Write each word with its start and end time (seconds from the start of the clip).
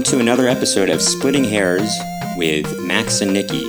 welcome 0.00 0.18
to 0.18 0.20
another 0.20 0.48
episode 0.48 0.88
of 0.88 1.02
Splitting 1.02 1.44
Hairs 1.44 1.94
with 2.38 2.80
Max 2.80 3.20
and 3.20 3.34
Nikki. 3.34 3.66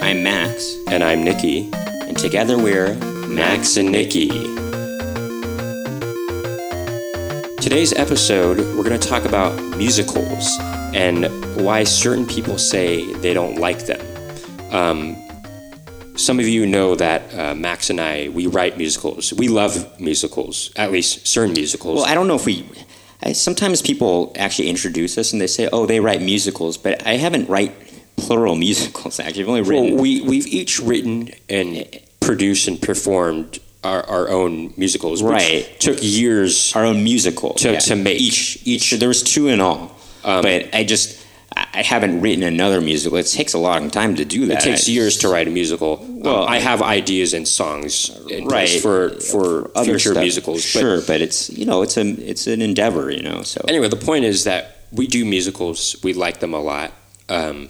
I'm 0.00 0.22
Max, 0.22 0.74
And 0.86 1.04
I'm 1.04 1.22
Nikki. 1.22 1.68
and 1.74 2.16
together 2.16 2.56
we're 2.56 2.94
Max 3.28 3.76
and 3.76 3.92
Nikki. 3.92 4.28
Today's 7.58 7.92
episode, 7.92 8.56
we're 8.74 8.84
going 8.84 8.98
to 8.98 9.06
talk 9.06 9.26
about 9.26 9.54
musicals 9.76 10.48
and 10.94 11.26
why 11.62 11.84
certain 11.84 12.24
people 12.24 12.56
say 12.56 13.04
they 13.16 13.34
don't 13.34 13.56
like 13.56 13.84
them. 13.84 14.00
Um, 14.74 15.14
some 16.16 16.40
of 16.40 16.48
you 16.48 16.64
know 16.64 16.94
that 16.94 17.34
uh, 17.34 17.54
Max 17.54 17.90
and 17.90 18.00
I, 18.00 18.30
we 18.30 18.46
write 18.46 18.78
musicals. 18.78 19.34
We 19.34 19.48
love 19.48 20.00
musicals, 20.00 20.72
at 20.76 20.90
least 20.90 21.26
certain 21.26 21.52
musicals. 21.52 21.96
Well, 21.96 22.06
I 22.06 22.14
don't 22.14 22.28
know 22.28 22.36
if 22.36 22.46
we. 22.46 22.66
I, 23.22 23.32
sometimes 23.32 23.82
people 23.82 24.32
actually 24.36 24.68
introduce 24.68 25.18
us 25.18 25.32
and 25.32 25.40
they 25.40 25.46
say, 25.46 25.68
"Oh, 25.72 25.86
they 25.86 26.00
write 26.00 26.22
musicals," 26.22 26.76
but 26.78 27.06
I 27.06 27.14
haven't 27.16 27.48
write 27.48 27.72
plural 28.16 28.54
musicals. 28.66 29.20
Actually, 29.20 29.42
I've 29.42 29.48
only 29.48 29.62
written. 29.62 29.94
Well, 29.94 30.02
we, 30.02 30.20
we've 30.22 30.46
each 30.46 30.80
written 30.80 31.30
and 31.48 31.86
produced 32.20 32.68
and 32.68 32.80
performed 32.80 33.58
our, 33.84 34.02
our 34.08 34.28
own 34.28 34.72
musicals. 34.76 35.22
which 35.22 35.32
Right. 35.32 35.80
Took 35.80 35.98
years 36.00 36.74
our 36.76 36.84
own 36.84 37.02
musical 37.02 37.54
To- 37.54 37.80
to 37.80 37.96
make. 37.96 38.20
each 38.20 38.58
each 38.66 38.90
there 38.92 39.08
was 39.08 39.22
two 39.22 39.48
in 39.48 39.60
all 39.60 39.96
Um, 40.22 40.42
but 40.42 40.68
i 40.74 40.84
just 40.84 41.16
I 41.56 41.82
haven't 41.82 42.20
written 42.20 42.42
another 42.44 42.80
musical. 42.80 43.18
It 43.18 43.24
takes 43.26 43.54
a 43.54 43.58
long 43.58 43.90
time 43.90 44.14
to 44.16 44.24
do 44.24 44.46
that. 44.46 44.58
It 44.58 44.60
takes 44.70 44.88
years 44.88 45.16
to 45.18 45.28
write 45.28 45.48
a 45.48 45.50
musical. 45.50 46.04
Well, 46.08 46.42
Um, 46.44 46.48
I 46.48 46.58
have 46.60 46.80
ideas 46.80 47.34
and 47.34 47.46
songs 47.46 48.10
Right. 48.30 48.46
place 48.46 48.80
for 48.80 49.10
for 49.20 49.70
Other 49.74 49.84
future 49.92 50.12
stuff. 50.12 50.22
musicals. 50.22 50.62
But 50.72 50.80
Sure, 50.80 51.00
but 51.02 51.20
it's 51.20 51.50
you 51.50 51.64
know 51.64 51.82
it's 51.82 51.96
a 51.96 52.02
it's 52.30 52.46
an 52.46 52.62
endeavor, 52.62 53.10
you 53.10 53.22
know. 53.22 53.42
So 53.42 53.64
anyway, 53.68 53.88
the 53.88 53.96
point 53.96 54.24
is 54.24 54.44
that 54.44 54.76
we 54.92 55.06
do 55.06 55.24
musicals. 55.24 55.96
We 56.04 56.12
like 56.12 56.38
them 56.40 56.54
a 56.54 56.60
lot, 56.60 56.92
um, 57.28 57.68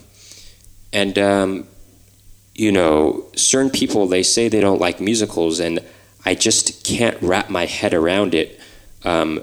and 0.92 1.19
um, 1.19 1.67
you 2.55 2.73
know, 2.73 3.25
certain 3.36 3.70
people 3.70 4.06
they 4.06 4.23
say 4.23 4.48
they 4.48 4.61
don't 4.61 4.81
like 4.81 5.01
musicals, 5.01 5.58
and 5.61 5.81
I 6.27 6.34
just 6.34 6.84
can't 6.84 7.17
wrap 7.23 7.48
my 7.48 7.64
head 7.67 7.95
around 7.95 8.34
it. 8.34 8.61
Um, 9.05 9.41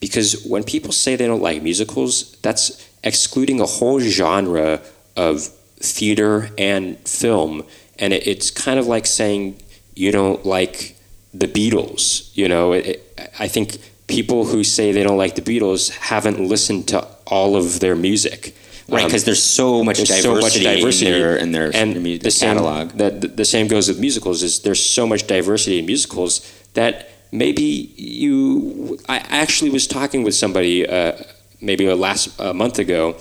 because 0.00 0.44
when 0.46 0.62
people 0.62 0.92
say 0.92 1.16
they 1.16 1.26
don't 1.26 1.42
like 1.42 1.62
musicals, 1.62 2.36
that's 2.42 2.70
excluding 3.02 3.60
a 3.60 3.66
whole 3.66 4.00
genre 4.00 4.80
of 5.16 5.42
theater 5.78 6.50
and 6.58 6.98
film, 7.08 7.64
and 7.98 8.12
it, 8.12 8.26
it's 8.26 8.50
kind 8.50 8.78
of 8.78 8.86
like 8.86 9.06
saying 9.06 9.60
you 9.94 10.12
don't 10.12 10.44
like 10.46 10.96
the 11.32 11.46
Beatles. 11.46 12.30
You 12.36 12.48
know, 12.48 12.72
it, 12.72 12.86
it, 12.86 13.32
I 13.38 13.48
think 13.48 13.78
people 14.06 14.44
who 14.46 14.64
say 14.64 14.92
they 14.92 15.02
don't 15.02 15.18
like 15.18 15.34
the 15.36 15.42
Beatles 15.42 15.90
haven't 15.90 16.40
listened 16.40 16.88
to 16.88 17.06
all 17.26 17.56
of 17.56 17.80
their 17.80 17.94
music. 17.96 18.54
right 18.88 19.02
Um, 19.02 19.08
because 19.08 19.24
there's 19.24 19.42
so 19.42 19.84
much 19.84 19.98
there's 19.98 20.08
diversity, 20.08 20.22
so 20.22 20.40
much 20.40 20.54
diversity 20.76 21.06
in 21.06 21.12
their 21.12 21.36
in 21.36 21.52
their, 21.52 21.70
and 21.74 21.94
their 21.94 22.02
mu- 22.02 22.18
the 22.18 22.30
same, 22.30 22.56
catalog. 22.56 22.90
That 22.92 23.20
the, 23.20 23.28
the 23.28 23.44
same 23.44 23.68
goes 23.68 23.88
with 23.88 23.98
musicals. 24.00 24.42
Is 24.42 24.60
there's 24.62 24.84
so 24.84 25.06
much 25.06 25.26
diversity 25.26 25.78
in 25.78 25.86
musicals 25.86 26.40
that 26.74 27.08
maybe 27.32 27.62
you. 27.96 28.98
I 29.08 29.18
actually 29.28 29.70
was 29.70 29.86
talking 29.86 30.24
with 30.24 30.34
somebody 30.34 30.86
uh, 30.86 31.12
maybe 31.60 31.86
a 31.86 31.96
last 31.96 32.38
a 32.38 32.54
month 32.54 32.78
ago. 32.78 33.16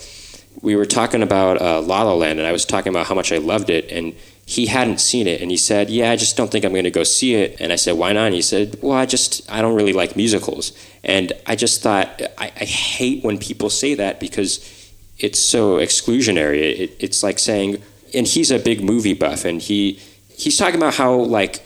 We 0.62 0.76
were 0.76 0.86
talking 0.86 1.24
about 1.24 1.62
uh, 1.62 1.82
La 1.82 2.04
La 2.04 2.14
Land, 2.14 2.40
and 2.40 2.48
I 2.48 2.52
was 2.52 2.66
talking 2.66 2.90
about 2.90 3.08
how 3.08 3.16
much 3.16 3.32
I 3.32 3.38
loved 3.38 3.70
it, 3.70 3.92
and 3.92 4.16
he 4.46 4.66
hadn't 4.66 5.00
seen 5.00 5.28
it, 5.28 5.42
and 5.42 5.52
he 5.52 5.58
said, 5.58 5.90
"Yeah, 5.90 6.12
I 6.12 6.16
just 6.16 6.36
don't 6.36 6.52
think 6.52 6.66
I'm 6.66 6.72
going 6.72 6.84
to 6.84 6.92
go 6.92 7.04
see 7.04 7.36
it." 7.36 7.58
And 7.60 7.72
I 7.72 7.76
said, 7.76 7.98
"Why 7.98 8.14
not?" 8.14 8.26
And 8.26 8.36
he 8.36 8.42
said, 8.42 8.78
"Well, 8.82 8.98
I 8.98 9.06
just 9.06 9.50
I 9.52 9.62
don't 9.62 9.76
really 9.76 9.94
like 9.94 10.16
musicals," 10.16 10.74
and 11.04 11.32
I 11.46 11.56
just 11.56 11.82
thought 11.82 12.22
I, 12.38 12.52
I 12.60 12.66
hate 12.66 13.24
when 13.24 13.38
people 13.38 13.70
say 13.70 13.94
that 13.94 14.20
because 14.20 14.60
it's 15.20 15.40
so 15.40 15.78
exclusionary. 15.78 16.80
It, 16.80 16.98
it's 17.00 17.22
like 17.22 17.38
saying, 17.38 17.82
and 18.14 18.26
he's 18.26 18.50
a 18.50 18.58
big 18.58 18.84
movie 18.84 19.14
buff, 19.14 19.46
and 19.46 19.62
he 19.62 20.00
he's 20.36 20.58
talking 20.58 20.78
about 20.78 20.96
how 20.96 21.14
like 21.14 21.64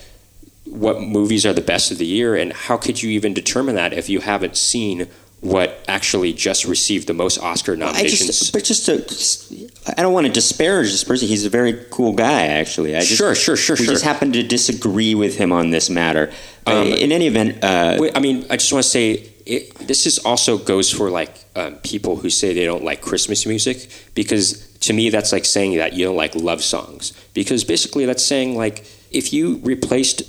what 0.66 1.02
movies 1.02 1.46
are 1.46 1.54
the 1.54 1.62
best 1.62 1.90
of 1.90 1.98
the 2.00 2.06
year, 2.06 2.36
and 2.36 2.52
how 2.52 2.76
could 2.76 3.02
you 3.02 3.10
even 3.12 3.34
determine 3.34 3.76
that 3.76 3.94
if 3.94 4.10
you 4.10 4.20
haven't 4.20 4.58
seen 4.58 5.08
what 5.44 5.84
actually 5.90 6.32
just 6.32 6.64
received 6.64 7.06
the 7.06 7.14
most 7.14 7.38
Oscar 7.38 7.74
I 7.74 7.76
nominations? 7.76 8.28
just, 8.28 8.54
but 8.54 8.64
just 8.64 8.86
to, 8.86 9.92
I 10.00 10.02
don't 10.02 10.14
want 10.14 10.26
to 10.26 10.32
disparage 10.32 10.90
this 10.90 11.04
person. 11.04 11.28
He's 11.28 11.46
a 11.46 11.50
very 11.50 11.86
cool 11.92 12.14
guy, 12.14 12.48
actually. 12.48 12.96
I 12.96 13.02
just, 13.02 13.18
Sure, 13.18 13.36
sure, 13.36 13.58
sure, 13.58 13.76
We 13.76 13.84
sure. 13.84 13.94
just 13.94 14.06
happen 14.06 14.32
to 14.32 14.42
disagree 14.42 15.16
with 15.16 15.38
him 15.38 15.52
on 15.52 15.70
this 15.72 15.90
matter. 15.90 16.32
Um, 16.66 16.88
in 16.88 17.12
any 17.12 17.28
event, 17.28 17.62
uh, 17.62 17.98
Wait, 18.00 18.16
I 18.16 18.22
mean, 18.22 18.46
I 18.50 18.56
just 18.56 18.72
want 18.72 18.84
to 18.84 18.90
say 18.90 19.30
it, 19.46 19.76
this 19.80 20.06
is 20.06 20.20
also 20.20 20.58
goes 20.58 20.90
for 20.90 21.10
like 21.10 21.44
um, 21.58 21.76
people 21.76 22.16
who 22.16 22.30
say 22.30 22.54
they 22.54 22.64
don't 22.64 22.86
like 22.86 23.02
Christmas 23.02 23.46
music 23.46 23.90
because 24.16 24.66
to 24.78 24.94
me 24.94 25.10
that's 25.10 25.34
like 25.34 25.44
saying 25.44 25.76
that 25.76 25.92
you 25.92 26.06
don't 26.06 26.16
like 26.16 26.36
love 26.36 26.64
songs 26.64 27.12
because 27.34 27.66
basically 27.66 28.06
that's 28.06 28.24
saying 28.24 28.56
like 28.56 28.86
if 29.12 29.34
you 29.34 29.58
replaced 29.58 30.24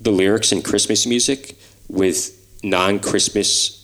the 0.00 0.12
lyrics 0.12 0.52
in 0.52 0.62
Christmas 0.62 1.06
music 1.06 1.56
with 1.88 2.34
non-Christmas 2.62 3.77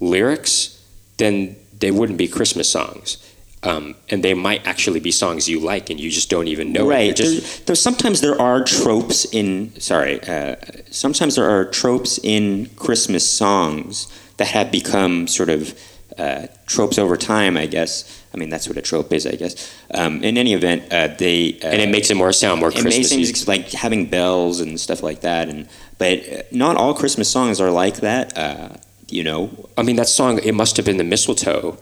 lyrics, 0.00 0.82
then 1.16 1.56
they 1.78 1.90
wouldn't 1.90 2.18
be 2.18 2.28
Christmas 2.28 2.70
songs. 2.70 3.24
Um, 3.62 3.96
and 4.08 4.22
they 4.22 4.34
might 4.34 4.64
actually 4.66 5.00
be 5.00 5.10
songs 5.10 5.48
you 5.48 5.58
like, 5.58 5.90
and 5.90 5.98
you 5.98 6.10
just 6.10 6.30
don't 6.30 6.46
even 6.46 6.72
know. 6.72 6.84
it. 6.84 6.94
right. 6.94 7.16
Just- 7.16 7.66
sometimes 7.76 8.20
there 8.20 8.40
are 8.40 8.62
tropes 8.62 9.24
in. 9.32 9.78
Sorry. 9.80 10.22
Uh, 10.22 10.56
sometimes 10.90 11.34
there 11.34 11.48
are 11.50 11.64
tropes 11.64 12.18
in 12.22 12.66
Christmas 12.76 13.28
songs 13.28 14.06
that 14.36 14.46
have 14.48 14.70
become 14.70 15.26
sort 15.26 15.48
of 15.50 15.76
uh, 16.16 16.46
tropes 16.66 16.98
over 16.98 17.16
time. 17.16 17.56
I 17.56 17.66
guess. 17.66 18.14
I 18.32 18.36
mean, 18.36 18.48
that's 18.48 18.68
what 18.68 18.76
a 18.76 18.82
trope 18.82 19.12
is. 19.12 19.26
I 19.26 19.32
guess. 19.32 19.74
Um, 19.92 20.22
in 20.22 20.38
any 20.38 20.54
event, 20.54 20.92
uh, 20.92 21.08
they 21.18 21.58
uh, 21.60 21.66
and 21.66 21.82
it 21.82 21.88
makes 21.88 22.10
it 22.10 22.14
more 22.16 22.32
sound 22.32 22.60
more 22.60 22.70
it 22.72 22.84
makes 22.84 23.48
like 23.48 23.72
having 23.72 24.06
bells 24.06 24.60
and 24.60 24.78
stuff 24.78 25.02
like 25.02 25.22
that. 25.22 25.48
And 25.48 25.68
but 25.98 26.28
uh, 26.28 26.42
not 26.52 26.76
all 26.76 26.94
Christmas 26.94 27.28
songs 27.28 27.60
are 27.60 27.72
like 27.72 27.96
that. 27.96 28.38
You 29.10 29.24
know, 29.24 29.68
I 29.76 29.82
mean, 29.82 29.96
that 29.96 30.08
song, 30.08 30.38
It 30.42 30.52
Must 30.54 30.76
Have 30.76 30.84
Been 30.86 30.98
the 30.98 31.04
Mistletoe, 31.04 31.78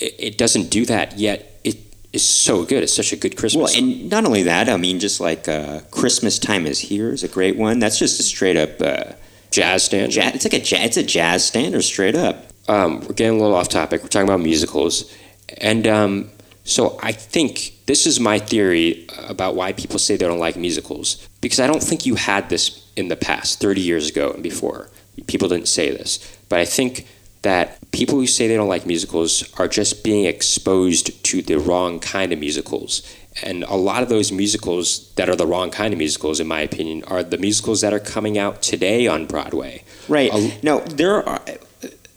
it, 0.00 0.14
it 0.18 0.38
doesn't 0.38 0.68
do 0.70 0.84
that, 0.86 1.16
yet 1.18 1.60
it 1.64 1.76
is 2.12 2.24
so 2.24 2.64
good. 2.64 2.82
It's 2.82 2.94
such 2.94 3.12
a 3.12 3.16
good 3.16 3.36
Christmas 3.36 3.58
Well, 3.60 3.68
song. 3.68 3.82
and 3.90 4.10
not 4.10 4.24
only 4.24 4.42
that, 4.44 4.68
I 4.68 4.76
mean, 4.76 4.98
just 4.98 5.20
like 5.20 5.48
uh, 5.48 5.80
"Christmas 5.90 6.38
Time 6.38 6.66
Is 6.66 6.80
Here" 6.80 7.12
is 7.12 7.22
a 7.22 7.28
great 7.28 7.56
one. 7.56 7.78
That's 7.78 7.98
just 7.98 8.18
a 8.18 8.22
straight 8.24 8.56
up 8.56 8.80
uh, 8.82 9.12
Jazz 9.52 9.84
standard. 9.84 10.10
jazz. 10.10 10.34
It's 10.34 10.44
like 10.44 10.54
a 10.54 10.60
jazz. 10.64 10.84
It's 10.86 10.96
a 10.96 11.02
jazz 11.04 11.44
standard, 11.44 11.82
straight 11.82 12.16
up. 12.16 12.46
Um, 12.66 13.00
we're 13.02 13.14
getting 13.14 13.38
a 13.38 13.42
little 13.42 13.54
off 13.56 13.68
topic. 13.68 14.02
We're 14.02 14.08
talking 14.08 14.28
about 14.28 14.40
musicals. 14.40 15.14
And 15.58 15.86
um, 15.86 16.30
so 16.64 16.98
I 17.02 17.12
think 17.12 17.74
this 17.86 18.06
is 18.06 18.18
my 18.18 18.40
theory 18.40 19.06
about 19.28 19.54
why 19.54 19.72
people 19.72 20.00
say 20.00 20.16
they 20.16 20.26
don't 20.26 20.40
like 20.40 20.56
musicals. 20.56 21.28
Because 21.40 21.60
I 21.60 21.68
don't 21.68 21.82
think 21.82 22.04
you 22.06 22.16
had 22.16 22.48
this 22.48 22.90
in 22.96 23.06
the 23.08 23.16
past, 23.16 23.60
30 23.60 23.80
years 23.80 24.08
ago 24.10 24.32
and 24.32 24.42
before. 24.42 24.88
People 25.26 25.48
didn't 25.48 25.68
say 25.68 25.90
this. 25.90 26.18
But 26.48 26.60
I 26.60 26.64
think 26.64 27.06
that 27.42 27.78
people 27.92 28.16
who 28.18 28.26
say 28.26 28.48
they 28.48 28.56
don't 28.56 28.68
like 28.68 28.86
musicals 28.86 29.44
are 29.58 29.68
just 29.68 30.02
being 30.02 30.24
exposed 30.24 31.22
to 31.24 31.42
the 31.42 31.58
wrong 31.58 32.00
kind 32.00 32.32
of 32.32 32.38
musicals. 32.38 33.02
And 33.42 33.64
a 33.64 33.74
lot 33.74 34.02
of 34.02 34.08
those 34.08 34.32
musicals 34.32 35.12
that 35.14 35.28
are 35.28 35.36
the 35.36 35.46
wrong 35.46 35.70
kind 35.70 35.92
of 35.92 35.98
musicals, 35.98 36.40
in 36.40 36.46
my 36.46 36.60
opinion, 36.60 37.04
are 37.04 37.22
the 37.22 37.36
musicals 37.36 37.80
that 37.80 37.92
are 37.92 38.00
coming 38.00 38.38
out 38.38 38.62
today 38.62 39.06
on 39.06 39.26
Broadway. 39.26 39.82
Right. 40.08 40.32
A- 40.32 40.58
now 40.62 40.80
there 40.80 41.28
are 41.28 41.42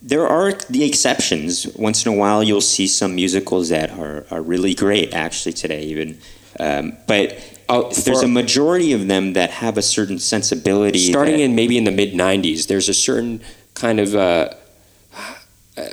there 0.01 0.27
are 0.27 0.53
the 0.69 0.85
exceptions. 0.85 1.67
Once 1.75 2.05
in 2.05 2.13
a 2.13 2.15
while, 2.15 2.43
you'll 2.43 2.61
see 2.61 2.87
some 2.87 3.15
musicals 3.15 3.69
that 3.69 3.91
are, 3.91 4.25
are 4.31 4.41
really 4.41 4.73
great. 4.73 5.13
Actually, 5.13 5.53
today 5.53 5.83
even, 5.83 6.19
um, 6.59 6.95
but 7.07 7.37
Uh, 7.69 7.89
there's 8.05 8.23
a 8.23 8.27
majority 8.27 8.93
of 8.93 9.07
them 9.07 9.33
that 9.33 9.49
have 9.49 9.77
a 9.77 9.81
certain 9.81 10.19
sensibility. 10.19 10.99
starting 11.11 11.39
in 11.39 11.53
maybe 11.55 11.77
in 11.77 11.83
the 11.83 11.91
mid 11.91 12.13
90s 12.13 12.67
there's 12.67 12.87
a 12.89 12.93
certain 12.93 13.41
kind 13.73 13.99
of 13.99 14.15
uh, 14.15 14.49
uh, 15.77 15.83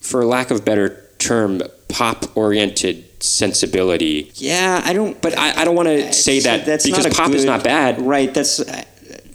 for 0.00 0.24
lack 0.24 0.50
of 0.50 0.60
a 0.60 0.62
better 0.62 1.06
term 1.18 1.60
pop 1.88 2.36
oriented 2.36 3.04
sensibility 3.22 4.30
yeah, 4.36 4.80
I 4.84 4.92
don't. 4.94 5.20
but 5.20 5.36
i, 5.38 5.60
I 5.60 5.64
don't 5.64 5.74
want 5.76 5.88
to 5.88 6.12
say 6.12 6.40
that 6.40 6.64
that's 6.64 6.86
because 6.86 7.06
pop 7.14 7.32
is 7.32 7.44
not 7.44 7.62
bad 7.62 8.00
Right. 8.00 8.32
That's. 8.32 8.60
uh, 8.60 8.84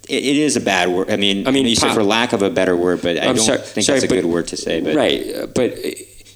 It, 0.07 0.23
it 0.23 0.37
is 0.37 0.55
a 0.55 0.61
bad 0.61 0.89
word. 0.89 1.09
I 1.09 1.15
mean, 1.17 1.47
I 1.47 1.51
mean, 1.51 1.65
you 1.65 1.75
said 1.75 1.87
pop- 1.87 1.95
for 1.97 2.03
lack 2.03 2.31
of 2.33 2.41
a 2.43 2.49
better 2.51 2.75
word, 2.77 3.01
but 3.01 3.17
I 3.17 3.21
I'm 3.29 3.35
don't 3.35 3.45
sorry- 3.45 3.57
think 3.59 3.85
sorry, 3.85 3.99
that's 3.99 4.05
a 4.05 4.07
but- 4.15 4.21
good 4.21 4.29
word 4.35 4.47
to 4.49 4.57
say. 4.57 4.79
But 4.81 4.95
right 4.95 5.21
uh, 5.35 5.47
but 5.47 5.71
uh, 5.73 5.89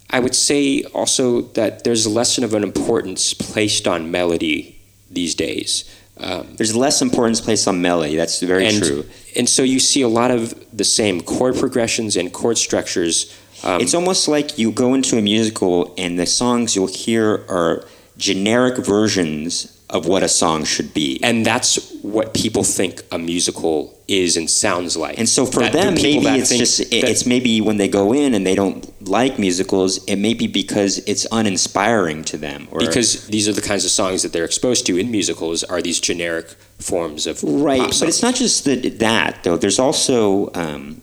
i 0.10 0.20
would 0.20 0.36
say 0.36 0.84
also 0.94 1.42
that 1.42 1.84
there's 1.84 2.06
less 2.08 2.38
of 2.38 2.54
an 2.54 2.64
importance 2.64 3.34
placed 3.34 3.88
on 3.88 4.12
melody 4.12 4.80
these 5.10 5.36
days 5.36 5.96
um, 6.22 6.56
there's 6.58 6.76
less 6.76 7.02
importance 7.02 7.40
placed 7.40 7.66
on 7.66 7.82
melody. 7.82 8.18
That's 8.18 8.42
very 8.42 8.68
and, 8.68 8.84
true. 8.84 9.06
and 9.38 9.48
so 9.48 9.64
you 9.64 9.80
see 9.80 10.02
a 10.02 10.10
lot 10.10 10.32
of 10.32 10.54
the 10.76 10.84
same 10.84 11.22
chord 11.22 11.56
progressions 11.56 12.18
and 12.18 12.34
chord 12.34 12.58
structures 12.58 13.34
um, 13.64 13.82
it's 13.82 13.94
almost 13.94 14.28
like 14.28 14.58
you 14.58 14.72
go 14.72 14.94
into 14.94 15.18
a 15.18 15.22
musical 15.22 15.94
and 15.98 16.18
the 16.18 16.26
songs 16.26 16.76
you'll 16.76 16.88
hear 16.88 17.46
are 17.50 17.86
generic 18.18 18.78
versions 18.78 19.79
of 19.90 20.06
what 20.06 20.22
a 20.22 20.28
song 20.30 20.64
should 20.64 20.94
be. 20.94 21.20
and 21.24 21.46
that's 21.46 21.92
what 22.04 22.34
people 22.34 22.64
think 22.64 23.02
a 23.12 23.18
musical 23.18 23.98
is 24.08 24.38
and 24.38 24.50
sounds 24.50 24.96
like. 24.96 25.18
And 25.18 25.28
so 25.28 25.46
for 25.46 25.60
That 25.62 25.74
them, 25.74 25.94
maybe 25.96 26.26
it's 26.28 26.56
just 26.56 26.80
it- 26.80 27.04
it's 27.12 27.26
maybe 27.26 27.60
when 27.60 27.78
they 27.78 27.88
go 27.88 28.14
in 28.14 28.34
and 28.36 28.46
they 28.46 28.56
don't 28.56 28.86
like 29.08 29.38
musicals, 29.40 30.04
it 30.06 30.18
may 30.18 30.34
be 30.36 30.48
because 30.48 31.00
it's 31.08 31.26
uninspiring 31.32 32.24
to 32.26 32.38
them, 32.38 32.68
or 32.72 32.80
because 32.80 33.26
these 33.28 33.48
are 33.50 33.54
the 33.54 33.62
kinds 33.62 33.84
of 33.84 33.92
songs 33.92 34.22
that 34.24 34.32
they're 34.32 34.46
exposed 34.46 34.86
to 34.88 34.98
in 34.98 35.10
musicals 35.12 35.64
are 35.64 35.82
these 35.82 36.00
generic 36.00 36.48
forms 36.80 37.26
of 37.28 37.44
right. 37.44 37.80
But 38.00 38.04
it's 38.10 38.22
not 38.22 38.36
just 38.36 38.66
that, 38.66 39.00
that 39.00 39.44
though. 39.44 39.58
There's 39.58 39.80
also 39.80 40.52
um, 40.54 41.02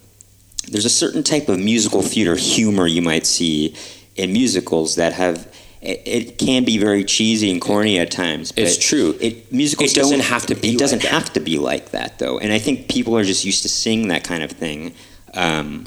there's 0.68 0.84
a 0.84 0.90
certain 1.04 1.22
type 1.22 1.48
of 1.48 1.58
musical 1.58 2.02
theater 2.02 2.36
humor 2.36 2.86
you 2.86 3.02
might 3.02 3.26
see 3.26 3.74
in 4.14 4.32
musicals 4.32 4.94
that 4.96 5.12
have. 5.12 5.46
It, 5.86 6.02
it 6.04 6.38
can 6.38 6.64
be 6.64 6.78
very 6.78 7.04
cheesy 7.04 7.50
and 7.50 7.60
corny 7.60 7.98
at 7.98 8.10
times. 8.10 8.50
But 8.52 8.64
It's 8.64 8.76
true. 8.76 9.16
It 9.20 9.52
musicals 9.52 9.92
It 9.92 9.94
doesn't 9.94 10.20
have 10.20 10.44
to 10.46 10.54
be 10.54 10.74
It 10.74 10.78
doesn't 10.78 10.98
like 11.04 11.10
that. 11.10 11.12
have 11.12 11.32
to 11.34 11.40
be 11.40 11.58
like 11.58 11.90
that 11.90 12.18
though, 12.18 12.38
and 12.38 12.52
I 12.52 12.58
think 12.58 12.88
people 12.88 13.16
are 13.16 13.24
just 13.24 13.44
used 13.44 13.62
to 13.62 13.68
seeing 13.68 14.08
that 14.08 14.24
kind 14.24 14.42
of 14.42 14.50
thing. 14.50 14.94
Um, 15.34 15.86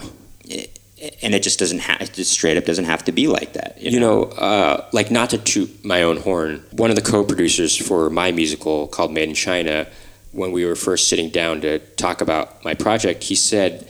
and 1.22 1.34
it 1.34 1.44
just 1.44 1.60
doesn't 1.60 1.80
have, 1.80 2.02
it 2.02 2.14
just 2.14 2.32
straight 2.32 2.58
up 2.58 2.66
doesn't 2.66 2.86
have 2.86 3.04
to 3.06 3.12
be 3.12 3.28
like 3.28 3.54
that. 3.54 3.82
You, 3.82 3.92
You 3.92 4.00
know, 4.00 4.24
uh, 4.24 4.86
like 4.92 5.12
not 5.12 5.30
to 5.32 5.38
toot 5.38 5.84
my 5.86 6.04
own 6.04 6.18
horn, 6.18 6.64
one 6.72 6.90
of 6.90 6.96
the 6.96 7.02
co-producers 7.02 7.76
for 7.76 8.10
my 8.10 8.32
musical 8.32 8.88
called 8.88 9.12
Made 9.14 9.30
in 9.30 9.36
China, 9.36 9.88
when 10.32 10.52
we 10.52 10.66
were 10.66 10.76
first 10.76 11.08
sitting 11.08 11.30
down 11.30 11.62
to 11.62 11.80
talk 11.96 12.22
about 12.22 12.64
my 12.64 12.74
project, 12.74 13.24
he 13.24 13.36
said, 13.36 13.90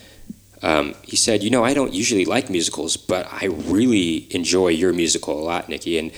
um, 0.62 0.96
he 1.04 1.16
said, 1.16 1.44
you 1.44 1.50
know, 1.50 1.64
I 1.64 1.74
don't 1.74 1.94
usually 1.94 2.26
like 2.26 2.50
musicals, 2.50 2.98
but 2.98 3.28
I 3.32 3.46
really 3.46 4.28
enjoy 4.32 4.70
your 4.70 4.94
musical 4.94 5.40
a 5.40 5.44
lot, 5.44 5.70
Nikki. 5.70 5.98
And 5.98 6.12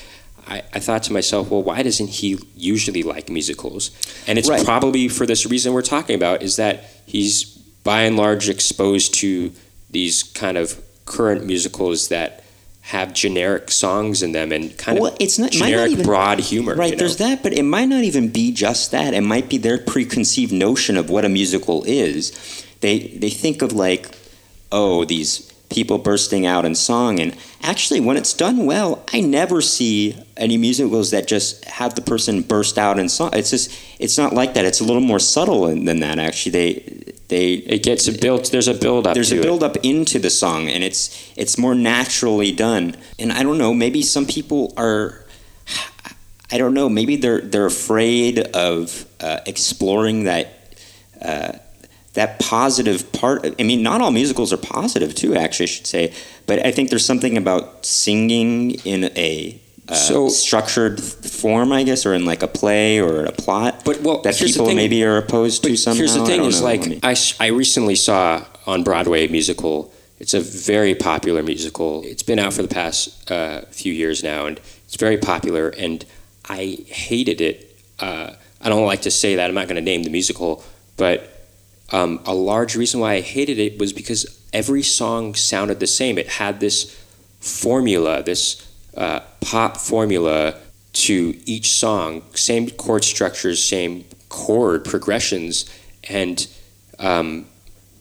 I, 0.47 0.63
I 0.73 0.79
thought 0.79 1.03
to 1.03 1.13
myself, 1.13 1.49
well, 1.51 1.61
why 1.63 1.83
doesn't 1.83 2.07
he 2.09 2.39
usually 2.55 3.03
like 3.03 3.29
musicals? 3.29 3.91
And 4.27 4.39
it's 4.39 4.49
Right. 4.49 4.65
probably 4.65 5.07
for 5.07 5.25
this 5.25 5.45
reason 5.45 5.73
we're 5.73 5.81
talking 5.83 6.15
about, 6.15 6.41
is 6.41 6.55
that 6.55 6.85
he's 7.05 7.43
by 7.83 8.01
and 8.01 8.17
large 8.17 8.49
exposed 8.49 9.13
to 9.15 9.51
these 9.91 10.23
kind 10.23 10.57
of 10.57 10.79
current 11.05 11.45
musicals 11.45 12.07
that 12.07 12.43
have 12.81 13.13
generic 13.13 13.69
songs 13.69 14.23
in 14.23 14.31
them 14.31 14.51
and 14.51 14.75
kind 14.77 14.99
Well, 14.99 15.11
of 15.11 15.17
it's 15.19 15.37
not- 15.37 15.53
might 15.53 15.59
not 15.59 15.65
generic 15.67 15.91
even- 15.91 16.05
broad 16.05 16.39
humor. 16.39 16.73
Right, 16.75 16.85
you 16.87 16.91
know? 16.95 16.97
there's 16.99 17.17
that, 17.17 17.43
but 17.43 17.53
it 17.53 17.63
might 17.63 17.87
not 17.89 18.03
even 18.03 18.29
be 18.29 18.51
just 18.51 18.89
that. 18.91 19.13
It 19.13 19.21
might 19.21 19.47
be 19.49 19.57
their 19.57 19.77
preconceived 19.77 20.51
notion 20.51 20.97
of 20.97 21.09
what 21.09 21.23
a 21.23 21.29
musical 21.29 21.83
is. 21.85 22.31
They 22.81 22.97
they 23.15 23.29
think 23.29 23.61
of 23.61 23.71
like, 23.73 24.07
oh, 24.71 25.05
these 25.05 25.51
people 25.69 25.97
bursting 25.97 26.45
out 26.45 26.65
in 26.65 26.75
song, 26.75 27.19
and 27.19 27.35
actually, 27.61 27.99
when 27.99 28.17
it's 28.17 28.33
done 28.33 28.65
well, 28.65 29.03
I 29.13 29.21
never 29.21 29.61
see 29.61 30.15
any 30.35 30.57
musicals 30.57 31.11
that 31.11 31.27
just 31.27 31.63
have 31.65 31.95
the 31.95 32.01
person 32.01 32.41
burst 32.41 32.77
out 32.77 32.99
in 32.99 33.09
song. 33.09 33.31
It's 33.33 33.51
just 33.51 33.71
it's 33.99 34.17
not 34.17 34.33
like 34.33 34.53
that. 34.55 34.65
It's 34.65 34.81
a 34.81 34.83
little 34.83 35.01
more 35.01 35.19
subtle 35.19 35.67
than 35.67 35.99
that. 36.01 36.19
Actually, 36.19 36.51
they 36.51 37.13
they 37.31 37.53
It 37.53 37.83
gets 37.83 38.07
a 38.07 38.11
build. 38.11 38.45
There's 38.51 38.67
a 38.67 38.73
build 38.73 39.07
up. 39.07 39.13
there's 39.13 39.31
a 39.31 39.37
it. 39.39 39.41
build 39.41 39.63
up 39.63 39.77
into 39.83 40.19
the 40.19 40.29
song 40.29 40.67
and 40.69 40.83
it's 40.83 41.31
it's 41.37 41.57
more 41.57 41.73
naturally 41.73 42.51
done 42.51 42.95
and 43.17 43.31
i 43.31 43.41
don't 43.41 43.57
know 43.57 43.73
maybe 43.73 44.01
some 44.01 44.25
people 44.25 44.73
are 44.75 45.25
i 46.51 46.57
don't 46.57 46.73
know 46.73 46.89
maybe 46.89 47.15
they're 47.15 47.39
they're 47.41 47.65
afraid 47.65 48.39
of 48.39 49.05
uh, 49.21 49.39
exploring 49.45 50.25
that 50.25 50.75
uh, 51.21 51.53
that 52.13 52.39
positive 52.39 53.11
part 53.13 53.45
i 53.59 53.63
mean 53.63 53.81
not 53.81 54.01
all 54.01 54.11
musicals 54.11 54.51
are 54.51 54.57
positive 54.57 55.15
too 55.15 55.35
actually 55.35 55.63
i 55.63 55.67
should 55.67 55.87
say 55.87 56.13
but 56.45 56.65
i 56.65 56.71
think 56.71 56.89
there's 56.89 57.05
something 57.05 57.37
about 57.37 57.85
singing 57.85 58.71
in 58.85 59.05
a 59.15 59.59
uh, 59.89 59.95
So- 59.95 60.29
structured 60.29 61.01
form, 61.01 61.71
I 61.73 61.83
guess, 61.83 62.05
or 62.05 62.13
in 62.13 62.23
like 62.23 62.43
a 62.43 62.47
play 62.47 62.99
or 62.99 63.25
a 63.25 63.31
plot 63.31 63.83
But 63.83 64.01
well, 64.01 64.21
that 64.21 64.37
here's 64.37 64.51
the 64.51 64.57
people 64.59 64.67
thing- 64.67 64.77
maybe 64.77 65.03
are 65.03 65.17
opposed 65.17 65.63
to 65.63 65.75
somehow. 65.75 65.97
here's 65.97 66.13
the 66.13 66.25
thing: 66.25 66.43
is 66.45 66.59
know. 66.61 66.65
like 66.65 66.83
I 66.83 66.87
mean- 66.87 66.99
I, 67.03 67.15
I 67.39 67.47
recently 67.47 67.95
saw 67.95 68.45
on 68.67 68.83
Broadway 68.83 69.27
a 69.27 69.31
musical. 69.31 69.91
It's 70.19 70.33
a 70.35 70.39
very 70.39 70.93
popular 70.95 71.41
musical. 71.43 72.03
It's 72.05 72.23
been 72.23 72.37
out 72.39 72.53
for 72.53 72.61
the 72.61 72.67
past 72.69 73.29
uh, 73.31 73.61
few 73.71 73.91
years 73.91 74.23
now, 74.23 74.45
and 74.45 74.59
it's 74.85 74.95
very 74.97 75.17
popular. 75.17 75.69
And 75.69 76.05
I 76.47 76.77
hated 76.87 77.41
it. 77.41 77.75
Uh, 77.99 78.33
I 78.61 78.69
don't 78.69 78.85
like 78.85 79.01
to 79.01 79.11
say 79.11 79.35
that. 79.35 79.49
I'm 79.49 79.55
not 79.55 79.67
going 79.67 79.75
to 79.83 79.89
name 79.91 80.03
the 80.03 80.11
musical, 80.11 80.63
but 80.95 81.30
um, 81.91 82.21
a 82.25 82.33
large 82.33 82.75
reason 82.75 82.99
why 82.99 83.13
I 83.13 83.21
hated 83.21 83.59
it 83.59 83.79
was 83.79 83.93
because 83.93 84.41
every 84.53 84.83
song 84.83 85.35
sounded 85.35 85.79
the 85.79 85.87
same. 85.87 86.17
It 86.17 86.27
had 86.27 86.59
this 86.59 86.97
formula, 87.39 88.23
this 88.23 88.67
uh, 88.95 89.21
pop 89.41 89.77
formula 89.77 90.55
to 90.93 91.39
each 91.45 91.73
song, 91.73 92.21
same 92.33 92.69
chord 92.69 93.03
structures, 93.03 93.63
same 93.63 94.05
chord 94.29 94.83
progressions, 94.85 95.69
and 96.09 96.47
um, 96.99 97.47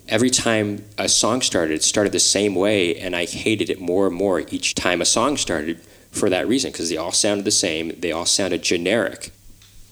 every 0.09 0.31
time 0.31 0.85
a 0.99 1.09
song 1.09 1.41
started, 1.41 1.75
it 1.75 1.85
started 1.85 2.13
the 2.13 2.19
same 2.21 2.55
way, 2.55 2.99
and 2.99 3.15
I 3.15 3.25
hated 3.25 3.71
it 3.71 3.81
more 3.81 4.09
and 4.09 4.17
more 4.17 4.41
each 4.41 4.75
time 4.75 5.01
a 5.01 5.05
song 5.05 5.37
started 5.37 5.81
for 6.11 6.29
that 6.29 6.49
reason, 6.49 6.73
because 6.73 6.91
they 6.91 6.97
all 6.97 7.13
sounded 7.13 7.45
the 7.45 7.53
same, 7.53 7.93
they 8.01 8.11
all 8.11 8.27
sounded 8.27 8.63
generic. 8.63 9.31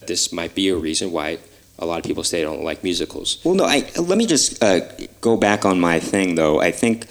This 0.06 0.32
might 0.32 0.54
be 0.54 0.68
a 0.68 0.76
reason 0.76 1.12
why 1.12 1.38
a 1.78 1.86
lot 1.86 1.98
of 1.98 2.04
people 2.04 2.24
say 2.24 2.38
they 2.38 2.44
don't 2.44 2.64
like 2.64 2.82
musicals. 2.82 3.38
Well, 3.44 3.54
no. 3.54 3.64
I 3.64 3.88
let 3.96 4.18
me 4.18 4.26
just 4.26 4.62
uh, 4.62 4.80
go 5.20 5.36
back 5.36 5.64
on 5.64 5.78
my 5.80 6.00
thing, 6.00 6.34
though. 6.34 6.60
I 6.60 6.70
think 6.72 7.06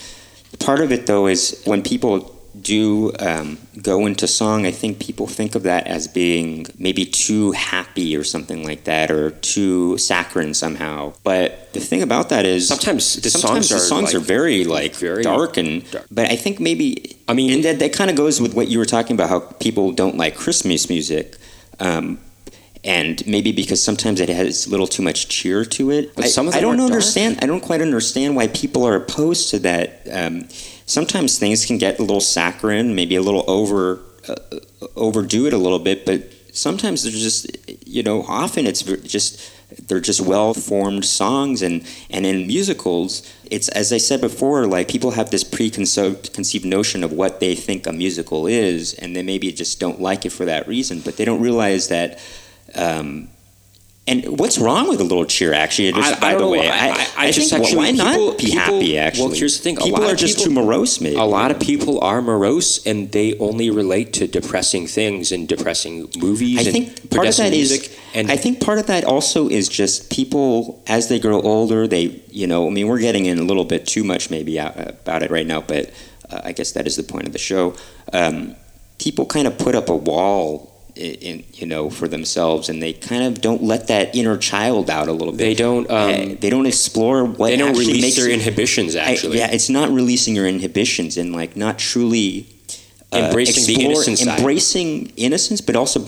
part 0.60 0.80
of 0.82 0.92
it, 0.92 1.08
though, 1.08 1.28
is 1.28 1.62
when 1.66 1.82
people 1.82 2.34
do 2.60 3.14
um, 3.20 3.60
go 3.84 4.08
into 4.08 4.28
song, 4.28 4.66
I 4.66 4.72
think 4.72 5.00
people 5.00 5.28
think 5.28 5.54
of 5.54 5.62
that 5.64 5.86
as 5.86 6.08
being 6.08 6.66
maybe 6.80 7.06
too 7.06 7.52
happy 7.52 8.16
or 8.18 8.24
something 8.24 8.64
like 8.64 8.86
that, 8.86 9.12
or 9.12 9.30
too 9.30 9.98
saccharine 10.00 10.54
somehow. 10.56 11.14
But 11.24 11.72
the 11.74 11.80
thing 11.80 12.02
about 12.02 12.30
that 12.30 12.46
is 12.46 12.68
Sometimes 12.68 13.16
the 13.22 13.30
sometimes 13.30 13.70
songs 13.70 13.70
the 13.70 13.76
are, 13.76 13.80
songs 13.80 14.14
like, 14.14 14.16
are 14.16 14.26
very 14.26 14.64
like 14.64 14.96
very 14.96 15.22
dark 15.24 15.58
and. 15.58 15.90
dark. 15.92 16.08
But 16.10 16.32
I 16.32 16.36
think 16.36 16.60
maybe 16.60 17.16
I 17.28 17.34
mean- 17.34 17.52
and 17.54 17.64
that 17.64 17.80
that 17.80 17.94
kind 17.94 18.10
of 18.10 18.18
goes 18.18 18.42
with 18.42 18.54
what 18.56 18.68
you 18.68 18.80
were 18.80 18.86
talking 18.86 19.16
about, 19.16 19.30
how 19.30 19.40
people 19.60 19.92
don't 19.92 20.18
like 20.18 20.36
Christmas 20.36 20.90
music. 20.90 21.38
Um, 21.80 22.18
and 22.88 23.28
maybe 23.28 23.52
because 23.52 23.84
sometimes 23.84 24.22
it 24.22 24.30
has 24.30 24.66
a 24.66 24.70
little 24.70 24.88
too 24.88 25.04
much 25.04 25.28
cheer 25.28 25.66
to 25.66 25.92
it. 25.92 26.16
But 26.16 26.26
I, 26.26 26.28
some 26.30 26.48
of 26.48 26.56
I 26.56 26.62
don't 26.62 26.76
are 26.76 26.78
dark. 26.78 26.92
understand. 26.92 27.40
I 27.42 27.46
don't 27.46 27.60
quite 27.60 27.82
understand 27.82 28.38
why 28.38 28.48
people 28.48 28.86
are 28.86 28.96
opposed 28.96 29.50
to 29.52 29.60
that. 29.60 30.08
Um, 30.10 30.48
sometimes 30.86 31.38
things 31.38 31.66
can 31.66 31.78
get 31.78 32.00
a 32.00 32.02
little 32.02 32.22
saccharine, 32.22 32.96
maybe 32.96 33.18
a 33.18 33.22
little 33.22 33.44
over 33.50 34.00
uh, 34.30 34.36
overdo 34.96 35.46
it 35.48 35.54
a 35.54 35.58
little 35.58 35.80
bit, 35.80 36.06
but 36.06 36.32
sometimes 36.54 37.04
they're 37.04 37.12
just 37.12 37.46
you 37.86 38.04
know 38.04 38.24
often 38.24 38.66
it's 38.66 38.82
just 39.04 39.52
they're 39.88 40.00
just 40.00 40.22
well 40.22 40.54
formed 40.54 41.04
songs 41.04 41.62
and 41.62 41.86
and 42.10 42.26
in 42.26 42.48
musicals 42.48 43.32
it's 43.52 43.68
as 43.70 43.94
I 43.94 43.98
said 43.98 44.22
before 44.22 44.66
like 44.66 44.88
people 44.88 45.12
have 45.12 45.30
this 45.30 45.44
preconceived 45.44 46.66
notion 46.66 47.04
of 47.04 47.12
what 47.12 47.40
they 47.42 47.54
think 47.54 47.86
a 47.86 47.94
musical 47.94 48.48
is 48.48 48.94
and 48.96 49.16
they 49.16 49.22
maybe 49.22 49.52
just 49.52 49.80
don't 49.80 50.02
like 50.02 50.26
it 50.26 50.32
for 50.32 50.46
that 50.46 50.68
reason, 50.68 51.02
but 51.02 51.18
they 51.18 51.26
don't 51.26 51.42
realize 51.42 51.90
that. 51.90 52.18
Um, 52.76 53.30
and 54.10 54.40
what's 54.40 54.58
wrong 54.58 54.88
with 54.88 55.02
a 55.02 55.04
little 55.04 55.26
cheer? 55.26 55.54
Actually, 55.54 55.92
just 55.92 56.14
I- 56.16 56.20
by 56.20 56.30
I 56.30 56.34
the 56.36 56.40
don't 56.40 56.52
way, 56.52 56.62
know. 56.62 56.70
I- 56.72 57.08
I- 57.18 57.26
I 57.28 57.32
just 57.32 57.50
think, 57.50 57.62
actually- 57.64 57.78
why 57.78 57.92
not 57.92 58.14
people- 58.14 58.32
be 58.32 58.38
people- 58.46 58.60
happy? 58.60 58.98
Actually, 58.98 59.22
well, 59.28 59.36
here's 59.36 59.58
the 59.58 59.64
thing, 59.64 59.78
a 59.78 59.82
people 59.84 60.00
lot 60.00 60.10
are 60.10 60.14
of 60.14 60.18
just 60.18 60.38
people- 60.38 60.54
too 60.54 60.62
morose. 60.62 61.02
Maybe 61.02 61.16
A 61.18 61.24
lot 61.26 61.52
of 61.52 61.60
people 61.60 62.00
are 62.00 62.22
morose 62.22 62.80
and 62.86 63.12
they 63.12 63.34
only 63.38 63.70
relate 63.70 64.14
to 64.14 64.28
depressing 64.28 64.88
things 64.88 65.34
and 65.34 65.46
depressing 65.46 66.08
movies 66.18 66.60
I 66.60 66.62
and 66.62 66.72
think 66.72 67.10
part 67.10 67.28
of 67.28 67.36
that 67.36 67.54
is, 67.54 67.90
and 68.14 68.32
I 68.32 68.38
think 68.38 68.62
part 68.62 68.80
of 68.80 68.86
that 68.86 69.04
also 69.04 69.50
is 69.50 69.68
just 69.68 70.10
people 70.10 70.82
as 70.88 71.10
they 71.10 71.20
grow 71.20 71.42
older. 71.42 71.86
They, 71.86 72.22
you 72.32 72.48
know, 72.48 72.66
I 72.68 72.70
mean, 72.70 72.88
we're 72.88 73.00
getting 73.00 73.26
in 73.26 73.40
a 73.40 73.44
little 73.44 73.66
bit 73.66 73.86
too 73.86 74.06
much 74.06 74.30
maybe 74.30 74.58
about 74.58 75.22
it 75.22 75.30
right 75.32 75.46
now, 75.46 75.60
but 75.68 75.90
uh, 76.32 76.40
I 76.46 76.54
guess 76.54 76.72
that 76.72 76.88
is 76.88 76.96
the 76.96 77.04
point 77.04 77.28
of 77.28 77.34
the 77.34 77.40
show. 77.40 77.74
Um, 78.14 78.56
people 79.00 79.26
kind 79.26 79.48
of 79.48 79.58
put 79.58 79.76
up 79.76 79.90
a 79.90 79.96
wall. 79.96 80.67
In, 80.98 81.44
you 81.54 81.68
know, 81.68 81.90
for 81.90 82.08
themselves, 82.08 82.70
and 82.70 82.82
they 82.82 82.94
kind 82.94 83.24
of 83.24 83.40
don't 83.42 83.62
let 83.64 83.88
that 83.88 84.16
inner 84.16 84.36
child 84.38 84.90
out 84.90 85.08
a 85.08 85.12
little 85.14 85.32
bit. 85.34 85.38
they 85.38 85.54
don't 85.54 85.90
um, 85.92 86.38
they 86.38 86.50
don't 86.50 86.66
explore 86.66 87.24
what 87.24 87.48
they 87.50 87.56
don't 87.58 87.70
actually 87.70 87.88
release 87.88 88.02
makes 88.02 88.16
their 88.18 88.30
inhibitions 88.30 88.96
I- 88.96 89.12
actually. 89.12 89.38
yeah, 89.38 89.52
it's 89.52 89.70
not 89.70 89.90
releasing 89.92 90.36
your 90.36 90.48
inhibitions 90.48 91.16
and 91.18 91.34
like 91.34 91.56
not 91.56 91.78
truly 91.78 92.48
uh, 93.14 93.18
Embracing 93.18 93.66
the 93.66 93.74
explore- 93.74 93.92
innocent 93.94 94.18
side. 94.18 94.40
embracing 94.40 95.12
innocence, 95.16 95.62
but 95.62 95.76
also 95.76 96.00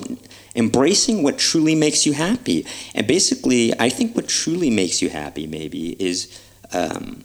embracing 0.55 1.21
what 1.23 1.37
truly 1.37 1.75
makes 1.75 2.05
you 2.05 2.13
happy. 2.13 2.65
And 2.95 3.05
basically, 3.07 3.73
I 3.79 3.89
think 3.89 4.15
what 4.15 4.27
truly 4.27 4.69
makes 4.69 5.01
you 5.01 5.09
happy 5.09 5.45
maybe 5.47 5.95
is. 6.03 6.27
Um, 6.73 7.23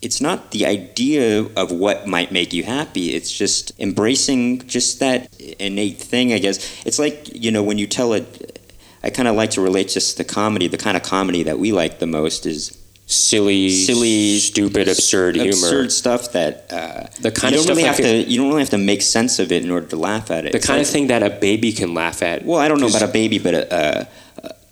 it's 0.00 0.20
not 0.20 0.52
the 0.52 0.64
idea 0.66 1.46
of 1.56 1.72
what 1.72 2.06
might 2.06 2.30
make 2.32 2.52
you 2.52 2.62
happy. 2.62 3.14
It's 3.14 3.32
just 3.32 3.72
embracing 3.80 4.66
just 4.68 5.00
that 5.00 5.28
innate 5.58 5.98
thing, 5.98 6.32
I 6.32 6.38
guess. 6.38 6.58
It's 6.86 6.98
like, 6.98 7.28
you 7.34 7.50
know, 7.50 7.62
when 7.62 7.78
you 7.78 7.86
tell 7.86 8.12
it, 8.12 8.60
I 9.02 9.10
kind 9.10 9.28
of 9.28 9.34
like 9.36 9.50
to 9.52 9.60
relate 9.60 9.88
just 9.88 10.16
to 10.18 10.24
comedy. 10.24 10.68
The 10.68 10.76
kind 10.78 10.96
of 10.96 11.02
comedy 11.02 11.42
that 11.44 11.58
we 11.58 11.72
like 11.72 11.98
the 11.98 12.06
most 12.06 12.46
is 12.46 12.76
silly, 13.06 13.70
silly, 13.70 14.38
stupid, 14.38 14.86
absurd 14.86 15.34
humor. 15.34 15.50
absurd 15.50 15.90
stuff 15.90 16.32
that 16.32 16.66
uh, 16.72 17.06
The 17.20 17.30
kind 17.32 17.54
you 17.54 17.58
don't 17.62 17.68
really 17.68 17.82
stuff 17.82 17.96
have 17.96 18.04
to. 18.06 18.16
You 18.30 18.38
don't 18.38 18.48
really 18.48 18.60
have 18.60 18.70
to 18.70 18.78
make 18.78 19.02
sense 19.02 19.38
of 19.38 19.50
it 19.50 19.64
in 19.64 19.70
order 19.70 19.86
to 19.88 19.96
laugh 19.96 20.30
at 20.30 20.44
it. 20.46 20.52
the 20.52 20.58
It's 20.58 20.66
kind 20.66 20.78
like- 20.78 20.86
of 20.86 20.92
thing 20.92 21.06
that 21.08 21.22
a 21.22 21.30
baby 21.30 21.72
can 21.72 21.94
laugh 21.94 22.22
at. 22.22 22.44
Well, 22.44 22.60
I 22.60 22.68
don't 22.68 22.80
know 22.80 22.88
about 22.88 23.02
a 23.02 23.08
baby, 23.08 23.38
but 23.38 23.72
uh, 23.72 24.04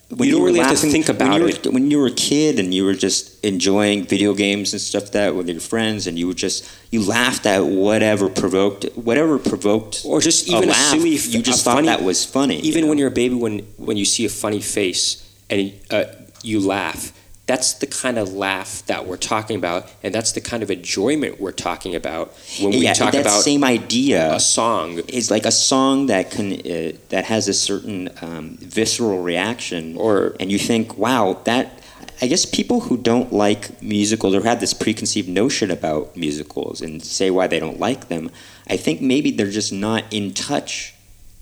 when 0.08 0.28
You 0.28 0.34
don't 0.34 0.42
were 0.42 0.46
really 0.46 0.60
have 0.60 0.80
to 0.80 0.86
think 0.86 1.08
about 1.08 1.40
were, 1.40 1.48
it. 1.48 1.66
When 1.66 1.90
you 1.90 1.98
were 1.98 2.06
a 2.06 2.12
kid 2.12 2.60
and 2.60 2.72
you 2.72 2.84
were 2.84 2.94
just 2.94 3.44
enjoying 3.44 4.04
video 4.04 4.34
games 4.34 4.72
and 4.72 4.80
stuff 4.80 5.04
like 5.04 5.12
that 5.12 5.34
with 5.34 5.48
your 5.48 5.58
friends, 5.60 6.06
and 6.06 6.16
you 6.16 6.28
would 6.28 6.36
just 6.36 6.64
you 6.92 7.02
laughed 7.02 7.44
at 7.44 7.66
whatever 7.66 8.28
provoked 8.28 8.84
whatever 8.94 9.38
provoked 9.38 10.02
or 10.04 10.20
just 10.20 10.46
even 10.46 10.64
a, 10.64 10.66
laugh. 10.68 10.76
silly. 10.76 11.10
You 11.10 11.42
just 11.42 11.64
thought 11.64 11.76
funny, 11.76 11.88
that 11.88 12.02
was 12.02 12.24
funny. 12.24 12.60
even 12.60 12.84
you 12.84 12.88
when 12.88 12.98
you're 12.98 13.08
a 13.08 13.10
baby, 13.10 13.34
when 13.34 13.60
when 13.78 13.96
you 13.96 14.04
see 14.04 14.24
a 14.24 14.28
funny 14.28 14.60
face 14.60 15.28
and 15.50 15.72
uh, 15.90 16.04
you 16.42 16.60
laugh. 16.60 17.12
That's 17.46 17.74
the 17.74 17.86
kind 17.86 18.18
of 18.18 18.32
laugh 18.34 18.84
that 18.86 19.06
we're 19.06 19.16
talking 19.16 19.56
about, 19.56 19.88
and 20.02 20.12
that's 20.12 20.32
the 20.32 20.40
kind 20.40 20.64
of 20.64 20.70
enjoyment 20.70 21.40
we're 21.40 21.52
talking 21.52 21.94
about 21.94 22.34
when 22.60 22.70
we 22.70 22.78
yeah, 22.78 22.92
talk 22.92 23.12
that 23.12 23.20
about 23.20 23.40
same 23.42 23.62
idea 23.62 24.34
a 24.34 24.40
song. 24.40 24.98
is 25.06 25.30
like 25.30 25.46
a 25.46 25.52
song 25.52 26.06
that 26.06 26.32
can 26.32 26.54
uh, 26.54 26.92
that 27.10 27.24
has 27.26 27.46
a 27.46 27.54
certain 27.54 28.10
um, 28.20 28.56
visceral 28.60 29.22
reaction, 29.22 29.96
Or- 29.96 30.34
and 30.40 30.50
you 30.50 30.58
think, 30.58 30.98
wow, 30.98 31.40
that. 31.44 31.82
I 32.22 32.28
guess 32.28 32.46
people 32.46 32.80
who 32.80 32.96
don't 32.96 33.30
like 33.30 33.82
musicals 33.82 34.34
or 34.34 34.42
have 34.42 34.58
this 34.58 34.72
preconceived 34.72 35.28
notion 35.28 35.70
about 35.70 36.16
musicals 36.16 36.80
and 36.80 37.02
say 37.02 37.30
why 37.30 37.46
they 37.46 37.60
don't 37.60 37.78
like 37.78 38.08
them, 38.08 38.30
I 38.70 38.78
think 38.78 39.02
maybe 39.02 39.30
they're 39.32 39.50
just 39.50 39.70
not 39.70 40.04
in 40.10 40.32
touch 40.32 40.94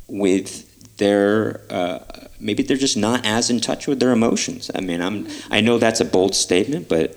with 0.08 0.96
their. 0.96 1.60
Uh, 1.70 2.23
maybe 2.40 2.62
they're 2.62 2.76
just 2.76 2.96
not 2.96 3.24
as 3.24 3.50
in 3.50 3.60
touch 3.60 3.86
with 3.86 4.00
their 4.00 4.12
emotions. 4.12 4.70
I 4.74 4.80
mean, 4.80 5.00
I'm. 5.00 5.26
I 5.50 5.60
know 5.60 5.78
that's 5.78 6.00
a 6.00 6.04
bold 6.04 6.34
statement, 6.34 6.88
but 6.88 7.14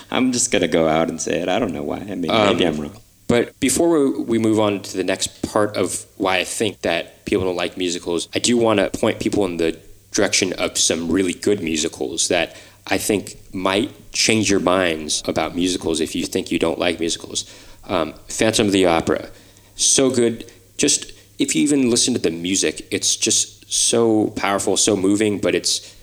I'm 0.10 0.32
just 0.32 0.50
gonna 0.52 0.68
go 0.68 0.88
out 0.88 1.08
and 1.08 1.20
say 1.20 1.40
it. 1.40 1.48
I 1.48 1.58
don't 1.58 1.72
know 1.72 1.82
why. 1.82 1.98
I 1.98 2.14
mean, 2.14 2.20
maybe 2.22 2.64
Um, 2.66 2.74
I'm 2.74 2.80
wrong. 2.80 2.96
But 3.28 3.58
before 3.60 3.88
we- 4.08 4.22
we 4.24 4.38
move 4.38 4.60
on 4.60 4.82
to 4.82 4.96
the 4.96 5.04
next 5.04 5.40
part 5.42 5.76
of 5.76 6.04
why 6.18 6.38
I 6.38 6.44
think 6.44 6.82
that 6.82 7.24
people 7.24 7.44
don't 7.46 7.56
like 7.56 7.76
musicals, 7.78 8.28
I 8.34 8.38
do 8.40 8.56
want 8.58 8.78
to 8.80 8.90
point 8.90 9.20
people 9.20 9.44
in 9.46 9.56
the 9.56 9.76
direction 10.12 10.52
of 10.54 10.76
some 10.76 11.10
really 11.10 11.32
good 11.32 11.62
musicals 11.62 12.28
that 12.28 12.54
I 12.86 12.98
think 12.98 13.36
might 13.54 13.90
change 14.12 14.50
your 14.50 14.60
minds 14.60 15.22
about 15.26 15.54
musicals 15.56 16.00
if 16.00 16.14
you 16.14 16.26
think 16.26 16.50
you 16.52 16.58
don't 16.58 16.78
like 16.78 17.00
musicals. 17.00 17.46
Um, 17.88 18.12
Phantom 18.28 18.66
of 18.66 18.72
the 18.72 18.84
Opera, 18.86 19.30
so 19.76 20.10
good. 20.10 20.44
Just 20.76 21.12
if 21.38 21.54
you 21.56 21.62
even 21.62 21.88
listen 21.90 22.12
to 22.14 22.20
the 22.20 22.30
music, 22.30 22.86
it's 22.90 23.16
just 23.16 23.61
so 23.72 24.28
powerful, 24.36 24.76
so 24.76 24.96
moving. 24.96 25.38
But 25.40 25.54
it's 25.54 25.94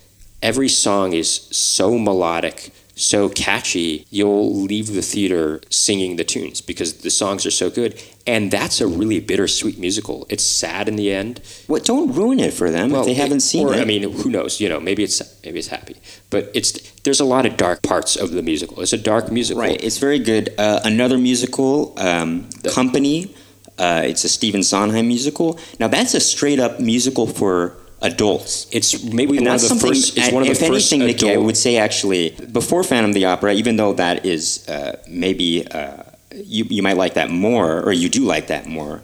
every 0.42 0.68
song 0.68 1.12
is 1.12 1.30
so 1.50 1.98
melodic, 1.98 2.72
so 2.94 3.28
catchy. 3.28 4.06
You'll 4.10 4.52
leave 4.54 4.88
the 4.92 5.02
theater 5.02 5.60
singing 5.70 6.16
the 6.16 6.24
tunes 6.24 6.60
because 6.60 6.94
the 6.98 7.10
songs 7.10 7.46
are 7.46 7.50
so 7.50 7.70
good. 7.70 8.02
And 8.26 8.50
that's 8.50 8.80
a 8.80 8.86
really 8.86 9.18
bittersweet 9.18 9.78
musical. 9.78 10.26
It's 10.28 10.44
sad 10.44 10.88
in 10.88 10.96
the 10.96 11.10
end. 11.12 11.40
What? 11.66 11.84
Don't 11.84 12.12
ruin 12.12 12.38
it 12.38 12.52
for 12.52 12.70
them 12.70 12.94
if 12.94 13.04
they 13.06 13.12
it- 13.12 13.16
haven't 13.16 13.40
seen 13.40 13.66
or, 13.66 13.74
it. 13.74 13.80
I 13.80 13.84
mean, 13.84 14.02
who 14.02 14.30
knows? 14.30 14.60
You 14.60 14.68
know, 14.68 14.78
maybe 14.78 15.02
it's 15.02 15.20
maybe 15.44 15.58
it's 15.58 15.68
happy, 15.68 15.96
but 16.28 16.50
it's 16.54 16.72
there's 17.02 17.18
a 17.20 17.24
lot 17.24 17.46
of 17.46 17.56
dark 17.56 17.82
parts 17.82 18.14
of 18.16 18.30
the 18.32 18.42
musical. 18.42 18.82
It's 18.82 18.92
a 18.92 18.98
dark 18.98 19.32
musical. 19.32 19.62
right. 19.62 19.82
It's 19.82 19.98
very 19.98 20.18
good. 20.18 20.54
Uh, 20.58 20.80
another 20.84 21.18
musical, 21.18 21.94
um, 21.98 22.48
Company. 22.72 23.34
Uh, 23.78 24.02
it's 24.04 24.24
a 24.24 24.28
Stephen 24.28 24.62
Sondheim 24.62 25.08
musical. 25.08 25.58
Now 25.78 25.88
that's 25.88 26.14
a 26.14 26.20
straight 26.20 26.58
up 26.58 26.80
musical 26.80 27.26
for 27.26 27.76
adults. 28.02 28.66
It's 28.72 29.02
maybe 29.04 29.38
one 29.38 29.46
of 29.48 29.60
the 29.60 29.74
first. 29.74 30.16
It's 30.16 30.32
one 30.32 30.42
of 30.42 30.46
the 30.46 30.52
if 30.52 30.58
first 30.58 30.92
anything, 30.92 31.06
Nikki, 31.06 31.32
I 31.32 31.36
would 31.36 31.56
say 31.56 31.76
actually 31.76 32.30
before 32.52 32.82
Phantom 32.82 33.10
of 33.10 33.14
the 33.14 33.24
Opera, 33.26 33.52
even 33.54 33.76
though 33.76 33.92
that 33.94 34.26
is 34.26 34.68
uh, 34.68 35.00
maybe 35.08 35.66
uh, 35.68 36.02
you 36.34 36.64
you 36.64 36.82
might 36.82 36.96
like 36.96 37.14
that 37.14 37.30
more, 37.30 37.80
or 37.80 37.92
you 37.92 38.08
do 38.08 38.24
like 38.24 38.48
that 38.48 38.66
more. 38.66 39.02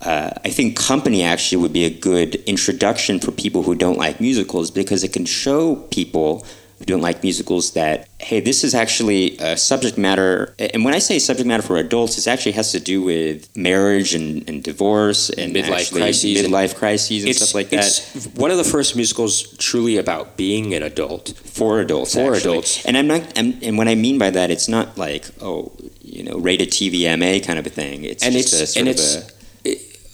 Uh, 0.00 0.30
I 0.44 0.50
think 0.50 0.76
Company 0.76 1.22
actually 1.22 1.62
would 1.62 1.72
be 1.72 1.84
a 1.84 1.90
good 1.90 2.34
introduction 2.46 3.20
for 3.20 3.32
people 3.32 3.62
who 3.62 3.74
don't 3.74 3.96
like 3.96 4.20
musicals 4.20 4.70
because 4.70 5.02
it 5.02 5.12
can 5.14 5.24
show 5.24 5.76
people 5.76 6.44
don't 6.84 7.00
like 7.00 7.22
musicals 7.22 7.72
that 7.72 8.08
hey, 8.20 8.40
this 8.40 8.64
is 8.64 8.74
actually 8.74 9.36
a 9.38 9.56
subject 9.56 9.98
matter. 9.98 10.54
And 10.58 10.82
when 10.84 10.94
I 10.94 10.98
say 10.98 11.18
subject 11.18 11.46
matter 11.46 11.62
for 11.62 11.76
adults, 11.76 12.16
it 12.16 12.26
actually 12.26 12.52
has 12.52 12.72
to 12.72 12.80
do 12.80 13.02
with 13.02 13.54
marriage 13.54 14.14
and, 14.14 14.48
and 14.48 14.62
divorce 14.64 15.28
and 15.28 15.54
Midlife 15.54 15.70
actually 15.70 16.00
crises 16.00 16.40
and- 16.40 16.52
midlife 16.52 16.74
crises 16.74 17.24
and 17.24 17.36
stuff 17.36 17.54
like 17.54 17.68
that 17.70 17.84
it's 17.84 18.26
one 18.28 18.50
of 18.50 18.56
the 18.56 18.64
first 18.64 18.96
musicals 18.96 19.56
truly 19.58 19.98
about 19.98 20.36
being 20.36 20.74
an 20.74 20.82
adult. 20.82 21.34
for 21.44 21.80
adults. 21.80 22.14
For 22.14 22.34
actually. 22.34 22.50
adults. 22.50 22.86
and 22.86 22.96
I'm 22.96 23.06
not. 23.06 23.38
I'm, 23.38 23.58
and 23.62 23.76
what 23.76 23.88
I 23.88 23.94
mean 23.94 24.18
by 24.18 24.30
that, 24.30 24.50
it's 24.50 24.68
not 24.68 24.96
like 24.96 25.24
oh, 25.40 25.72
you 26.00 26.22
know, 26.22 26.38
rated 26.38 26.70
TVMA 26.70 27.44
kind 27.44 27.58
of 27.58 27.66
a 27.66 27.70
thing. 27.70 28.04
It's 28.04 28.24
and 28.24 28.32
just 28.32 28.52
it's 28.52 28.60
a 28.62 28.66
sort 28.66 28.80
and 28.80 28.88
of 28.88 28.94
it's 28.94 29.16
a, 29.16 29.43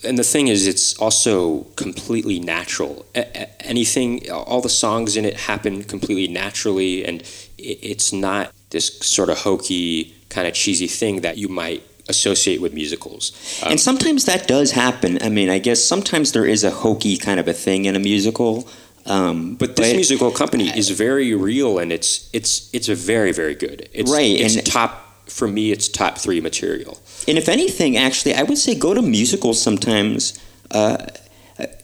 and 0.04 0.18
the 0.18 0.24
thing 0.24 0.48
is 0.48 0.66
it's 0.66 0.98
also 0.98 1.64
completely 1.76 2.38
natural 2.40 3.04
A- 3.14 3.48
anything 3.66 4.30
all 4.30 4.60
the 4.60 4.68
songs 4.68 5.16
in 5.16 5.24
it 5.24 5.36
happen 5.36 5.84
completely 5.84 6.28
naturally 6.32 7.04
and 7.04 7.22
it, 7.58 7.78
it's 7.92 8.12
not 8.12 8.52
this 8.70 8.98
sort 9.00 9.28
of 9.30 9.38
hokey 9.38 10.14
kind 10.28 10.46
of 10.48 10.54
cheesy 10.54 10.86
thing 10.86 11.20
that 11.22 11.36
you 11.38 11.48
might 11.48 11.82
associate 12.08 12.60
with 12.60 12.72
musicals 12.72 13.32
Um, 13.62 13.72
and 13.72 13.80
sometimes 13.80 14.24
that 14.24 14.48
does 14.48 14.72
happen. 14.72 15.18
I 15.22 15.28
mean, 15.28 15.48
I 15.48 15.58
guess 15.60 15.82
sometimes 15.84 16.32
there 16.32 16.44
is 16.46 16.64
a 16.64 16.70
hokey 16.70 17.16
kind 17.16 17.38
of 17.38 17.46
a 17.46 17.52
thing 17.52 17.84
in 17.84 17.94
a 17.94 18.00
musical. 18.00 18.66
Um, 19.06 19.54
but 19.56 19.76
this 19.76 19.94
musical 19.94 20.30
company 20.30 20.68
is 20.76 20.90
very 20.90 21.34
real 21.34 21.78
and 21.78 21.90
it's 21.92 22.28
it's 22.32 22.68
it's 22.74 22.88
a 22.88 22.94
very 22.94 23.32
very 23.32 23.54
good 23.54 23.88
it's 23.92 24.10
Right, 24.10 24.38
it's 24.40 24.56
and- 24.56 24.66
top 24.66 24.92
for 25.30 25.48
me 25.48 25.70
it's 25.72 25.88
top 25.88 26.18
three 26.18 26.40
material 26.40 26.98
And 27.28 27.38
if 27.38 27.48
anything, 27.48 27.96
actually, 27.96 28.34
I 28.34 28.42
would 28.42 28.58
say 28.58 28.74
go 28.74 28.94
to 28.94 29.02
musicals 29.02 29.60
sometimes. 29.62 30.38
Uh, 30.70 31.06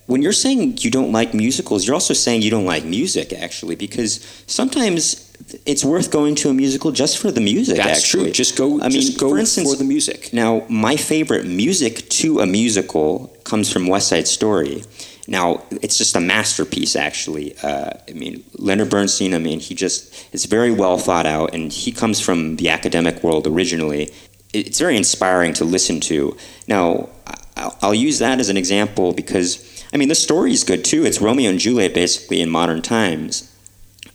when 0.07 0.23
you're 0.23 0.33
saying 0.33 0.79
you 0.79 0.91
don't 0.91 1.13
like 1.13 1.35
musicals, 1.35 1.87
you're 1.87 1.95
also 1.95 2.15
saying 2.15 2.43
you 2.43 2.51
don't 2.51 2.65
like 2.65 2.85
music, 2.85 3.33
actually, 3.33 3.75
because 3.75 4.25
sometimes 4.47 5.27
it's 5.67 5.85
worth 5.85 6.11
going 6.11 6.35
to 6.37 6.49
a 6.49 6.55
musical 6.55 6.93
just 6.93 7.19
for 7.19 7.31
the 7.31 7.41
music. 7.41 7.77
that's 7.77 8.01
actually. 8.01 8.25
true 8.25 8.33
just 8.33 8.57
go 8.57 8.81
I 8.81 8.89
mean, 8.89 9.17
go 9.17 9.31
for 9.31 9.39
instance, 9.39 9.71
for 9.71 9.77
the 9.77 9.85
music 9.85 10.33
Now, 10.33 10.65
my 10.69 10.97
favorite 10.97 11.45
music 11.47 12.09
to 12.21 12.41
a 12.41 12.47
musical 12.47 13.37
comes 13.45 13.73
from 13.73 13.87
West 13.87 14.09
Side 14.09 14.27
Story. 14.27 14.83
Now, 15.29 15.65
it's 15.83 15.99
just 15.99 16.15
a 16.15 16.21
masterpiece, 16.21 16.95
actually. 16.95 17.57
Uh, 17.63 17.91
I 18.09 18.13
mean, 18.13 18.45
Leonard 18.59 18.91
Bernstein, 18.91 19.35
I 19.35 19.39
mean, 19.39 19.61
he 19.61 19.75
just 19.75 20.33
is 20.33 20.45
very 20.45 20.71
well 20.71 20.99
thought 20.99 21.27
out, 21.27 21.55
and 21.55 21.73
he 21.73 21.91
comes 21.91 22.21
from 22.21 22.57
the 22.57 22.69
academic 22.69 23.23
world 23.23 23.47
originally. 23.47 24.13
It's 24.53 24.79
very 24.79 24.97
inspiring 24.97 25.53
to 25.55 25.65
listen 25.65 26.01
to. 26.01 26.37
Now, 26.69 27.09
I'll, 27.57 27.95
use 27.95 28.19
that 28.19 28.39
as 28.39 28.49
an 28.49 28.57
example 28.57 29.13
because, 29.13 29.85
I 29.93 29.97
mean, 29.97 30.09
the 30.09 30.15
story 30.15 30.53
is 30.53 30.63
good 30.63 30.85
too. 30.85 31.05
It's 31.05 31.21
Romeo 31.21 31.51
and 31.51 31.59
Juliet, 31.59 31.95
basically, 31.95 32.41
in 32.41 32.51
modern 32.51 32.83
times. 32.83 33.53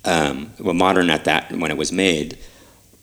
Um, 0.06 0.51
well, 0.60 0.74
modern 0.74 1.10
at 1.10 1.25
that 1.25 1.51
when 1.51 1.72
it 1.72 1.77
was 1.77 1.91
made. 1.91 2.38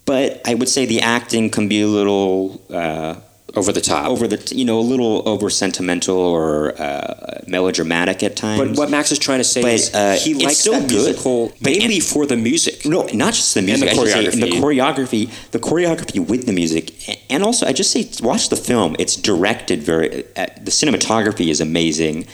But 0.05 0.41
I 0.47 0.55
would 0.55 0.69
say 0.69 0.87
the 0.87 1.01
acting 1.01 1.51
can 1.51 1.69
be 1.69 1.83
a 1.83 1.87
little 1.87 2.63
uh, 2.71 3.17
over 3.55 3.73
the 3.73 3.81
top 3.81 4.07
over 4.09 4.29
the 4.29 4.55
you 4.55 4.65
know 4.65 4.79
a 4.79 4.87
little 4.93 5.27
over 5.29 5.49
sentimental 5.51 6.17
or 6.17 6.81
uh, 6.81 7.41
melodramatic 7.47 8.23
at 8.23 8.37
times. 8.37 8.61
But 8.61 8.77
what 8.79 8.91
Max 8.91 9.11
is 9.11 9.19
trying 9.19 9.39
to 9.39 9.45
say 9.45 9.63
But, 9.63 9.73
is 9.73 9.95
uh, 9.95 10.19
he 10.23 10.35
likes 10.35 10.59
still 10.59 10.75
that 10.75 10.89
good. 10.89 10.93
musical 10.93 11.53
mainly 11.61 12.01
for 12.01 12.27
the 12.27 12.37
music. 12.37 12.85
no, 12.85 13.03
not 13.15 13.33
just 13.35 13.55
the 13.55 13.61
And 13.61 13.67
music. 13.67 13.89
the 13.89 13.93
I 13.93 13.95
should 13.95 14.09
say, 14.13 14.27
and 14.27 14.43
the 14.43 14.47
choreography. 14.59 15.29
choreography, 15.31 15.51
the 15.53 15.59
choreography 15.59 16.29
with 16.29 16.47
the 16.47 16.53
music, 16.53 16.93
and 17.31 17.43
also 17.43 17.67
I 17.67 17.73
just 17.73 17.91
say 17.91 18.09
watch 18.23 18.49
the 18.51 18.57
film. 18.57 18.97
It's 18.99 19.17
directed 19.17 19.83
very. 19.83 20.25
Uh, 20.37 20.47
the 20.61 20.71
cinematography 20.71 21.49
is 21.49 21.61
amazing. 21.61 22.27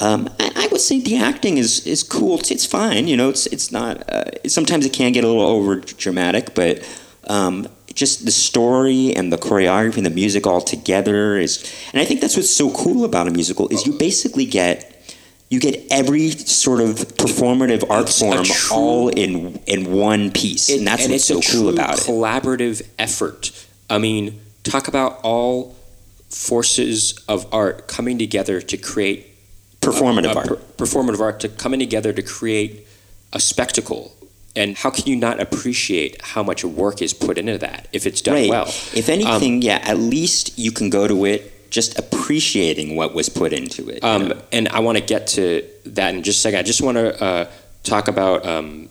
Um, 0.00 0.28
I, 0.38 0.52
I 0.54 0.68
would 0.70 0.80
say 0.80 1.00
the 1.00 1.16
acting 1.16 1.58
is, 1.58 1.84
is 1.84 2.04
cool. 2.04 2.38
It's, 2.38 2.50
it's 2.52 2.64
fine. 2.66 3.08
You 3.08 3.16
know, 3.16 3.30
it's 3.30 3.46
it's 3.46 3.72
not. 3.72 4.08
Uh, 4.08 4.24
sometimes 4.46 4.84
it 4.86 4.92
can 4.92 5.12
get 5.12 5.24
a 5.24 5.26
little 5.26 5.42
over 5.42 5.76
dramatic, 5.80 6.54
but 6.54 6.86
um, 7.24 7.66
just 7.98 8.24
the 8.24 8.30
story 8.30 9.12
and 9.16 9.32
the 9.32 9.36
choreography 9.36 9.96
and 9.98 10.06
the 10.06 10.10
music 10.24 10.46
all 10.46 10.60
together 10.60 11.36
is. 11.36 11.52
And 11.92 12.00
I 12.00 12.04
think 12.04 12.20
that's 12.20 12.36
what's 12.36 12.54
so 12.54 12.70
cool 12.70 13.04
about 13.04 13.26
a 13.26 13.30
musical 13.30 13.68
is 13.68 13.84
you 13.86 13.92
basically 13.98 14.46
get 14.46 14.94
you 15.50 15.58
get 15.60 15.82
every 15.90 16.28
sort 16.30 16.80
of 16.80 16.90
performative 17.16 17.82
art 17.90 18.02
It's 18.08 18.20
form 18.20 18.44
true- 18.44 18.76
all 18.76 19.08
in 19.08 19.58
in 19.66 19.92
one 19.92 20.30
piece, 20.30 20.68
and 20.68 20.86
that's 20.86 21.04
and 21.04 21.12
what's 21.12 21.24
so 21.24 21.38
a 21.38 21.42
cool 21.42 21.50
true 21.62 21.68
about 21.70 21.98
it. 21.98 22.04
collaborative 22.04 22.82
effort. 22.98 23.50
I 23.90 23.98
mean, 23.98 24.40
talk 24.62 24.88
about 24.88 25.18
all 25.22 25.74
forces 26.28 27.18
of 27.28 27.46
art 27.52 27.88
coming 27.88 28.18
together 28.18 28.60
to 28.60 28.76
create 28.76 29.26
Performative 29.80 30.32
a 30.34 30.36
art. 30.36 30.48
per- 30.48 30.84
performative 30.84 31.20
art 31.20 31.40
to 31.40 31.48
coming 31.48 31.78
together 31.80 32.12
to 32.12 32.22
create 32.22 32.86
a 33.32 33.40
spectacle. 33.40 34.12
And 34.58 34.76
how 34.76 34.90
can 34.90 35.06
you 35.06 35.16
not 35.16 35.40
appreciate 35.40 36.20
how 36.20 36.42
much 36.42 36.64
work 36.64 37.00
is 37.00 37.12
put 37.14 37.38
into 37.38 37.58
that 37.58 37.86
if 37.92 38.06
it's 38.06 38.20
done 38.20 38.34
right. 38.34 38.50
well? 38.50 38.66
If 39.02 39.08
anything, 39.08 39.62
yeah, 39.62 39.78
at 39.84 39.98
least 39.98 40.58
you 40.58 40.72
can 40.72 40.90
go 40.90 41.06
to 41.06 41.24
it 41.26 41.70
just 41.70 41.98
appreciating 41.98 42.96
what 42.96 43.14
was 43.14 43.28
put 43.28 43.52
into 43.52 43.88
it. 43.88 44.02
you 44.02 44.08
Um, 44.08 44.28
know? 44.28 44.42
and 44.50 44.68
I 44.68 44.80
want 44.80 44.98
to 44.98 45.04
get 45.04 45.28
to 45.38 45.64
that 45.86 46.14
in 46.14 46.22
just 46.22 46.38
a 46.38 46.40
second. 46.40 46.58
I 46.58 46.62
just 46.62 46.82
want 46.82 46.96
to 46.96 47.22
uh, 47.22 47.50
talk 47.84 48.08
about 48.08 48.44
um, 48.44 48.88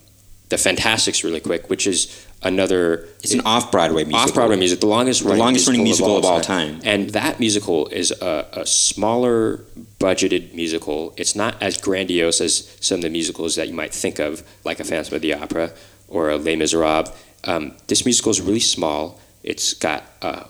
the 0.48 0.58
Fantasticks 0.58 1.24
really 1.24 1.40
quick, 1.40 1.68
which 1.68 1.86
is 1.86 2.26
another 2.42 3.08
It's 3.22 3.34
an 3.34 3.42
off 3.44 3.70
Broadway 3.70 4.04
musical. 4.04 4.28
off 4.28 4.34
Broadway 4.34 4.56
music, 4.56 4.80
the 4.80 4.86
longest 4.86 5.22
running 5.22 5.40
longest 5.40 5.66
running 5.66 5.82
musical, 5.82 6.08
musical 6.08 6.30
of 6.30 6.34
all 6.34 6.40
time. 6.40 6.80
And 6.84 7.10
that 7.10 7.38
musical 7.38 7.88
is 7.88 8.10
a, 8.22 8.46
a 8.52 8.66
smaller 8.66 9.64
budgeted 9.98 10.54
musical. 10.54 11.12
It's 11.16 11.34
not 11.34 11.60
as 11.60 11.76
grandiose 11.76 12.40
as 12.40 12.76
some 12.80 12.96
of 12.96 13.02
the 13.02 13.10
musicals 13.10 13.56
that 13.56 13.68
you 13.68 13.74
might 13.74 13.92
think 13.92 14.18
of, 14.18 14.42
like 14.64 14.80
a 14.80 14.84
Phantom 14.84 15.14
of 15.16 15.22
the 15.22 15.34
Opera 15.34 15.72
or 16.08 16.30
a 16.30 16.36
Les 16.36 16.56
Miserables. 16.56 17.10
Um, 17.44 17.76
this 17.86 18.04
musical 18.04 18.30
is 18.30 18.40
really 18.40 18.60
small. 18.60 19.20
It's 19.42 19.74
got 19.74 20.04
uh, 20.22 20.44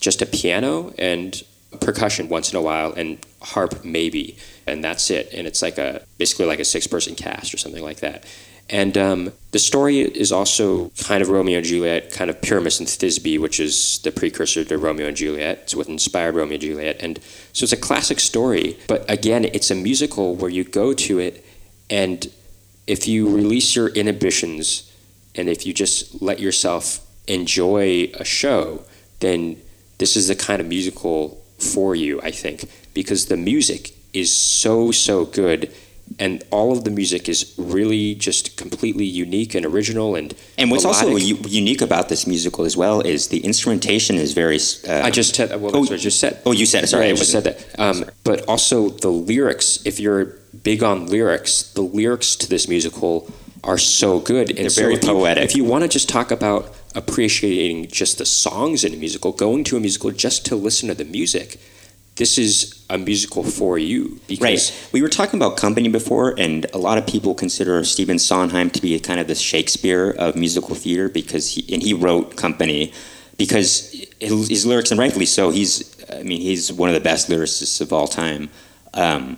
just 0.00 0.22
a 0.22 0.26
piano 0.26 0.92
and 0.98 1.42
percussion 1.80 2.28
once 2.28 2.52
in 2.52 2.58
a 2.58 2.62
while 2.62 2.92
and 2.92 3.18
harp 3.42 3.84
maybe, 3.84 4.36
and 4.66 4.82
that's 4.82 5.10
it. 5.10 5.32
And 5.32 5.46
it's 5.46 5.62
like 5.62 5.78
a 5.78 6.02
basically 6.18 6.46
like 6.46 6.58
a 6.58 6.64
six 6.64 6.86
person 6.86 7.14
cast 7.14 7.54
or 7.54 7.58
something 7.58 7.82
like 7.82 8.00
that. 8.00 8.24
And 8.68 8.98
um, 8.98 9.32
the 9.52 9.58
story 9.58 10.00
is 10.00 10.32
also 10.32 10.90
kind 11.04 11.22
of 11.22 11.28
Romeo 11.28 11.58
and 11.58 11.66
Juliet, 11.66 12.10
kind 12.10 12.30
of 12.30 12.40
Pyramus 12.42 12.80
and 12.80 12.88
Thisbe, 12.88 13.40
which 13.40 13.60
is 13.60 14.00
the 14.00 14.10
precursor 14.10 14.64
to 14.64 14.78
Romeo 14.78 15.06
and 15.06 15.16
Juliet. 15.16 15.60
It's 15.62 15.76
what 15.76 15.88
inspired 15.88 16.34
Romeo 16.34 16.54
and 16.54 16.62
Juliet. 16.62 16.96
And 17.00 17.20
so 17.52 17.62
it's 17.62 17.72
a 17.72 17.76
classic 17.76 18.18
story. 18.18 18.76
But 18.88 19.08
again, 19.08 19.44
it's 19.44 19.70
a 19.70 19.74
musical 19.76 20.34
where 20.34 20.50
you 20.50 20.64
go 20.64 20.92
to 20.94 21.18
it, 21.20 21.44
and 21.88 22.28
if 22.86 23.06
you 23.06 23.28
release 23.28 23.76
your 23.76 23.88
inhibitions 23.88 24.92
and 25.34 25.48
if 25.48 25.66
you 25.66 25.72
just 25.72 26.22
let 26.22 26.40
yourself 26.40 27.00
enjoy 27.26 28.10
a 28.14 28.24
show, 28.24 28.82
then 29.20 29.60
this 29.98 30.16
is 30.16 30.28
the 30.28 30.36
kind 30.36 30.60
of 30.60 30.66
musical 30.66 31.42
for 31.58 31.94
you, 31.94 32.20
I 32.22 32.30
think, 32.30 32.68
because 32.94 33.26
the 33.26 33.36
music 33.36 33.92
is 34.12 34.34
so, 34.34 34.90
so 34.90 35.24
good 35.24 35.72
and 36.18 36.42
all 36.50 36.72
of 36.72 36.84
the 36.84 36.90
music 36.90 37.28
is 37.28 37.52
really 37.58 38.14
just 38.14 38.56
completely 38.56 39.04
unique 39.04 39.54
and 39.54 39.66
original 39.66 40.14
and 40.14 40.34
And 40.56 40.70
what's 40.70 40.84
also 40.84 41.16
u- 41.16 41.38
unique 41.48 41.82
about 41.82 42.08
this 42.08 42.26
musical 42.26 42.64
as 42.64 42.76
well 42.76 43.00
is 43.00 43.28
the 43.28 43.40
instrumentation 43.44 44.16
is 44.16 44.32
very. 44.32 44.58
Uh, 44.88 45.02
I 45.08 45.10
just 45.10 45.34
said 45.34 45.48
well 45.60 45.76
Oh, 45.76 45.82
I 45.92 45.96
just 45.96 46.18
said. 46.20 46.40
oh, 46.46 46.52
you 46.52 46.66
said 46.66 46.84
it. 46.84 46.88
Sorry, 46.88 47.06
I 47.06 47.10
I 47.10 47.14
just 47.14 47.32
said 47.32 47.44
that. 47.44 47.56
Um, 47.78 48.04
but 48.24 48.38
also 48.48 48.88
the 48.90 49.10
lyrics. 49.10 49.80
If 49.84 49.98
you're 50.00 50.24
big 50.62 50.82
on 50.82 51.06
lyrics, 51.06 51.52
the 51.74 51.82
lyrics 51.82 52.36
to 52.36 52.48
this 52.48 52.66
musical 52.68 53.28
are 53.64 53.78
so 53.78 54.20
good. 54.20 54.48
And 54.50 54.58
They're 54.58 54.70
so 54.70 54.82
very 54.82 54.94
if 54.94 55.02
you- 55.04 55.10
poetic. 55.10 55.44
if 55.44 55.56
you 55.56 55.64
want 55.64 55.82
to 55.82 55.88
just 55.88 56.08
talk 56.08 56.30
about 56.30 56.72
appreciating 56.94 57.88
just 57.88 58.18
the 58.18 58.26
songs 58.26 58.84
in 58.84 58.92
a 58.94 58.96
musical, 58.96 59.32
going 59.32 59.64
to 59.64 59.76
a 59.76 59.80
musical 59.80 60.10
just 60.12 60.44
to 60.46 60.54
listen 60.56 60.88
to 60.88 60.94
the 60.94 61.04
music, 61.04 61.58
this 62.16 62.38
is 62.38 62.84
a 62.88 62.98
musical 62.98 63.42
for 63.42 63.78
you. 63.78 64.20
Because 64.26 64.42
Right. 64.42 64.88
We 64.92 65.02
were 65.02 65.08
talking 65.08 65.38
about 65.38 65.56
company 65.56 65.88
before, 65.88 66.34
and 66.38 66.66
a 66.72 66.78
lot 66.78 66.98
of 66.98 67.06
people 67.06 67.34
consider 67.34 67.84
Stephen 67.84 68.18
Sondheim 68.18 68.70
to 68.70 68.82
be 68.82 68.98
kind 69.00 69.20
of 69.20 69.28
the 69.28 69.34
Shakespeare 69.34 70.10
of 70.10 70.34
musical 70.34 70.74
theater 70.74 71.08
because 71.08 71.54
he 71.54 71.72
and 71.72 71.82
he 71.82 71.92
wrote 71.92 72.36
Company 72.36 72.92
because 73.36 73.90
his, 74.18 74.64
lyrics, 74.64 74.90
and 74.90 74.98
rightfully 74.98 75.26
so. 75.26 75.50
He's, 75.50 75.94
I 76.10 76.22
mean, 76.22 76.40
he's 76.40 76.72
one 76.72 76.88
of 76.88 76.94
the 76.94 77.00
best 77.00 77.28
lyricists 77.28 77.82
of 77.82 77.92
all 77.92 78.08
time. 78.08 78.48
Um, 78.94 79.36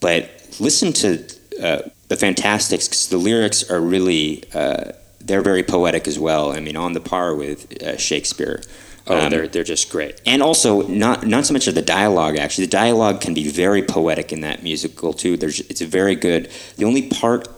but 0.00 0.30
listen 0.58 0.94
to 0.94 1.22
uh, 1.62 1.82
the 2.08 2.16
Fantasticks 2.16 2.88
because 2.88 3.08
the 3.08 3.18
lyrics 3.18 3.70
are 3.70 3.80
really. 3.80 4.44
Uh, 4.52 4.92
they're 5.20 5.42
very 5.42 5.64
poetic 5.64 6.06
as 6.06 6.20
well. 6.20 6.52
I 6.52 6.60
mean, 6.60 6.76
on 6.76 6.92
the 6.92 7.00
par 7.00 7.34
with 7.34 7.82
uh, 7.82 7.96
Shakespeare. 7.96 8.62
Oh, 9.06 9.18
Um, 9.18 9.30
they're 9.30 9.48
they're 9.48 9.64
just 9.64 9.90
great. 9.90 10.20
and 10.26 10.42
also 10.42 10.82
not 10.88 11.26
not 11.26 11.46
so 11.46 11.52
much 11.52 11.66
of 11.66 11.74
the 11.74 11.82
dialogue 11.82 12.36
actually 12.36 12.66
the 12.66 12.72
dialogue 12.72 13.20
can 13.20 13.34
be 13.34 13.48
very 13.48 13.82
poetic 13.82 14.32
in 14.32 14.40
that 14.40 14.62
musical 14.62 15.12
too 15.12 15.36
there's 15.36 15.60
it's 15.60 15.80
very 15.80 16.14
good 16.14 16.50
the 16.76 16.84
only 16.84 17.08
part 17.08 17.48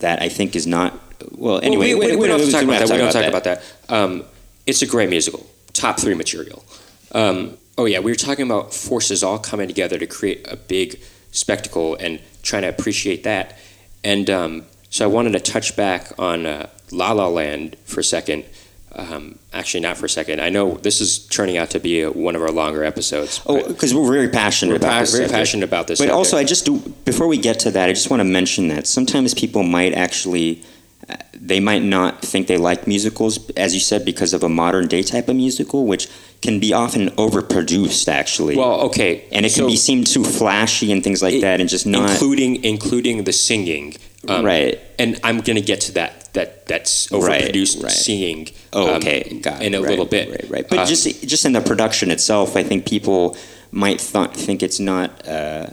that 0.00 0.22
i 0.22 0.28
think 0.28 0.54
is 0.56 0.66
not 0.66 0.98
well 1.32 1.60
anyway 1.62 1.94
we, 1.94 2.06
we, 2.06 2.16
we, 2.16 2.26
don't 2.26 2.40
have 2.40 2.48
to 2.48 2.52
talk 2.52 2.62
about 2.64 2.80
that. 2.80 2.90
We 2.90 2.98
don't 2.98 3.12
talk 3.12 3.24
about 3.26 3.44
that. 3.44 3.62
Um, 3.88 4.24
it's 4.66 4.82
a 4.82 4.86
great 4.86 5.10
musical, 5.10 5.46
top 5.72 5.98
three 5.98 6.14
material. 6.14 6.64
Um, 7.12 7.56
oh 7.76 7.86
yeah, 7.86 7.98
we 7.98 8.10
were 8.10 8.16
talking 8.16 8.46
about 8.46 8.72
forces 8.72 9.22
all 9.22 9.38
coming 9.38 9.66
together 9.68 9.98
to 9.98 10.06
create 10.06 10.46
a 10.48 10.56
big 10.56 11.00
spectacle 11.32 11.96
and 11.96 12.20
trying 12.42 12.62
to 12.62 12.68
appreciate 12.68 13.24
that. 13.24 13.58
And 14.04 14.30
um, 14.30 14.64
so 14.90 15.04
I 15.04 15.08
wanted 15.08 15.32
to 15.32 15.40
touch 15.40 15.76
back 15.76 16.12
on 16.18 16.46
uh, 16.46 16.68
La 16.90 17.12
La 17.12 17.28
Land 17.28 17.76
for 17.84 18.00
a 18.00 18.04
second. 18.04 18.44
Um, 18.92 19.38
actually, 19.52 19.80
not 19.80 19.96
for 19.96 20.06
a 20.06 20.08
second. 20.08 20.40
I 20.40 20.50
know 20.50 20.74
this 20.74 21.00
is 21.00 21.20
turning 21.28 21.56
out 21.56 21.70
to 21.70 21.78
be 21.78 22.00
a, 22.02 22.10
one 22.10 22.34
of 22.34 22.42
our 22.42 22.50
longer 22.50 22.82
episodes. 22.82 23.40
oh 23.46 23.66
because 23.68 23.94
we're 23.94 24.10
very 24.12 24.28
passionate 24.28 24.72
we're 24.72 24.76
about 24.78 24.90
pa- 24.90 25.00
this 25.00 25.12
very 25.12 25.24
subject. 25.26 25.38
passionate 25.38 25.64
about 25.64 25.86
this. 25.86 25.98
but 26.00 26.04
subject. 26.06 26.16
also 26.16 26.36
i 26.36 26.44
just 26.44 26.64
do 26.66 26.78
before 27.04 27.28
we 27.28 27.38
get 27.38 27.60
to 27.60 27.70
that 27.70 27.88
i 27.88 27.92
just 27.92 28.10
want 28.10 28.20
to 28.20 28.24
mention 28.24 28.66
that 28.68 28.86
sometimes 28.88 29.32
people 29.32 29.62
might 29.62 29.92
actually 29.94 30.60
uh, 31.08 31.14
they 31.34 31.60
might 31.60 31.82
not 31.82 32.20
think 32.20 32.48
they 32.48 32.56
like 32.56 32.86
musicals 32.88 33.48
as 33.50 33.74
you 33.74 33.80
said 33.80 34.04
because 34.04 34.34
of 34.34 34.42
a 34.42 34.48
modern 34.48 34.88
day 34.88 35.02
type 35.02 35.28
of 35.28 35.36
musical 35.36 35.86
which 35.86 36.08
can 36.42 36.58
be 36.58 36.72
often 36.72 37.10
overproduced 37.10 38.08
actually 38.08 38.56
well, 38.56 38.80
okay, 38.82 39.24
and 39.30 39.46
it 39.46 39.54
can 39.54 39.66
be 39.66 39.76
seem 39.76 40.02
too 40.04 40.24
flashy 40.24 40.90
and 40.90 41.04
things 41.04 41.22
like 41.22 41.34
It- 41.34 41.42
that 41.42 41.60
and 41.60 41.68
just 41.70 41.86
not 41.86 42.10
including 42.10 42.64
including 42.64 43.24
the 43.24 43.32
singing. 43.32 43.94
Um, 44.28 44.44
right 44.44 44.78
and 44.98 45.18
I'm 45.24 45.38
going 45.40 45.56
to 45.56 45.62
get 45.62 45.80
to 45.82 45.92
that 45.92 46.19
that 46.32 46.66
that's 46.66 47.08
overproduced 47.08 47.82
right. 47.82 47.90
singing. 47.92 48.48
Oh, 48.72 48.88
um, 48.90 48.96
okay, 48.96 49.40
got 49.42 49.62
it. 49.62 49.66
in 49.66 49.74
a 49.74 49.80
Right, 49.80 49.90
little 49.90 50.06
bit. 50.06 50.28
right, 50.30 50.50
right. 50.50 50.68
But 50.68 50.78
Uh, 50.80 50.86
just 50.86 51.26
just 51.26 51.44
in 51.44 51.52
the 51.52 51.60
production 51.60 52.10
itself, 52.10 52.56
I 52.56 52.62
think 52.62 52.86
people 52.86 53.36
might 53.72 53.98
th- 54.00 54.30
think 54.30 54.62
it's 54.62 54.80
not 54.80 55.26
uh, 55.26 55.68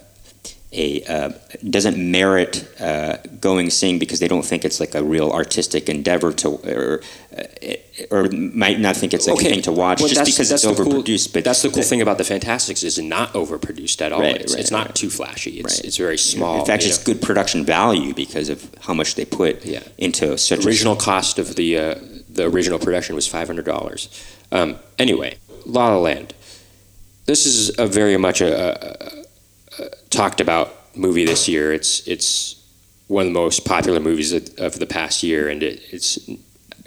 a 0.73 1.01
uh, 1.05 1.31
doesn't 1.69 1.97
merit 1.97 2.67
uh, 2.81 3.17
going 3.39 3.69
sing 3.69 3.99
because 3.99 4.19
they 4.19 4.27
don't 4.27 4.43
think 4.45 4.65
it's 4.65 4.79
like 4.81 4.95
a 4.95 5.03
real 5.03 5.31
artistic 5.31 5.87
endeavor 5.87 6.33
to 6.33 6.49
or 6.49 7.01
uh, 7.37 7.43
or 8.11 8.29
might 8.31 8.77
not 8.79 8.95
think 8.97 9.13
it's 9.13 9.27
like 9.27 9.39
a 9.39 9.43
thing 9.49 9.61
to 9.61 9.71
watch 9.71 9.99
Well, 10.01 10.09
just 10.09 10.19
that's- 10.19 10.35
because 10.35 10.49
that's 10.49 10.65
it's 10.65 10.77
the 10.77 10.83
cool- 10.83 11.01
overproduced. 11.03 11.31
but 11.33 11.45
that's 11.45 11.61
the 11.61 11.69
cool 11.69 11.83
thing 11.83 12.01
about 12.01 12.17
the 12.17 12.25
Fantasticks 12.25 12.83
is 12.83 12.99
not 12.99 13.31
overproduced 13.33 14.01
at 14.01 14.11
all. 14.11 14.19
Right, 14.19 14.35
it's, 14.41 14.53
right, 14.53 14.59
it's 14.59 14.71
not 14.71 14.87
right. 14.87 14.95
too 14.95 15.09
flashy. 15.09 15.59
It's 15.61 15.77
Right. 15.77 15.85
it's 15.85 15.97
very 15.97 16.17
small. 16.17 16.59
In 16.59 16.65
fact, 16.65 16.83
it's 16.85 16.99
know. 16.99 17.13
good 17.13 17.21
production 17.21 17.63
value 17.65 18.13
because 18.13 18.49
of 18.49 18.69
how 18.81 18.93
much 18.93 19.15
they 19.15 19.23
put 19.25 19.63
Yeah. 19.65 19.83
into 19.97 20.37
such 20.37 20.65
a 20.65 20.67
original 20.67 20.95
cost 20.97 21.39
of 21.39 21.55
the 21.55 21.77
uh, 21.77 21.95
the 22.29 22.43
original 22.45 22.77
production 22.77 23.15
was 23.15 23.25
five 23.25 23.47
hundred 23.47 23.65
dollars. 23.65 24.09
Um, 24.51 24.75
anyway, 24.99 25.37
La 25.65 25.87
La 25.89 25.97
Land. 25.97 26.33
This 27.25 27.45
is 27.45 27.77
a 27.77 27.87
very 27.87 28.15
much 28.17 28.39
a, 28.41 28.51
a, 28.53 29.16
a 29.16 29.16
talked 30.09 30.41
about 30.41 30.73
movie 30.95 31.25
this 31.25 31.47
year. 31.47 31.73
It's 31.73 32.07
it's 32.07 32.55
one 33.07 33.27
of 33.27 33.33
the 33.33 33.39
most 33.39 33.65
popular 33.65 33.99
movies 33.99 34.33
of, 34.33 34.49
of 34.57 34.79
the 34.79 34.85
past 34.85 35.23
year, 35.23 35.47
and 35.49 35.63
it, 35.63 35.81
it's 35.91 36.19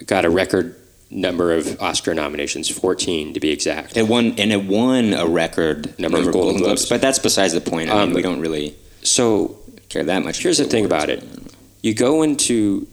got 0.05 0.25
a 0.25 0.29
record 0.29 0.75
number 1.09 1.51
of 1.53 1.81
Oscar 1.81 2.13
nominations, 2.13 2.69
fourteen 2.69 3.33
to 3.33 3.39
be 3.39 3.49
exact. 3.49 3.97
It 3.97 4.07
won 4.07 4.35
and 4.37 4.51
it 4.51 4.63
won 4.65 5.13
a 5.13 5.25
record 5.27 5.97
Number 5.99 6.19
of 6.19 6.31
Golden 6.31 6.61
Globes. 6.61 6.87
but 6.87 7.01
that's 7.01 7.19
besides 7.19 7.53
the 7.53 7.61
point. 7.61 7.89
I 7.89 7.93
mean, 7.93 8.03
Um, 8.09 8.13
we 8.13 8.21
don't 8.21 8.39
really 8.39 8.75
So 9.03 9.57
care 9.89 10.03
that 10.03 10.23
much. 10.23 10.39
Here's 10.43 10.57
the 10.59 10.65
thing 10.65 10.85
about 10.85 11.09
it. 11.09 11.23
You 11.81 11.93
go 11.95 12.21
into 12.21 12.87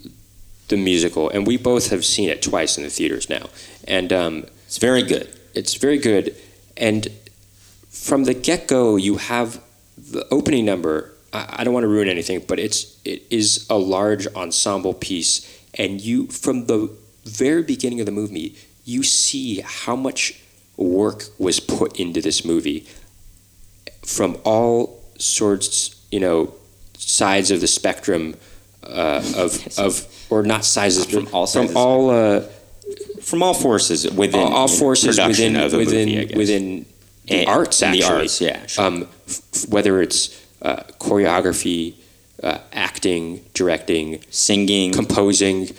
the 0.68 0.76
musical, 0.76 1.28
and 1.30 1.46
we 1.46 1.56
both 1.56 1.90
have 1.90 2.04
seen 2.04 2.28
it 2.28 2.42
twice 2.42 2.76
in 2.76 2.82
the 2.84 2.90
theaters 2.90 3.28
now, 3.30 3.48
and 3.86 4.12
um, 4.12 4.44
It's 4.66 4.78
very 4.78 5.02
good. 5.02 5.28
it's 5.54 5.74
very 5.74 5.98
good. 5.98 6.34
And 6.76 7.08
from 7.90 8.24
the 8.24 8.34
get 8.34 8.66
go, 8.68 8.96
you 8.96 9.16
have 9.16 9.60
the 10.11 10.27
opening 10.31 10.64
number. 10.64 11.12
I, 11.33 11.57
I 11.59 11.64
don't 11.64 11.75
want 11.75 11.85
to 11.85 11.88
ruin 11.88 12.09
anything, 12.09 12.44
but 12.47 12.59
it's 12.59 12.99
it 13.05 13.23
is 13.31 13.66
a 13.68 13.77
large 13.77 14.27
ensemble 14.35 14.94
piece, 14.94 15.47
and 15.75 16.01
you 16.01 16.27
from 16.29 16.66
the 16.66 16.90
very 17.25 17.62
beginning 17.62 18.01
of 18.01 18.07
the 18.07 18.12
movie, 18.12 18.57
you 18.85 19.03
see 19.03 19.61
how 19.61 19.97
much 19.97 20.40
work 20.77 21.25
was 21.38 21.61
put 21.61 21.99
into 21.99 22.21
this 22.21 22.44
movie 22.44 22.87
from 24.05 24.38
all 24.44 25.03
sorts, 25.18 26.03
you 26.11 26.21
know, 26.21 26.55
sides 26.97 27.51
of 27.51 27.61
the 27.61 27.66
spectrum 27.66 28.35
uh, 28.85 29.23
of 29.37 29.79
of 29.79 30.07
or 30.31 30.42
not 30.42 30.64
sizes, 30.64 31.07
From 31.07 31.29
all 31.33 31.47
from 31.47 31.77
all. 31.77 32.11
Uh, 32.11 32.42
From 33.21 33.42
all 33.42 33.53
forces 33.53 34.11
within 34.11 34.40
all, 34.40 34.55
all 34.55 34.68
forces 34.68 35.18
within 35.18 35.53
within 35.77 36.09
movie, 36.09 36.35
within 36.35 36.87
the 37.28 37.34
And- 37.40 37.48
arts 37.48 37.82
and 37.82 37.94
actually. 37.94 38.08
the 38.08 38.14
arts, 38.20 38.40
yeah, 38.40 38.66
sure. 38.66 38.84
um, 38.84 39.08
f- 39.28 39.68
whether 39.68 40.00
it's 40.02 40.30
uh, 40.62 40.82
choreography 40.98 41.94
uh, 42.42 42.58
acting 42.72 43.44
directing 43.54 44.20
singing, 44.30 44.92
composing 44.92 45.70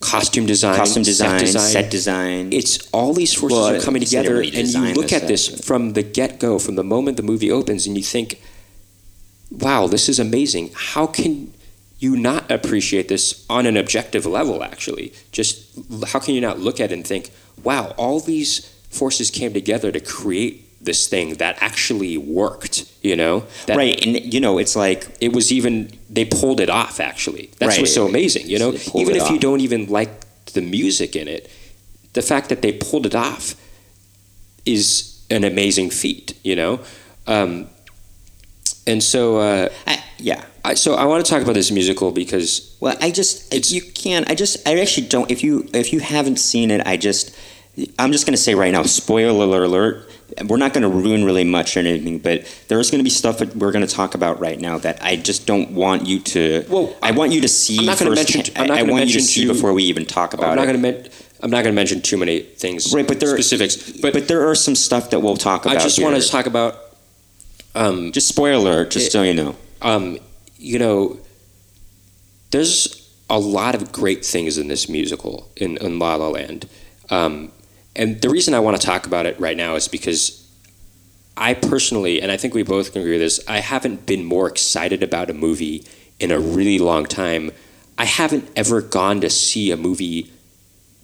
costume 0.00 0.46
design 0.46 0.76
costume 0.76 1.02
design, 1.02 1.38
set 1.40 1.46
design, 1.46 1.70
set 1.72 1.90
design. 1.90 2.52
it's 2.52 2.88
all 2.92 3.12
these 3.12 3.34
forces 3.34 3.58
Well, 3.58 3.74
are 3.74 3.80
coming 3.80 4.00
together 4.02 4.40
and 4.40 4.54
you 4.68 4.94
look 4.94 5.12
at 5.12 5.26
this 5.26 5.46
set, 5.46 5.64
from 5.64 5.94
the 5.94 6.02
get-go 6.04 6.60
from 6.60 6.76
the 6.76 6.84
moment 6.84 7.16
the 7.16 7.22
movie 7.24 7.50
opens 7.50 7.84
and 7.86 7.96
you 7.96 8.02
think 8.04 8.40
wow 9.50 9.86
this 9.86 10.08
is 10.08 10.18
amazing. 10.18 10.70
How 10.74 11.06
can 11.06 11.52
you 11.98 12.16
not 12.16 12.48
appreciate 12.50 13.08
this 13.08 13.44
on 13.50 13.66
an 13.66 13.76
objective 13.76 14.24
level 14.24 14.62
actually? 14.62 15.12
Just 15.32 15.66
how 16.08 16.20
can 16.20 16.34
you 16.34 16.40
not 16.40 16.60
look 16.60 16.78
at 16.80 16.90
it 16.92 16.94
and 16.94 17.06
think 17.06 17.30
wow 17.64 17.92
all 17.96 18.20
these 18.20 18.60
forces 18.90 19.30
came 19.32 19.52
together 19.52 19.90
to 19.90 20.00
create 20.00 20.67
this 20.90 21.06
thing 21.12 21.28
that 21.42 21.54
actually 21.68 22.14
worked. 22.18 22.76
You 23.08 23.16
know, 23.22 23.34
that 23.66 23.76
right, 23.76 23.96
and 24.04 24.12
you 24.34 24.40
know, 24.44 24.54
it's 24.62 24.74
like 24.84 25.00
it 25.26 25.32
was 25.38 25.46
even 25.58 25.72
they 26.16 26.24
pulled 26.40 26.60
it 26.60 26.70
off. 26.80 26.98
Actually, 27.10 27.44
that's 27.58 27.74
Right. 27.74 27.80
what's 27.82 27.94
so 27.94 28.06
amazing. 28.12 28.44
You 28.52 28.58
know, 28.62 28.70
even 29.02 29.14
if 29.20 29.30
you 29.30 29.38
don't 29.46 29.60
even 29.66 29.86
like 29.98 30.10
the 30.56 30.60
music 30.78 31.14
in 31.14 31.26
it, 31.36 31.42
the 32.18 32.22
fact 32.22 32.48
that 32.48 32.60
they 32.62 32.72
pulled 32.72 33.06
it 33.06 33.14
off 33.14 33.54
is 34.64 35.20
an 35.30 35.44
amazing 35.44 35.90
feat. 35.90 36.34
You 36.42 36.56
know, 36.56 36.80
um, 37.26 37.68
and 38.86 39.02
so. 39.02 39.36
Uh, 39.38 39.68
I, 39.86 40.02
yeah. 40.18 40.42
I, 40.64 40.74
so 40.74 40.94
I 40.94 41.04
want 41.04 41.24
to 41.24 41.30
talk 41.32 41.42
about 41.42 41.54
this 41.54 41.70
musical 41.70 42.10
because 42.10 42.76
Well, 42.80 42.96
I 43.00 43.10
just 43.10 43.54
It's- 43.54 43.70
you 43.72 43.80
can't. 43.82 44.28
I 44.30 44.34
just 44.34 44.66
I 44.68 44.78
actually 44.80 45.06
don't. 45.06 45.30
If 45.30 45.42
you 45.44 45.68
if 45.72 45.92
you 45.92 46.00
haven't 46.00 46.38
seen 46.38 46.70
it, 46.70 46.82
I 46.86 46.96
just 46.96 47.30
I'm 47.98 48.10
just 48.12 48.26
going 48.26 48.34
to 48.36 48.42
say 48.42 48.54
right 48.56 48.72
now. 48.72 48.82
Spoiler 48.82 49.62
alert. 49.64 50.07
We're 50.46 50.56
not 50.58 50.72
going 50.72 50.82
to 50.82 50.88
ruin 50.88 51.24
really 51.24 51.44
much 51.44 51.76
or 51.76 51.80
anything, 51.80 52.18
but 52.18 52.44
there's 52.68 52.90
going 52.90 52.98
to 53.00 53.04
be 53.04 53.10
stuff 53.10 53.38
that 53.38 53.56
we're 53.56 53.72
going 53.72 53.86
to 53.86 53.92
talk 53.92 54.14
about 54.14 54.40
right 54.40 54.58
now 54.60 54.78
that 54.78 55.02
I 55.02 55.16
just 55.16 55.46
don't 55.46 55.72
want 55.72 56.06
you 56.06 56.20
to. 56.20 56.64
Well, 56.68 56.94
I 57.02 57.10
want 57.12 57.32
you 57.32 57.40
to 57.40 57.48
see. 57.48 57.78
I'm 57.80 57.86
not 57.86 57.98
gonna 57.98 58.14
mention- 58.14 58.44
I'm 58.56 58.66
not 58.68 58.78
I, 58.78 58.82
want 58.82 59.06
you 59.06 59.14
to 59.14 59.20
see 59.20 59.46
before 59.46 59.72
we 59.72 59.84
even 59.84 60.04
talk 60.06 60.34
about 60.34 60.50
I'm 60.50 60.56
not 60.56 60.62
it. 60.64 60.72
going 60.72 60.82
to 60.82 60.92
men- 61.02 61.10
I'm 61.40 61.50
not 61.50 61.62
going 61.62 61.72
to 61.72 61.76
mention 61.76 62.02
too 62.02 62.16
many 62.16 62.40
things, 62.40 62.92
Right, 62.92 63.06
but 63.06 63.20
there 63.20 63.30
specifics. 63.40 63.76
But, 64.00 64.12
But, 64.12 64.26
there 64.28 64.48
are 64.48 64.54
some 64.56 64.74
stuff 64.74 65.10
that 65.10 65.20
we'll 65.20 65.36
talk 65.36 65.64
about. 65.66 65.76
I 65.76 65.80
just 65.80 66.00
want 66.02 66.20
to 66.20 66.28
talk 66.28 66.46
about, 66.46 66.76
um, 67.76 68.10
Just 68.12 68.26
spoiler, 68.28 68.84
just 68.84 69.06
It- 69.06 69.12
so 69.12 69.22
you 69.22 69.34
know. 69.34 69.54
um, 69.80 70.18
you 70.58 70.78
know, 70.80 71.18
there's 72.50 73.08
a 73.30 73.38
lot 73.38 73.74
of 73.74 73.92
great 73.92 74.24
things 74.24 74.58
in 74.58 74.68
this 74.68 74.88
musical 74.88 75.48
in, 75.56 75.76
in 75.78 75.98
La 75.98 76.16
La 76.16 76.28
Land, 76.28 76.68
um, 77.10 77.52
and 77.98 78.22
the 78.22 78.30
reason 78.30 78.54
I 78.54 78.60
want 78.60 78.80
to 78.80 78.86
talk 78.86 79.06
about 79.06 79.26
it 79.26 79.38
right 79.38 79.56
now 79.56 79.74
is 79.74 79.88
because 79.88 80.48
I 81.36 81.54
personally, 81.54 82.22
and 82.22 82.32
I 82.32 82.36
think 82.36 82.54
we 82.54 82.62
both 82.62 82.92
can 82.92 83.02
agree 83.02 83.12
with 83.12 83.20
this, 83.20 83.40
I 83.46 83.58
haven't 83.58 84.06
been 84.06 84.24
more 84.24 84.48
excited 84.48 85.02
about 85.02 85.30
a 85.30 85.34
movie 85.34 85.84
in 86.18 86.30
a 86.30 86.38
really 86.38 86.78
long 86.78 87.04
time. 87.04 87.50
I 87.98 88.04
haven't 88.04 88.48
ever 88.56 88.80
gone 88.80 89.20
to 89.20 89.30
see 89.30 89.70
a 89.70 89.76
movie 89.76 90.32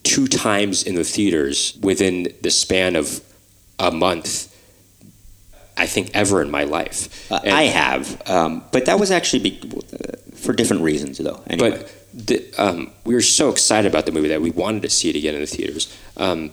two 0.04 0.28
times 0.28 0.82
in 0.82 0.94
the 0.94 1.04
theaters 1.04 1.76
within 1.82 2.32
the 2.42 2.50
span 2.50 2.94
of 2.94 3.20
a 3.78 3.90
month. 3.90 4.50
I 5.76 5.86
think 5.86 6.10
ever 6.14 6.40
in 6.40 6.50
my 6.50 6.64
life. 6.64 7.30
Uh, 7.32 7.40
I 7.44 7.64
have, 7.64 8.22
um, 8.28 8.64
but 8.70 8.86
that 8.86 9.00
was 9.00 9.10
actually 9.10 9.50
be, 9.50 9.72
uh, 9.92 10.16
for 10.36 10.52
different 10.52 10.82
reasons, 10.82 11.18
though. 11.18 11.42
Anyway. 11.48 11.70
But 11.70 11.92
the, 12.14 12.54
um, 12.58 12.92
we 13.04 13.14
were 13.14 13.20
so 13.20 13.50
excited 13.50 13.90
about 13.90 14.06
the 14.06 14.12
movie 14.12 14.28
that 14.28 14.40
we 14.40 14.52
wanted 14.52 14.82
to 14.82 14.90
see 14.90 15.10
it 15.10 15.16
again 15.16 15.34
in 15.34 15.40
the 15.40 15.46
theaters. 15.46 15.96
Um, 16.16 16.52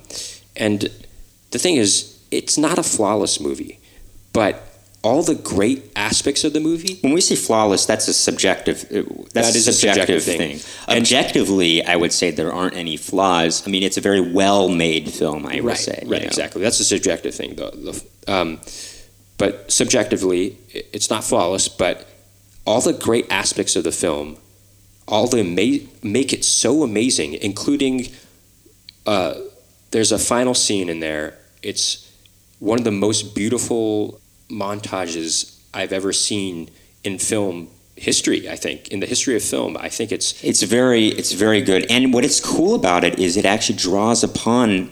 and 0.56 0.90
the 1.52 1.60
thing 1.60 1.76
is, 1.78 2.20
it's 2.32 2.58
not 2.58 2.78
a 2.78 2.84
flawless 2.84 3.40
movie, 3.40 3.80
but 4.34 4.68
all 5.04 5.24
the 5.24 5.36
great 5.36 5.92
aspects 5.96 6.44
of 6.44 6.54
the 6.54 6.60
movie. 6.60 7.00
When 7.02 7.14
we 7.14 7.22
say 7.22 7.36
flawless, 7.36 7.86
that's 7.88 8.08
a 8.08 8.14
subjective. 8.14 8.84
uh, 8.92 9.02
That's 9.34 9.48
That 9.48 9.56
is 9.56 9.68
a 9.68 9.74
subjective, 9.74 10.24
thing. 10.24 10.58
thing. 10.60 10.96
Objectively, 10.96 11.84
I 11.84 11.96
would 11.96 12.14
say 12.14 12.30
there 12.32 12.54
aren't 12.54 12.76
any 12.76 12.98
flaws. 12.98 13.68
I 13.68 13.72
mean, 13.72 13.82
it's 13.84 13.98
a 13.98 14.02
very 14.02 14.22
well-made 14.22 15.10
film. 15.12 15.46
I 15.48 15.56
would 15.56 15.66
right, 15.66 15.78
say. 15.78 16.00
you 16.04 16.12
right, 16.12 16.22
know. 16.22 16.28
exactly. 16.28 16.62
That's 16.62 16.80
a 16.80 16.84
subjective 16.86 17.34
thing, 17.34 17.56
though. 17.56 17.72
The, 17.72 18.06
um, 18.28 18.60
but 19.40 19.72
subjectively, 19.72 20.58
it's 20.70 21.10
not 21.10 21.24
flawless. 21.24 21.68
But 21.68 22.08
all 22.66 22.80
the 22.80 22.94
great 22.94 23.26
aspects 23.32 23.76
of 23.76 23.84
the 23.84 23.92
film, 23.92 24.38
all 25.08 25.26
the 25.28 25.40
ama- 25.40 25.84
make 26.04 26.32
it 26.32 26.46
so 26.46 26.84
amazing, 26.84 27.34
including 27.34 28.10
uh, 29.08 29.34
there's 29.92 30.12
a 30.12 30.20
final 30.20 30.54
scene 30.54 30.90
in 30.90 31.00
there. 31.00 31.38
It's 31.62 32.12
one 32.60 32.80
of 32.80 32.86
the 32.86 32.92
most 32.92 33.36
beautiful 33.36 34.20
montages 34.50 35.60
I've 35.74 35.94
ever 35.94 36.14
seen 36.14 36.70
in 37.04 37.18
film 37.18 37.70
history. 37.96 38.50
I 38.50 38.56
think 38.56 38.88
in 38.90 39.00
the 39.00 39.06
history 39.06 39.36
of 39.36 39.44
film, 39.44 39.78
I 39.78 39.90
think 39.90 40.12
it's 40.12 40.44
It's 40.44 40.64
very, 40.64 41.08
it's 41.08 41.34
very 41.34 41.62
good. 41.62 41.86
And 41.90 42.14
what 42.14 42.26
is 42.26 42.40
cool 42.40 42.76
about 42.76 43.04
it 43.04 43.20
is 43.20 43.38
it 43.38 43.46
actually 43.46 43.78
draws 43.78 44.24
upon 44.24 44.92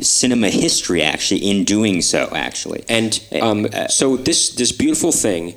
cinema 0.00 0.50
history. 0.50 1.02
Actually, 1.02 1.40
in 1.50 1.64
doing 1.64 2.02
so, 2.02 2.28
actually. 2.34 2.84
And 2.88 3.20
um, 3.40 3.66
Uh, 3.72 3.88
so 3.88 4.16
this 4.16 4.50
this 4.50 4.72
beautiful 4.72 5.12
thing, 5.12 5.54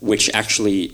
which 0.00 0.30
actually 0.34 0.92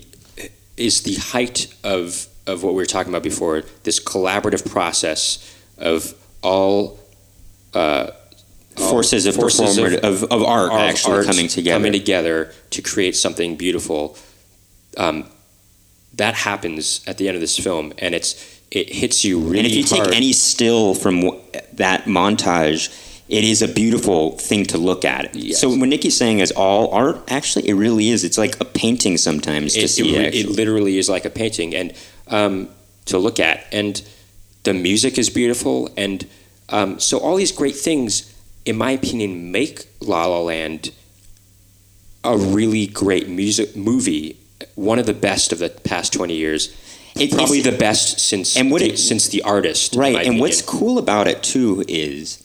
is 0.75 1.01
the 1.01 1.15
height 1.15 1.67
of 1.83 2.27
of 2.47 2.63
what 2.63 2.73
we 2.73 2.77
were 2.77 2.85
talking 2.85 3.13
about 3.13 3.23
before, 3.23 3.63
this 3.83 3.99
collaborative 3.99 4.69
process 4.69 5.37
of 5.77 6.13
all 6.41 6.99
uh, 7.73 8.11
forces 8.77 9.25
of 9.25 9.35
forces 9.35 9.77
of- 9.77 9.93
of, 9.95 10.23
of 10.25 10.43
art 10.43 10.71
of 10.71 10.79
actually 10.79 11.13
art 11.17 11.25
coming 11.25 11.47
together. 11.47 11.77
coming 11.77 11.91
together 11.91 12.51
to 12.71 12.81
create 12.81 13.15
something 13.15 13.55
beautiful. 13.55 14.17
Um, 14.97 15.25
that 16.15 16.33
happens 16.35 17.01
at 17.07 17.17
the 17.17 17.27
end 17.27 17.35
of 17.35 17.41
this 17.41 17.57
film, 17.57 17.93
and 17.97 18.13
it's 18.15 18.35
it 18.71 18.89
hits 18.93 19.23
you 19.25 19.39
really 19.39 19.59
and 19.59 19.67
if 19.67 19.73
you 19.73 19.83
hard. 19.97 20.07
take 20.09 20.15
any 20.15 20.33
still 20.33 20.93
from 20.95 21.21
w- 21.21 21.41
that 21.73 22.05
montage, 22.05 22.89
it 23.27 23.43
is 23.43 23.61
a 23.61 23.67
beautiful 23.67 24.37
thing 24.37 24.65
to 24.67 24.77
look 24.77 25.03
at. 25.05 25.33
Yes. 25.35 25.59
So 25.59 25.69
when 25.69 25.89
Nikki's 25.89 26.15
saying 26.17 26.39
is 26.39 26.51
all 26.51 26.89
art, 26.93 27.17
actually, 27.29 27.67
it 27.69 27.73
really 27.73 28.09
is. 28.09 28.23
It's 28.23 28.37
like 28.37 28.59
a 28.61 28.65
painting 28.65 29.17
sometimes 29.17 29.73
to 29.73 29.87
see. 29.87 30.15
it, 30.15 30.35
it 30.35 30.49
literally 30.49 30.97
is 30.97 31.09
like 31.09 31.25
a 31.25 31.29
painting 31.29 31.73
and 31.75 31.93
um, 32.27 32.69
to 33.05 33.17
look 33.17 33.39
at 33.39 33.65
and 33.71 34.01
the 34.63 34.73
music 34.73 35.17
is 35.17 35.29
beautiful 35.29 35.89
and 35.97 36.25
um, 36.71 36.99
so 36.99 37.17
all 37.19 37.35
these 37.35 37.51
great 37.51 37.75
things 37.75 38.33
in 38.65 38.77
my 38.77 38.91
opinion 38.91 39.51
make 39.51 39.85
la 40.01 40.25
la 40.25 40.39
land 40.39 40.91
a 42.23 42.37
really 42.37 42.87
great 42.87 43.27
music 43.27 43.75
movie 43.75 44.37
one 44.75 44.99
of 44.99 45.05
the 45.05 45.13
best 45.13 45.51
of 45.51 45.59
the 45.59 45.69
past 45.69 46.13
20 46.13 46.35
years 46.35 46.75
It- 47.15 47.31
probably 47.31 47.59
it's- 47.59 47.73
the 47.73 47.77
best 47.79 48.19
since 48.19 48.55
And 48.55 48.71
what 48.71 48.81
the, 48.81 48.91
it- 48.91 48.97
since 48.99 49.27
the 49.29 49.41
artist 49.41 49.95
right. 49.95 50.25
And 50.25 50.39
what's 50.39 50.61
cool 50.61 50.97
about 50.97 51.27
it 51.27 51.41
too 51.43 51.83
is. 51.87 52.40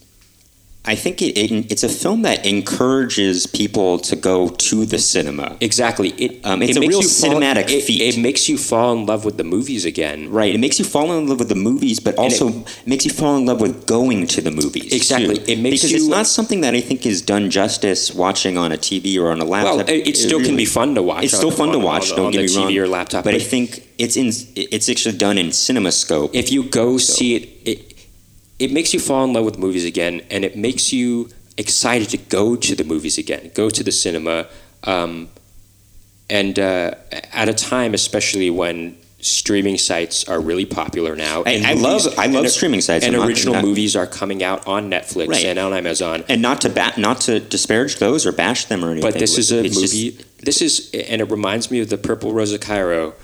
I 0.87 0.95
think 0.95 1.21
it, 1.21 1.37
it, 1.37 1.51
it's 1.73 1.83
a 1.83 1.89
film 1.89 2.23
that 2.23 2.47
encourages 2.47 3.47
people 3.47 3.99
to 4.01 4.15
go 4.17 4.49
to 4.49 4.87
the 4.87 4.99
cinema. 4.99 5.57
exactly 5.61 6.11
it, 6.11 6.45
Um, 6.45 6.63
it's 6.63 6.77
it 6.77 6.85
a 6.85 6.89
real 6.89 7.03
you 7.03 7.09
fall- 7.09 7.31
cinematic 7.31 7.71
it, 7.71 7.83
feat. 7.83 8.01
it 8.03 8.19
makes 8.21 8.49
you 8.49 8.57
fall 8.57 8.93
in 8.93 9.07
love 9.07 9.25
with 9.25 9.37
the 9.37 9.45
movies 9.45 9.85
again 9.85 10.31
Right. 10.31 10.55
It 10.55 10.59
makes 10.59 10.79
you 10.79 10.85
fall 10.85 11.13
in 11.19 11.27
love 11.29 11.39
with 11.41 11.49
the 11.49 11.55
movies, 11.71 11.99
but 12.01 12.15
also 12.17 12.65
makes 12.87 13.05
you 13.05 13.11
fall 13.13 13.37
in 13.37 13.47
love 13.47 13.61
with 13.61 13.87
going 13.87 14.27
to 14.29 14.41
the 14.41 14.51
movies. 14.51 14.93
Exactly. 14.93 15.37
too. 15.39 15.53
It 15.53 15.59
makes 15.59 15.83
because 15.83 15.93
it's 15.93 16.07
not 16.09 16.27
something 16.27 16.61
that 16.61 16.75
I 16.75 16.81
think 16.81 17.05
is 17.07 17.21
done 17.23 17.51
justice 17.51 18.15
watching 18.15 18.57
on 18.59 18.71
a 18.73 18.77
TV 18.79 19.19
or 19.21 19.31
on 19.31 19.41
a 19.41 19.45
well 19.45 19.77
laptop. 19.77 19.89
it, 19.95 20.07
it 20.11 20.17
still 20.17 20.43
can 20.43 20.57
be 20.57 20.65
fun 20.67 20.95
to 20.95 21.03
watch 21.03 21.25
It's 21.25 21.37
still 21.37 21.51
fun 21.51 21.73
to 21.73 21.79
watch. 21.79 22.11
on, 22.11 22.17
don't 22.17 22.27
on 22.27 22.33
get 22.33 22.43
me 22.43 22.49
TV 22.49 22.57
wrong. 22.65 22.79
or 22.79 22.89
laptop 22.89 23.25
but 23.25 23.35
I 23.35 23.39
think 23.39 23.83
it's 23.99 24.17
in. 24.17 24.29
It's 24.55 24.89
actually 24.91 25.17
done 25.17 25.39
in 25.39 25.49
CinemaScope. 25.49 26.31
if 26.35 26.53
you 26.53 26.65
go 26.65 26.99
see 26.99 27.37
it, 27.37 27.86
it 28.59 28.73
makes 28.73 28.95
you 28.95 29.01
fall 29.01 29.25
in 29.25 29.33
love 29.33 29.45
with 29.45 29.59
movies 29.59 29.85
again, 29.85 30.23
and 30.31 30.45
it 30.45 30.57
makes 30.57 30.93
you 30.93 31.29
excited 31.59 32.09
to 32.11 32.17
go 32.19 32.57
to 32.57 32.75
the 32.75 32.85
movies 32.85 33.19
again, 33.19 33.51
go 33.55 33.71
to 33.71 33.83
the 33.83 33.93
cinema, 33.93 34.47
um, 34.85 35.29
and 36.29 36.59
uh, 36.59 36.93
at 37.33 37.49
a 37.49 37.55
time, 37.55 37.95
especially 37.95 38.51
when 38.51 38.97
streaming 39.21 39.79
sites 39.79 40.29
are 40.29 40.41
really 40.41 40.65
popular 40.67 41.17
now. 41.17 41.43
I, 41.45 41.51
and 41.53 41.67
I 41.67 41.75
movies- 41.75 41.83
love. 42.07 42.19
I 42.19 42.27
love 42.27 42.45
and, 42.45 42.53
streaming 42.53 42.81
sites. 42.81 43.05
and 43.05 43.17
I'm 43.17 43.27
original 43.27 43.55
not- 43.55 43.65
movies 43.65 43.97
are 43.97 44.07
coming 44.07 44.43
out 44.43 44.67
on 44.67 44.91
Netflix 44.91 45.29
Right. 45.29 45.45
and 45.47 45.59
on 45.59 45.73
Amazon. 45.73 46.25
And 46.29 46.43
not 46.43 46.61
to 46.63 46.69
bat, 46.69 46.99
not 46.99 47.21
to 47.23 47.41
disparage 47.41 47.97
those 47.99 48.27
or 48.27 48.33
bash 48.33 48.67
them 48.67 48.85
or 48.85 48.91
anything. 48.93 49.11
But 49.11 49.19
this 49.19 49.39
is 49.39 49.53
a 49.53 49.65
It's 49.65 49.81
just- 49.81 49.95
movie. 49.95 50.19
this 50.43 50.61
is, 50.63 50.91
and 50.93 51.21
it 51.21 51.31
reminds 51.31 51.71
me 51.71 51.81
of 51.81 51.89
the 51.89 51.97
Purple 51.99 52.33
Rose 52.33 52.53
of 52.53 52.61
Cairo. 52.61 53.15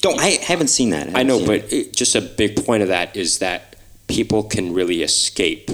don't 0.00 0.18
I 0.20 0.38
haven't 0.42 0.68
seen 0.68 0.90
that. 0.90 1.10
I 1.14 1.22
know, 1.22 1.44
but 1.44 1.72
it, 1.72 1.94
just 1.94 2.14
a 2.16 2.20
big 2.20 2.64
point 2.66 2.82
of 2.82 2.88
that 2.88 3.16
is 3.16 3.38
that 3.38 3.75
people 4.06 4.42
can 4.44 4.72
really 4.74 5.02
escape 5.02 5.70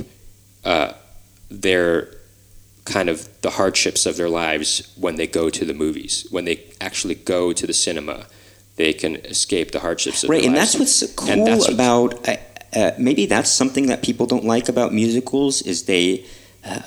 uh, 0.65 0.93
their 1.51 2.09
kind 2.85 3.09
of 3.09 3.29
the 3.43 3.51
hardships 3.51 4.07
of 4.07 4.17
their 4.17 4.29
lives 4.29 4.93
when 4.97 5.17
they 5.17 5.27
go 5.27 5.51
to 5.51 5.65
the 5.65 5.75
movies. 5.75 6.27
When 6.31 6.45
they 6.45 6.65
actually 6.81 7.15
go 7.15 7.53
to 7.53 7.67
the 7.67 7.73
cinema, 7.73 8.27
they 8.77 8.93
can 8.93 9.17
escape 9.17 9.71
the 9.71 9.81
hardships 9.81 10.25
of 10.25 10.31
right, 10.31 10.41
their 10.43 10.49
and 10.51 10.57
lives. 10.57 10.73
that's 10.73 11.03
what's 11.03 11.13
cool 11.15 11.31
And 11.31 11.47
that's 11.47 11.61
what's- 11.69 11.75
about. 11.75 12.29
Uh, 12.29 12.37
uh, 12.75 12.91
maybe 12.99 13.27
that's 13.27 13.51
something 13.51 13.87
that 13.89 14.03
people 14.03 14.25
don't 14.27 14.45
like 14.47 14.69
about 14.69 14.93
musicals 14.95 15.61
is 15.63 15.85
they. 15.85 16.25
Uh, 16.65 16.81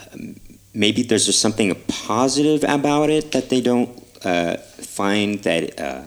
maybe 0.73 1.03
there's 1.03 1.27
just 1.27 1.39
something 1.39 1.75
positive 1.87 2.63
about 2.67 3.09
it 3.11 3.31
that 3.33 3.49
they 3.49 3.61
don't 3.61 3.89
uh, 4.25 4.57
find 4.57 5.43
that 5.43 5.79
uh, 5.79 6.01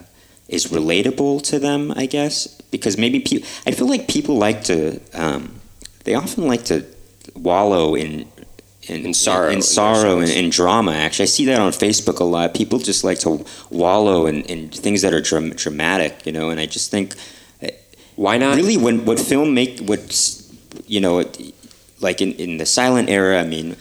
is 0.48 0.66
relatable 0.66 1.40
to 1.44 1.59
them. 1.61 1.92
I 1.94 2.07
guess 2.07 2.58
because 2.70 2.98
maybe 2.98 3.20
people. 3.20 3.48
I 3.66 3.72
feel 3.72 3.88
like 3.88 4.09
people 4.09 4.37
like 4.37 4.64
to. 4.64 5.00
Um, 5.14 5.61
they 6.04 6.14
often 6.14 6.46
like 6.46 6.64
to 6.66 6.85
wallow 7.35 7.94
in. 7.94 8.26
In, 8.83 9.04
In 9.04 9.12
sorrow, 9.12 9.48
in, 9.48 9.57
in 9.57 9.62
sorrow, 9.62 10.20
and, 10.20 10.50
drama. 10.50 10.92
Actually, 10.92 11.24
I 11.24 11.26
see 11.26 11.44
that 11.46 11.61
on 11.61 11.72
Facebook 11.72 12.20
a 12.20 12.24
lot. 12.24 12.54
People 12.54 12.78
just 12.78 13.04
like 13.04 13.18
to 13.18 13.44
wallow 13.68 14.24
in, 14.24 14.44
in 14.44 14.70
things 14.70 15.02
that 15.02 15.12
are 15.12 15.20
dram- 15.20 15.50
dramatic, 15.50 16.24
you 16.24 16.33
know. 16.33 16.48
And 16.48 16.59
I 16.59 16.64
just 16.64 16.90
think 16.90 17.14
Why 18.16 18.38
not? 18.38 18.57
really 18.57 18.78
when 18.78 19.04
what 19.04 19.20
film 19.20 19.52
make 19.52 19.81
what 19.81 20.00
you 20.87 21.00
know 21.02 21.18
it, 21.18 21.54
like 22.00 22.22
in, 22.22 22.33
in 22.35 22.57
the 22.57 22.64
silent 22.64 23.11
era 23.11 23.42
i 23.42 23.44
mean 23.44 23.76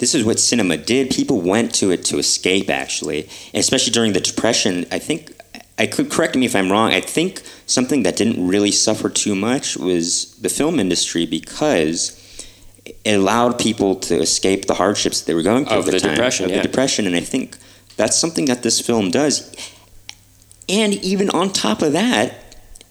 this 0.00 0.14
is 0.14 0.24
what 0.24 0.40
cinema 0.40 0.78
did. 0.78 1.10
People 1.10 1.42
went 1.42 1.74
to 1.74 1.90
it 1.90 2.04
to 2.06 2.18
escape, 2.18 2.70
actually, 2.70 3.24
and 3.52 3.60
especially 3.60 3.92
during 3.92 4.14
the 4.14 4.20
Depression. 4.20 4.86
I 4.90 4.98
think 4.98 5.30
I 5.78 5.86
could 5.86 6.10
correct 6.10 6.34
me 6.36 6.46
if 6.46 6.56
I'm 6.56 6.72
wrong. 6.72 6.90
I 6.90 7.02
think 7.02 7.42
something 7.70 8.02
that 8.02 8.16
didn't 8.16 8.46
really 8.46 8.72
suffer 8.72 9.08
too 9.08 9.34
much 9.34 9.76
was 9.76 10.34
the 10.40 10.48
film 10.48 10.78
industry 10.80 11.24
because 11.26 12.16
it 13.04 13.14
allowed 13.14 13.58
people 13.58 13.94
to 13.94 14.14
escape 14.20 14.66
the 14.66 14.74
hardships 14.74 15.20
they 15.22 15.34
were 15.34 15.42
going 15.42 15.64
through 15.66 15.78
Of 15.78 15.86
at 15.88 15.92
the, 15.92 15.98
the 15.98 16.00
time, 16.00 16.14
Depression, 16.14 16.44
of 16.46 16.50
yeah. 16.50 16.56
the 16.58 16.62
depression, 16.62 17.06
and 17.06 17.14
I 17.14 17.20
think 17.20 17.56
that's 17.96 18.16
something 18.16 18.46
that 18.46 18.62
this 18.62 18.80
film 18.80 19.10
does. 19.10 19.54
And 20.68 20.94
even 20.94 21.30
on 21.30 21.52
top 21.52 21.82
of 21.82 21.92
that, 21.92 22.34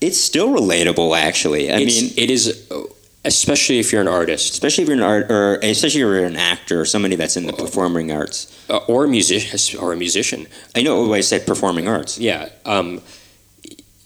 it's 0.02 0.18
still 0.20 0.50
relatable. 0.50 1.18
Actually, 1.18 1.72
I 1.72 1.80
It's- 1.80 2.02
mean, 2.02 2.14
it 2.16 2.30
is, 2.32 2.44
uh, 2.72 2.84
especially 3.26 3.80
if 3.80 3.92
you're 3.92 4.02
an 4.02 4.08
artist 4.08 4.54
especially 4.54 4.84
if 4.84 4.88
you're 4.90 4.98
an 4.98 5.04
art, 5.04 5.30
or 5.30 5.56
especially 5.62 6.00
if 6.02 6.06
you're 6.06 6.24
an 6.26 6.38
actor 6.38 6.80
or 6.80 6.86
somebody 6.86 7.16
that's 7.18 7.36
in 7.36 7.46
the 7.48 7.54
performing 7.54 8.12
arts. 8.12 8.48
uh, 8.70 8.78
or 8.88 9.04
a 9.06 9.08
musician, 9.10 9.80
or 9.82 9.92
a 9.92 9.98
musician. 9.98 10.48
I 10.76 10.82
know 10.84 11.02
when 11.08 11.18
I 11.18 11.22
said 11.22 11.46
performing 11.46 11.88
arts. 11.90 12.18
Yeah, 12.18 12.48
um, 12.66 13.02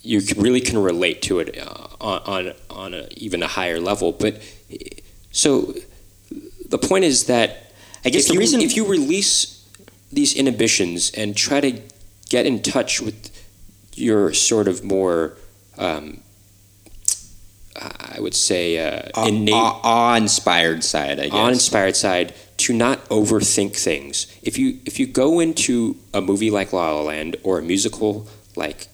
you 0.04 0.20
really 0.36 0.60
can 0.60 0.78
relate 0.78 1.22
to 1.22 1.40
it 1.40 1.58
uh, 1.58 1.88
on 2.00 2.20
on, 2.26 2.52
on 2.70 2.94
a, 2.94 3.08
even 3.16 3.42
a 3.42 3.48
higher 3.48 3.80
level. 3.80 4.12
But 4.12 4.40
so 5.32 5.74
the 6.68 6.78
point 6.78 7.04
is 7.04 7.24
that 7.24 7.72
I 8.04 8.10
guess 8.10 8.22
if 8.22 8.28
the 8.28 8.34
you, 8.34 8.40
reason 8.40 8.60
if 8.60 8.76
you 8.76 8.86
release 8.86 9.66
these 10.12 10.34
inhibitions 10.34 11.10
and 11.12 11.36
try 11.36 11.60
to 11.60 11.80
get 12.28 12.46
in 12.46 12.62
touch 12.62 13.00
with 13.00 13.30
your 13.94 14.32
sort 14.34 14.68
of 14.68 14.84
more, 14.84 15.36
um, 15.78 16.20
I 17.76 18.18
would 18.20 18.34
say, 18.34 18.78
uh, 18.78 19.08
awe- 19.14 19.26
innate 19.26 19.54
awe- 19.54 19.80
awe-inspired 19.82 20.84
side, 20.84 21.18
I 21.18 21.24
guess. 21.24 21.32
awe-inspired 21.32 21.96
side 21.96 22.34
to 22.58 22.72
not 22.72 23.04
overthink 23.08 23.74
things. 23.76 24.26
If 24.42 24.58
you 24.58 24.78
if 24.84 25.00
you 25.00 25.06
go 25.06 25.40
into 25.40 25.96
a 26.12 26.20
movie 26.20 26.50
like 26.50 26.72
La 26.72 26.92
La 26.92 27.02
Land 27.02 27.36
or 27.42 27.58
a 27.58 27.62
musical 27.62 28.28
like 28.54 28.86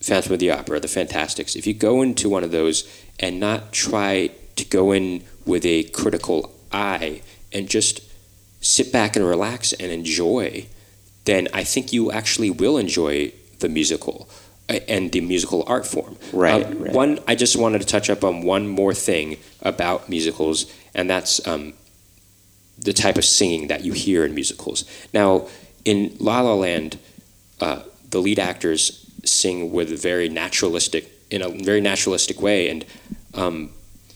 Phantom 0.00 0.32
of 0.32 0.38
the 0.38 0.50
Opera, 0.50 0.80
The 0.80 0.88
Fantasticks, 0.88 1.56
if 1.56 1.66
you 1.66 1.74
go 1.74 2.02
into 2.02 2.28
one 2.28 2.42
of 2.44 2.50
those 2.50 2.88
and 3.18 3.38
not 3.38 3.72
try 3.72 4.30
to 4.56 4.64
go 4.64 4.92
in 4.92 5.24
with 5.44 5.64
a 5.66 5.84
critical 5.84 6.54
eye 6.72 7.22
and 7.52 7.68
just 7.68 8.00
sit 8.60 8.92
back 8.92 9.16
and 9.16 9.26
relax 9.26 9.72
and 9.74 9.90
enjoy, 9.92 10.66
then 11.24 11.48
I 11.52 11.64
think 11.64 11.92
you 11.92 12.10
actually 12.10 12.50
will 12.50 12.78
enjoy 12.78 13.32
the 13.58 13.68
musical 13.68 14.28
uh, 14.70 14.80
and 14.88 15.12
the 15.12 15.20
musical 15.20 15.64
art 15.66 15.86
form. 15.86 16.16
Right, 16.32 16.64
Um, 16.64 16.78
right. 16.78 16.92
One, 16.92 17.18
I 17.26 17.34
just 17.34 17.56
wanted 17.56 17.80
to 17.80 17.86
touch 17.86 18.08
up 18.08 18.24
on 18.24 18.42
one 18.42 18.68
more 18.68 18.94
thing 18.94 19.36
about 19.60 20.08
musicals, 20.08 20.72
and 20.94 21.10
that's 21.10 21.46
um, 21.46 21.74
the 22.78 22.92
type 22.94 23.18
of 23.18 23.24
singing 23.24 23.68
that 23.68 23.84
you 23.84 23.92
hear 23.92 24.24
in 24.24 24.34
musicals. 24.34 24.84
Now, 25.12 25.48
in 25.84 26.16
La 26.18 26.40
La 26.40 26.54
Land, 26.54 26.98
uh, 27.60 27.82
the 28.10 28.20
lead 28.20 28.38
actors 28.38 28.99
sing 29.24 29.72
with 29.72 29.92
a 29.92 29.96
very 29.96 30.28
naturalistic, 30.28 31.10
in 31.30 31.42
a 31.42 31.48
very 31.48 31.80
naturalistic 31.80 32.40
way, 32.40 32.68
and 32.68 32.84
um, 33.34 33.70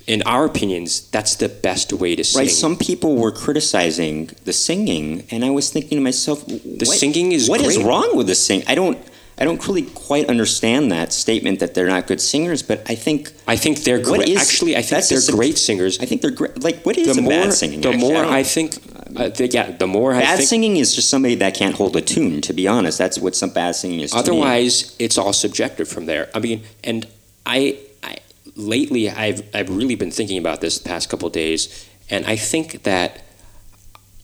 in 0.06 0.22
our 0.22 0.44
opinions, 0.44 1.08
that's 1.10 1.36
the 1.36 1.48
best 1.48 1.92
way 1.92 2.14
to 2.16 2.24
sing. 2.24 2.40
Right, 2.42 2.50
some 2.50 2.76
people 2.76 3.16
were 3.16 3.32
criticizing 3.32 4.30
the 4.44 4.52
singing, 4.52 5.24
and 5.30 5.44
I 5.44 5.50
was 5.50 5.70
thinking 5.70 5.96
to 5.98 6.02
myself, 6.02 6.44
the 6.46 6.84
singing 6.84 7.32
is 7.32 7.48
what 7.48 7.60
is 7.60 7.76
great. 7.76 7.86
wrong 7.86 8.16
with 8.16 8.26
the 8.26 8.34
sing? 8.34 8.62
I 8.66 8.74
don't, 8.74 8.98
I 9.38 9.44
don't 9.44 9.66
really 9.66 9.82
quite 9.82 10.28
understand 10.28 10.92
that 10.92 11.12
statement 11.12 11.60
that 11.60 11.74
they're 11.74 11.88
not 11.88 12.06
good 12.06 12.20
singers. 12.20 12.62
But 12.62 12.88
I 12.88 12.94
think, 12.94 13.32
I 13.48 13.56
think 13.56 13.82
they're 13.82 13.98
great. 14.02 14.36
Actually, 14.36 14.76
I 14.76 14.82
think 14.82 15.06
they're 15.06 15.34
great 15.34 15.56
singers. 15.58 15.98
I 16.00 16.04
think 16.04 16.20
they're 16.20 16.30
great. 16.30 16.62
Like, 16.62 16.84
what 16.84 16.96
is 16.98 17.16
The 17.16 17.22
more, 17.22 17.30
bad 17.30 17.52
singing? 17.54 17.80
the 17.80 17.88
actually? 17.90 18.12
more 18.12 18.22
don't- 18.24 18.32
I 18.32 18.42
think, 18.42 18.74
uh, 19.16 19.28
the, 19.28 19.48
yeah, 19.48 19.70
the 19.70 19.86
more 19.86 20.12
I 20.14 20.20
bad 20.20 20.36
think. 20.38 20.48
singing 20.48 20.76
is 20.76 20.94
just 20.94 21.08
somebody 21.10 21.34
that 21.36 21.54
can't 21.54 21.74
hold 21.74 21.96
a 21.96 22.00
tune. 22.00 22.40
To 22.42 22.52
be 22.52 22.66
honest, 22.68 22.98
that's 22.98 23.18
what 23.18 23.34
some 23.36 23.50
bad 23.50 23.76
singing 23.76 24.00
is. 24.00 24.14
Otherwise, 24.14 24.96
it's 24.98 25.16
all 25.18 25.32
subjective 25.32 25.88
from 25.88 26.06
there. 26.06 26.28
I 26.34 26.38
mean, 26.40 26.62
and 26.82 27.06
I, 27.46 27.78
I 28.02 28.16
lately 28.56 29.10
I've 29.10 29.42
I've 29.54 29.68
really 29.70 29.94
been 29.94 30.10
thinking 30.10 30.38
about 30.38 30.60
this 30.60 30.78
the 30.78 30.88
past 30.88 31.08
couple 31.10 31.26
of 31.26 31.32
days, 31.32 31.88
and 32.10 32.24
I 32.26 32.36
think 32.36 32.82
that 32.84 33.22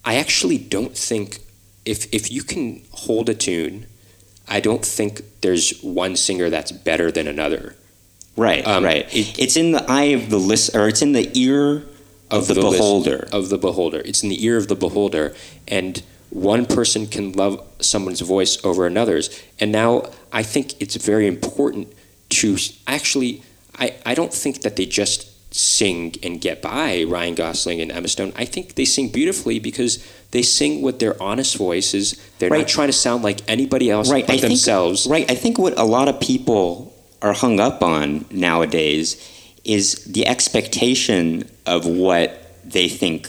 I 0.05 0.17
actually 0.17 0.59
don't 0.59 0.97
think 0.97 1.39
if 1.85 2.13
if 2.13 2.31
you 2.31 2.43
can 2.43 2.83
hold 2.91 3.29
a 3.29 3.35
tune, 3.35 3.87
I 4.49 4.61
don't 4.61 4.85
think 4.85 5.23
there's 5.43 5.81
one 5.83 6.17
singer 6.17 6.51
that's 6.51 6.73
better 6.73 7.11
than 7.11 7.27
another. 7.29 7.75
right, 8.37 8.67
um, 8.67 8.85
right. 8.85 9.07
it- 9.15 9.39
it's 9.39 9.57
in 9.57 9.73
the 9.73 9.85
eye 9.91 10.13
of 10.17 10.31
the 10.31 10.39
list, 10.39 10.75
or 10.75 10.89
it's 10.89 11.03
in 11.03 11.13
the 11.13 11.31
ear 11.39 11.85
of, 12.31 12.47
the, 12.49 12.55
lis- 12.55 12.77
beholder. 12.77 13.29
of 13.33 13.49
the 13.49 13.59
beholder. 13.59 14.01
It's 14.05 14.23
in 14.23 14.29
the 14.29 14.45
ear 14.45 14.57
of 14.57 14.69
the 14.69 14.77
beholder, 14.77 15.35
and 15.69 16.03
one 16.31 16.65
person 16.67 17.07
can 17.07 17.33
love 17.33 17.61
someone's 17.81 18.21
voice 18.21 18.63
over 18.65 18.87
another's. 18.87 19.43
And 19.59 19.73
now 19.73 20.11
I 20.33 20.43
think 20.43 20.81
it's 20.81 20.97
very 20.97 21.27
important 21.27 21.93
to 22.31 22.57
actually. 22.87 23.43
I, 23.79 23.95
I 24.05 24.15
don't 24.15 24.33
think 24.33 24.63
that 24.63 24.77
they 24.77 24.85
just 24.85 25.27
sing 25.55 26.15
and 26.23 26.41
get 26.41 26.61
by. 26.63 27.03
Ryan 27.05 27.35
Gosling 27.35 27.81
and 27.81 27.91
Emma 27.91 28.09
Stone. 28.09 28.33
I 28.37 28.45
think 28.45 28.75
they 28.75 28.85
sing 28.85 29.09
beautifully 29.11 29.59
because 29.59 30.05
they 30.31 30.43
sing 30.43 30.83
with 30.83 30.99
their 30.99 31.21
honest 31.23 31.57
voices. 31.57 32.21
They're 32.39 32.51
Right. 32.51 32.59
not 32.59 32.69
trying 32.69 32.89
to 32.89 32.93
sound 32.93 33.25
like 33.25 33.41
anybody 33.49 33.91
else 33.91 34.11
right, 34.11 34.27
but 34.27 34.35
I 34.35 34.39
think, 34.39 34.51
themselves. 34.51 35.07
Right. 35.07 35.29
I 35.31 35.35
think 35.35 35.59
what 35.59 35.77
a 35.79 35.85
lot 35.85 36.09
of 36.09 36.21
people 36.21 36.95
are 37.23 37.33
hung 37.33 37.59
up 37.59 37.83
on 37.83 38.27
nowadays 38.31 39.17
is 39.65 40.05
the 40.05 40.27
expectation 40.27 41.51
of 41.67 41.87
what 41.87 42.55
they 42.65 42.89
think 42.89 43.29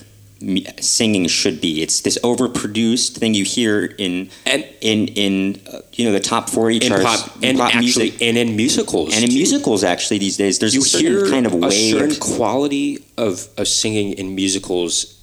singing 0.80 1.28
should 1.28 1.62
be. 1.62 1.82
It's 1.82 2.02
this 2.02 2.18
overproduced 2.24 3.18
thing 3.18 3.34
you 3.34 3.46
hear 3.46 3.86
in 3.86 4.30
And 4.46 4.68
in 4.82 5.08
in 5.10 5.62
uh, 5.72 5.82
you 5.94 6.06
know 6.06 6.12
the 6.12 6.20
top 6.20 6.50
forty 6.50 6.78
in 6.78 6.82
charts, 6.82 7.04
pop, 7.04 7.38
and 7.44 7.58
pop 7.58 7.76
actually, 7.76 8.12
music, 8.12 8.22
and 8.22 8.38
in 8.38 8.56
musicals, 8.56 9.14
and 9.14 9.24
in 9.24 9.30
too. 9.30 9.36
musicals. 9.36 9.84
Actually, 9.84 10.18
these 10.18 10.38
days 10.38 10.60
there's 10.60 10.74
you 10.74 10.82
a 10.82 10.86
certain 10.86 11.08
hear 11.08 11.30
kind 11.30 11.46
of 11.46 11.54
a 11.64 11.72
certain 11.72 12.16
quality 12.16 13.06
of, 13.18 13.48
of 13.58 13.68
singing 13.68 14.14
in 14.14 14.34
musicals 14.36 15.18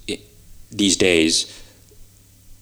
these 0.71 0.97
days 0.97 1.55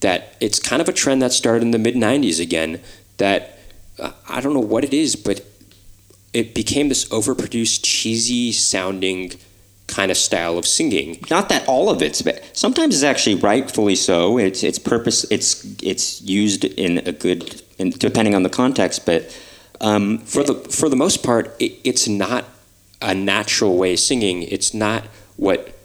that 0.00 0.37
it's 0.40 0.59
kind 0.59 0.80
of 0.80 0.88
a 0.88 0.92
trend 0.92 1.22
that 1.22 1.32
started 1.32 1.62
in 1.62 1.70
the 1.72 1.78
mid 1.78 1.94
90s 1.94 2.40
again 2.40 2.80
that 3.16 3.59
uh, 3.98 4.12
I 4.28 4.40
don't 4.40 4.54
know 4.54 4.61
what 4.61 4.85
it 4.85 4.94
is 4.94 5.16
but 5.16 5.44
it 6.37 6.55
became 6.55 6.90
this 6.90 7.07
overproduced 7.07 7.81
cheesy 7.83 8.53
sounding 8.53 9.33
kind 9.87 10.11
of 10.11 10.18
style 10.18 10.59
of 10.59 10.66
singing. 10.66 11.16
Not 11.31 11.49
that 11.49 11.66
all 11.66 11.88
of 11.88 12.03
it's 12.03 12.20
but 12.20 12.42
sometimes 12.53 12.94
it's 12.94 13.05
actually 13.05 13.37
rightfully 13.37 13.94
so. 13.94 14.38
It's 14.38 14.62
it's 14.62 14.79
purpose 14.79 15.25
it's 15.31 15.64
it's 15.83 16.20
used 16.20 16.64
in 16.64 16.99
a 16.99 17.12
good 17.12 17.62
in, 17.79 17.90
depending 17.90 18.35
on 18.35 18.42
the 18.42 18.51
context 18.51 19.07
but 19.07 19.35
um, 19.81 20.18
for 20.18 20.42
the 20.42 20.55
for 20.55 20.90
the 20.90 20.96
most 20.96 21.22
part 21.22 21.57
it, 21.59 21.72
it's 21.85 22.07
not 22.07 22.44
a 23.01 23.14
natural 23.14 23.77
way 23.79 23.94
of 23.94 24.01
singing. 24.01 24.42
It's 24.42 24.75
not 24.75 25.05
what 25.37 25.76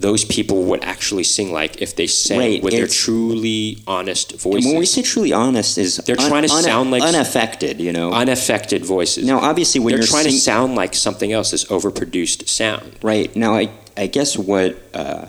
those 0.00 0.24
people 0.24 0.62
would 0.62 0.84
actually 0.84 1.24
sing 1.24 1.50
like 1.52 1.82
if 1.82 1.96
they 1.96 2.06
sang 2.06 2.38
Right, 2.38 2.62
with 2.62 2.72
their 2.72 2.86
truly 2.86 3.82
honest 3.86 4.40
voices 4.40 4.66
when 4.70 4.78
we 4.78 4.86
say 4.86 5.02
truly 5.02 5.32
honest 5.32 5.76
is 5.76 5.96
They're 6.06 6.14
trying 6.14 6.42
to 6.44 6.48
sound 6.48 6.92
like- 6.92 7.02
unaffected 7.02 7.80
you 7.80 7.92
know 7.92 8.12
unaffected 8.12 8.84
voices. 8.84 9.24
now 9.24 9.38
obviously 9.40 9.80
when 9.80 9.90
They're 9.92 9.98
you're 10.00 10.06
trying 10.06 10.26
to 10.26 10.30
sound 10.32 10.76
like 10.76 10.94
something 10.94 11.32
else, 11.32 11.50
this 11.50 11.64
overproduced 11.64 12.48
sound. 12.48 12.86
right 13.02 13.34
now 13.34 13.54
I, 13.54 13.70
I 13.96 14.06
guess 14.06 14.38
what 14.38 14.76
uh, 14.94 15.26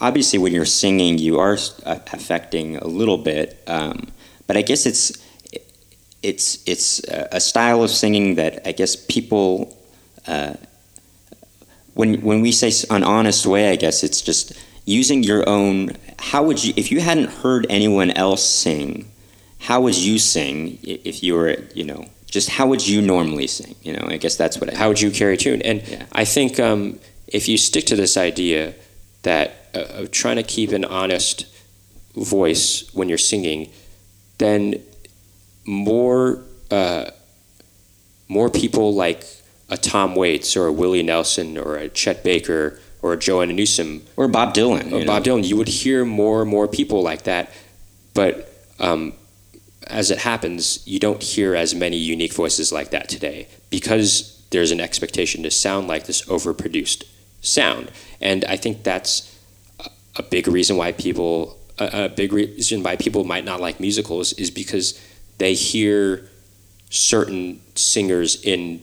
obviously 0.00 0.38
when 0.40 0.52
you're 0.52 0.72
singing 0.84 1.18
you 1.18 1.38
are 1.38 1.56
uh, 1.86 1.98
affecting 2.12 2.76
a 2.78 2.86
little 2.88 3.18
bit 3.18 3.46
um, 3.68 4.08
but 4.48 4.56
I 4.56 4.62
guess 4.62 4.86
it's 4.86 5.04
it's 6.22 6.46
it's 6.66 6.86
a 7.08 7.28
a 7.38 7.40
style 7.40 7.82
of 7.86 7.90
singing 7.90 8.34
that 8.40 8.66
I 8.66 8.72
guess 8.72 8.96
people 8.96 9.76
uh, 10.26 10.54
when 11.94 12.20
when 12.22 12.40
we 12.40 12.52
say 12.52 12.70
an 12.90 13.02
honest 13.02 13.46
way, 13.46 13.70
I 13.70 13.76
guess 13.76 14.02
it's 14.04 14.20
just 14.20 14.52
using 14.84 15.22
your 15.22 15.48
own. 15.48 15.96
How 16.18 16.42
would 16.42 16.62
you, 16.62 16.72
if 16.76 16.90
you 16.92 17.00
hadn't 17.00 17.30
heard 17.30 17.66
anyone 17.70 18.10
else 18.10 18.44
sing, 18.44 19.10
how 19.58 19.80
would 19.80 19.96
you 19.96 20.18
sing 20.18 20.78
if 20.82 21.22
you 21.22 21.34
were, 21.34 21.56
you 21.74 21.84
know, 21.84 22.06
just 22.26 22.50
how 22.50 22.66
would 22.66 22.86
you 22.86 23.00
normally 23.00 23.46
sing? 23.46 23.74
You 23.82 23.94
know, 23.94 24.06
I 24.08 24.16
guess 24.16 24.36
that's 24.36 24.58
what 24.60 24.72
I. 24.72 24.76
How 24.76 24.88
would 24.88 25.00
you 25.00 25.10
carry 25.10 25.36
tune? 25.36 25.62
And 25.62 25.86
Yeah. 25.86 26.06
I 26.12 26.24
think 26.24 26.58
um, 26.60 26.98
if 27.28 27.48
you 27.48 27.56
stick 27.56 27.84
to 27.86 27.96
this 27.96 28.16
idea 28.16 28.74
that 29.22 29.68
uh, 29.74 30.02
of 30.02 30.10
trying 30.10 30.36
to 30.36 30.42
keep 30.42 30.72
an 30.72 30.84
honest 30.84 31.46
voice 32.14 32.92
when 32.92 33.08
you're 33.08 33.18
singing, 33.18 33.70
then 34.38 34.82
more 35.64 36.42
uh, 36.70 37.10
more 38.28 38.50
people 38.50 38.94
like 38.94 39.24
a 39.74 39.76
Tom 39.76 40.14
Waits 40.14 40.56
or 40.56 40.66
a 40.68 40.72
Willie 40.72 41.02
Nelson 41.02 41.58
or 41.58 41.76
a 41.76 41.88
Chet 41.88 42.22
Baker 42.22 42.78
or 43.02 43.12
a 43.12 43.18
Joanna 43.18 43.52
Newsom 43.52 44.06
or 44.16 44.28
Bob 44.28 44.54
Dylan. 44.54 44.92
or 44.92 45.04
Bob 45.04 45.26
know. 45.26 45.36
Dylan, 45.36 45.44
you 45.44 45.56
would 45.56 45.66
hear 45.66 46.04
more 46.04 46.42
and 46.42 46.50
more 46.50 46.68
people 46.68 47.02
like 47.02 47.24
that. 47.24 47.50
But 48.14 48.54
um, 48.78 49.14
as 49.88 50.12
it 50.12 50.18
happens, 50.18 50.86
you 50.86 51.00
don't 51.00 51.20
hear 51.20 51.56
as 51.56 51.74
many 51.74 51.96
unique 51.96 52.32
voices 52.32 52.70
like 52.72 52.90
that 52.90 53.08
today 53.08 53.48
because 53.68 54.46
there's 54.50 54.70
an 54.70 54.80
expectation 54.80 55.42
to 55.42 55.50
sound 55.50 55.88
like 55.88 56.06
this 56.06 56.22
overproduced 56.26 57.02
sound. 57.42 57.90
And 58.20 58.44
I 58.44 58.56
think 58.56 58.84
that's 58.84 59.36
a 60.14 60.22
big 60.22 60.46
reason 60.46 60.76
why 60.76 60.92
people 60.92 61.58
a, 61.80 62.04
a 62.04 62.08
big 62.08 62.32
reason 62.32 62.84
why 62.84 62.94
people 62.94 63.24
might 63.24 63.44
not 63.44 63.60
like 63.60 63.80
musicals 63.80 64.32
is 64.34 64.52
because 64.52 65.00
they 65.38 65.54
hear 65.54 66.28
certain 66.90 67.60
singers 67.74 68.40
in 68.40 68.80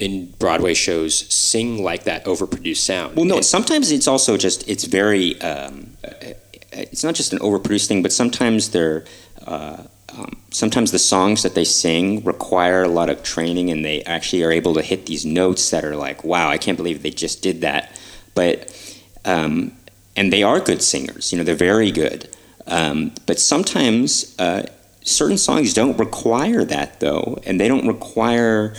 in 0.00 0.32
Broadway 0.38 0.74
shows 0.74 1.14
sing 1.32 1.84
like 1.84 2.04
that 2.04 2.24
overproduced 2.24 2.78
sound. 2.78 3.16
Well, 3.16 3.26
no. 3.26 3.36
And- 3.36 3.44
sometimes 3.44 3.92
it's 3.92 4.08
also 4.08 4.36
just 4.36 4.68
it's 4.68 4.84
very. 4.84 5.40
Um, 5.40 5.96
uh, 6.02 6.32
it's 6.72 7.02
not 7.02 7.14
just 7.14 7.32
an 7.32 7.40
overproduced 7.40 7.86
thing, 7.88 8.02
but 8.02 8.12
sometimes 8.12 8.70
they're. 8.70 9.04
Uh, 9.46 9.84
um, 10.12 10.42
sometimes 10.50 10.90
the 10.90 10.98
songs 10.98 11.44
that 11.44 11.54
they 11.54 11.64
sing 11.64 12.24
require 12.24 12.82
a 12.82 12.88
lot 12.88 13.10
of 13.10 13.22
training, 13.22 13.70
and 13.70 13.84
they 13.84 14.02
actually 14.02 14.42
are 14.42 14.50
able 14.50 14.74
to 14.74 14.82
hit 14.82 15.06
these 15.06 15.24
notes 15.24 15.70
that 15.70 15.84
are 15.84 15.94
like, 15.94 16.24
"Wow, 16.24 16.48
I 16.48 16.58
can't 16.58 16.76
believe 16.76 17.02
they 17.02 17.10
just 17.10 17.42
did 17.42 17.60
that." 17.60 17.96
But 18.34 18.74
um, 19.24 19.72
and 20.16 20.32
they 20.32 20.42
are 20.42 20.60
good 20.60 20.82
singers. 20.82 21.32
You 21.32 21.38
know, 21.38 21.44
they're 21.44 21.54
very 21.54 21.90
good. 21.90 22.28
Um, 22.66 23.12
but 23.26 23.38
sometimes 23.38 24.34
uh, 24.38 24.66
certain 25.02 25.38
songs 25.38 25.74
don't 25.74 25.98
require 25.98 26.64
that, 26.64 27.00
though, 27.00 27.38
and 27.44 27.60
they 27.60 27.68
don't 27.68 27.86
require 27.86 28.74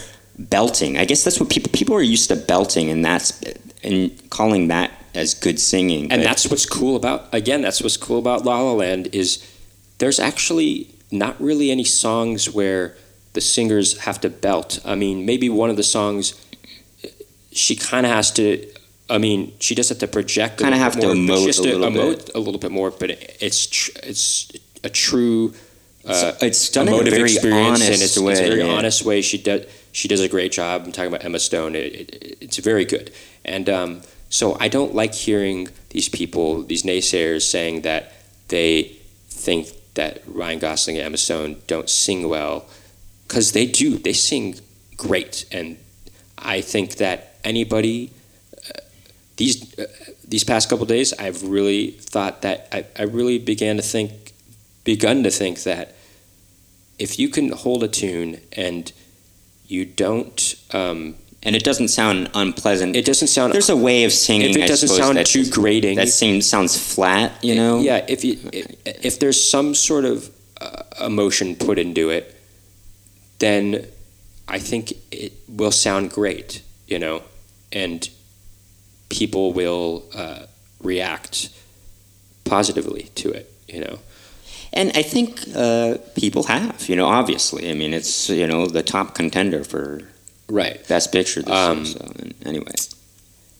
belting. 0.49 0.97
I 0.97 1.05
guess 1.05 1.23
that's 1.23 1.39
what 1.39 1.49
people 1.49 1.71
people 1.71 1.95
are 1.95 2.01
used 2.01 2.29
to 2.29 2.35
belting, 2.35 2.89
and 2.89 3.03
that's 3.03 3.41
and 3.83 4.11
calling 4.29 4.67
that 4.69 4.91
as 5.13 5.33
good 5.33 5.59
singing. 5.59 6.11
and 6.11 6.23
that's 6.23 6.47
what's 6.49 6.65
cool 6.65 6.95
about 6.95 7.27
again 7.33 7.61
that's 7.61 7.81
what's 7.81 7.97
cool 7.97 8.17
about 8.19 8.45
La 8.45 8.61
La 8.61 8.71
Land 8.71 9.09
is 9.13 9.45
there's 9.97 10.19
actually 10.19 10.87
not 11.11 11.39
really 11.41 11.69
any 11.71 11.83
songs 11.83 12.49
where 12.49 12.95
the 13.33 13.41
singers 13.41 13.97
have 13.99 14.19
to 14.21 14.29
belt. 14.29 14.79
I 14.85 14.95
mean, 14.95 15.25
maybe 15.25 15.49
one 15.49 15.69
of 15.69 15.75
the 15.77 15.83
songs 15.83 16.33
she 17.51 17.75
kind 17.75 18.05
of 18.05 18.11
has 18.11 18.31
to. 18.31 18.65
I 19.09 19.17
mean, 19.17 19.53
she 19.59 19.75
does 19.75 19.89
have 19.89 19.97
to 19.99 20.07
project. 20.07 20.61
a 20.61 20.63
Kinda 20.63 20.77
little 20.77 20.83
have 20.83 20.95
bit 20.95 21.01
to 21.01 21.15
more, 21.15 21.37
she 21.37 21.43
emote 21.43 21.59
a 21.59 21.63
to 21.63 21.77
little 21.77 21.89
emote 21.91 22.35
a 22.35 22.39
little 22.39 22.59
bit 22.59 22.71
more, 22.71 22.91
but 22.91 23.09
it's 23.41 23.67
tr- 23.67 23.91
it's 24.03 24.51
a 24.83 24.89
true. 24.89 25.53
Uh, 26.05 26.33
it's 26.41 26.69
done 26.69 26.87
in 26.87 27.07
a 27.07 27.09
very 27.09 27.31
experience, 27.31 27.81
and 27.81 27.89
honest 27.89 28.03
it's, 28.03 28.19
way, 28.19 28.31
it's 28.31 28.41
a 28.41 28.47
very 28.47 28.61
yeah. 28.61 28.73
honest 28.73 29.05
way. 29.05 29.21
She 29.21 29.37
does 29.37 29.65
she 29.91 30.07
does 30.07 30.21
a 30.21 30.27
great 30.27 30.51
job. 30.51 30.83
I'm 30.85 30.91
talking 30.91 31.09
about 31.09 31.23
Emma 31.23 31.39
Stone. 31.39 31.75
It, 31.75 31.93
it, 31.93 32.37
it's 32.41 32.57
very 32.57 32.85
good, 32.85 33.11
and 33.45 33.69
um, 33.69 34.01
so 34.29 34.57
I 34.59 34.67
don't 34.67 34.95
like 34.95 35.13
hearing 35.13 35.67
these 35.89 36.09
people, 36.09 36.63
these 36.63 36.83
naysayers, 36.83 37.43
saying 37.43 37.81
that 37.81 38.13
they 38.47 38.97
think 39.29 39.67
that 39.93 40.23
Ryan 40.27 40.59
Gosling 40.59 40.97
and 40.97 41.05
Emma 41.05 41.17
Stone 41.17 41.61
don't 41.67 41.89
sing 41.89 42.27
well, 42.27 42.65
because 43.27 43.51
they 43.51 43.65
do. 43.65 43.97
They 43.97 44.13
sing 44.13 44.59
great, 44.97 45.45
and 45.51 45.77
I 46.37 46.61
think 46.61 46.95
that 46.95 47.35
anybody. 47.43 48.11
Uh, 48.57 48.79
these 49.37 49.77
uh, 49.79 49.85
these 50.31 50.43
past 50.45 50.69
couple 50.69 50.85
days, 50.85 51.13
I've 51.13 51.43
really 51.43 51.91
thought 51.91 52.41
that 52.43 52.69
I, 52.71 52.85
I 52.97 53.03
really 53.03 53.37
began 53.37 53.75
to 53.75 53.81
think, 53.81 54.11
begun 54.83 55.23
to 55.23 55.29
think 55.29 55.63
that 55.63 55.95
if 56.97 57.17
you 57.19 57.29
can 57.29 57.51
hold 57.51 57.83
a 57.83 57.87
tune 57.87 58.39
and 58.53 58.91
you 59.67 59.85
don't, 59.85 60.55
um, 60.73 61.15
and 61.43 61.55
it 61.55 61.63
doesn't 61.63 61.87
sound 61.87 62.29
unpleasant. 62.33 62.95
it 62.95 63.05
doesn't 63.05 63.27
sound. 63.27 63.53
There's 63.53 63.69
a 63.69 63.75
way 63.75 64.03
of 64.03 64.13
singing. 64.13 64.51
if 64.51 64.57
it 64.57 64.67
doesn't 64.67 64.89
sound 64.89 65.25
too 65.25 65.49
grating, 65.49 65.95
That 65.95 66.09
seems 66.09 66.47
sounds 66.47 66.77
flat. 66.77 67.43
You 67.43 67.55
know. 67.55 67.79
yeah. 67.79 68.05
If 68.07 68.23
you 68.23 68.37
if, 68.53 68.75
if 68.85 69.19
there's 69.19 69.41
some 69.49 69.73
sort 69.73 70.05
of 70.05 70.29
uh, 70.59 70.83
emotion 71.03 71.55
put 71.55 71.79
into 71.79 72.09
it, 72.09 72.35
then 73.39 73.87
I 74.47 74.59
think 74.59 74.93
it 75.11 75.33
will 75.47 75.71
sound 75.71 76.11
great. 76.11 76.61
You 76.85 76.99
know, 76.99 77.23
and 77.71 78.07
people 79.09 79.53
will 79.53 80.03
uh, 80.13 80.45
react 80.83 81.49
positively 82.43 83.03
to 83.15 83.31
it. 83.31 83.51
You 83.67 83.81
know. 83.81 83.99
And 84.73 84.91
I 84.95 85.01
think 85.03 85.41
uh, 85.55 85.97
people 86.15 86.43
have, 86.43 86.87
you 86.87 86.95
know, 86.95 87.07
obviously. 87.07 87.69
I 87.69 87.73
mean, 87.73 87.93
it's, 87.93 88.29
you 88.29 88.47
know, 88.47 88.67
the 88.67 88.83
top 88.83 89.15
contender 89.15 89.63
for 89.63 90.01
Right. 90.49 90.85
Best 90.87 91.11
Picture 91.11 91.41
this 91.41 91.53
Um, 91.53 91.83
year. 91.83 91.85
So, 91.85 92.13
anyway. 92.45 92.71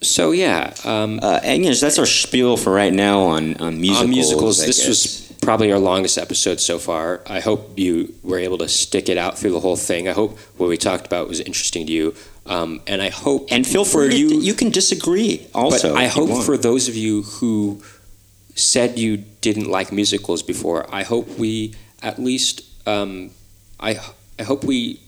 So 0.04 0.32
yeah, 0.32 0.74
um, 0.84 1.20
Uh, 1.22 1.40
and 1.44 1.64
yes, 1.64 1.80
that's 1.80 2.00
our 2.00 2.06
spiel 2.08 2.58
for 2.58 2.74
right 2.74 2.94
now 2.94 3.20
on, 3.22 3.56
on 3.58 3.80
musicals. 3.80 4.04
on 4.04 4.10
musicals, 4.10 4.66
this 4.66 4.88
was 4.88 5.32
probably 5.42 5.72
our 5.72 5.80
longest 5.80 6.18
episode 6.18 6.60
so 6.60 6.80
far. 6.80 7.22
I 7.28 7.40
hope 7.40 7.78
you 7.78 8.14
were 8.24 8.40
able 8.40 8.58
to 8.60 8.68
stick 8.68 9.10
it 9.10 9.18
out 9.18 9.38
through 9.38 9.52
the 9.52 9.60
whole 9.60 9.76
thing. 9.78 10.08
I 10.08 10.14
hope 10.14 10.40
what 10.58 10.70
we 10.70 10.78
talked 10.78 11.06
about 11.06 11.28
was 11.28 11.40
interesting 11.40 11.86
to 11.88 11.92
you, 11.94 12.16
um, 12.48 12.82
and 12.88 13.00
I 13.02 13.10
hope 13.10 13.48
And 13.52 13.66
feel 13.66 13.86
for 13.86 14.08
free, 14.08 14.16
you. 14.18 14.40
you 14.42 14.54
can 14.56 14.72
disagree 14.72 15.46
also. 15.54 15.94
but 15.94 15.98
I 16.02 16.08
hope 16.08 16.44
for 16.46 16.58
those 16.58 16.88
of 16.88 16.96
you 16.96 17.22
who 17.24 17.84
said 18.56 19.00
you 19.00 19.18
didn't 19.18 19.70
like 19.70 19.92
musicals 19.92 20.44
before, 20.44 20.86
I 20.94 21.04
hope 21.04 21.28
we 21.38 21.76
at 22.02 22.20
least 22.20 22.64
um, 22.88 23.32
I 23.80 24.00
I 24.40 24.44
hope 24.44 24.64
we 24.64 25.00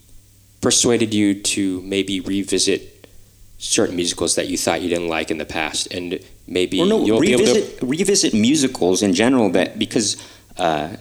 persuaded 0.62 1.14
you 1.14 1.42
to 1.42 1.82
maybe 1.82 2.20
revisit 2.20 3.08
certain 3.58 3.96
musicals 3.96 4.36
that 4.36 4.48
you 4.48 4.58
thought 4.58 4.82
you 4.82 4.90
didn't 4.90 5.08
like 5.08 5.32
in 5.32 5.38
the 5.38 5.46
past, 5.46 5.94
and 5.94 6.20
maybe 6.48 6.80
Or 6.82 6.86
no, 6.86 7.06
you'll 7.06 7.20
be 7.20 7.34
able 7.34 7.46
to 7.46 7.54
revisit, 7.54 7.82
revisit 7.82 8.34
musicals 8.34 9.02
in 9.02 9.14
general 9.14 9.50
that 9.52 9.80
because 9.80 10.18
uh, 10.58 10.96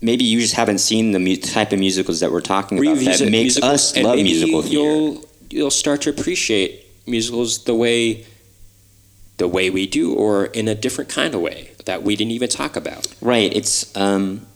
maybe 0.00 0.24
you 0.24 0.40
just 0.40 0.54
haven't 0.54 0.78
seen 0.78 1.12
the 1.12 1.18
mu- 1.18 1.36
type 1.36 1.72
of 1.72 1.78
musicals 1.78 2.20
that 2.20 2.30
we're 2.32 2.40
talking 2.40 2.78
about 2.78 2.94
that 2.94 2.98
revisit 2.98 3.30
makes 3.30 3.56
musicals, 3.56 3.96
us 3.96 3.96
love 3.96 4.16
musicals. 4.16 4.64
musical. 4.64 4.72
You'll 4.72 5.24
you'll 5.50 5.70
start 5.70 6.02
to 6.02 6.10
appreciate 6.10 6.86
musicals 7.06 7.64
the 7.64 7.74
way 7.74 8.26
the 9.38 9.48
way 9.48 9.70
we 9.70 9.86
do, 9.86 10.14
or 10.14 10.46
in 10.46 10.68
a 10.68 10.74
different 10.74 11.10
kind 11.10 11.34
of 11.34 11.40
way 11.40 11.72
that 11.86 12.02
we 12.02 12.14
didn't 12.14 12.32
even 12.32 12.48
talk 12.48 12.76
about. 12.76 13.06
Right. 13.20 13.54
It's 13.54 13.96
um, 13.96 14.46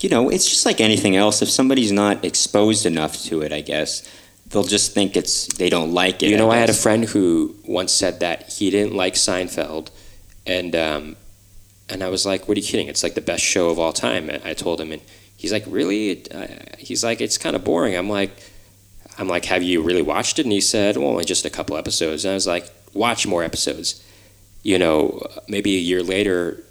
you 0.00 0.08
know, 0.08 0.28
it's 0.28 0.48
just 0.48 0.66
like 0.66 0.80
anything 0.80 1.14
else. 1.14 1.42
If 1.42 1.50
somebody's 1.50 1.92
not 1.92 2.24
exposed 2.24 2.86
enough 2.86 3.22
to 3.24 3.42
it, 3.42 3.52
I 3.52 3.60
guess 3.60 4.08
they'll 4.46 4.64
just 4.64 4.92
think 4.92 5.16
it's 5.16 5.46
they 5.46 5.70
don't 5.70 5.92
like 5.92 6.22
it. 6.22 6.30
You 6.30 6.36
know, 6.36 6.50
I 6.50 6.56
had 6.56 6.70
a 6.70 6.74
friend 6.74 7.04
who 7.04 7.54
once 7.64 7.92
said 7.92 8.20
that 8.20 8.52
he 8.52 8.70
didn't 8.70 8.94
like 8.94 9.14
Seinfeld, 9.14 9.90
and 10.46 10.74
um, 10.74 11.16
and 11.88 12.02
I 12.02 12.08
was 12.08 12.24
like, 12.24 12.48
"What 12.48 12.56
are 12.56 12.60
you 12.60 12.66
kidding? 12.66 12.88
It's 12.88 13.02
like 13.02 13.14
the 13.14 13.20
best 13.20 13.44
show 13.44 13.68
of 13.68 13.78
all 13.78 13.92
time." 13.92 14.30
I 14.44 14.54
told 14.54 14.80
him, 14.80 14.90
and 14.92 15.02
he's 15.36 15.52
like, 15.52 15.64
"Really?" 15.66 16.30
Uh, 16.30 16.46
he's 16.78 17.04
like, 17.04 17.20
"It's 17.20 17.36
kind 17.38 17.54
of 17.54 17.62
boring." 17.62 17.94
I'm 17.94 18.08
like, 18.08 18.30
"I'm 19.18 19.28
like, 19.28 19.44
have 19.46 19.62
you 19.62 19.82
really 19.82 20.02
watched 20.02 20.38
it?" 20.38 20.46
And 20.46 20.52
he 20.52 20.62
said, 20.62 20.96
"Well, 20.96 21.08
only 21.08 21.24
just 21.24 21.44
a 21.44 21.50
couple 21.50 21.76
episodes." 21.76 22.24
And 22.24 22.32
I 22.32 22.34
was 22.34 22.46
like, 22.46 22.70
"Watch 22.94 23.26
more 23.26 23.44
episodes." 23.44 24.02
You 24.62 24.78
know, 24.78 25.26
maybe 25.48 25.76
a 25.76 25.80
year 25.80 26.02
later, 26.02 26.62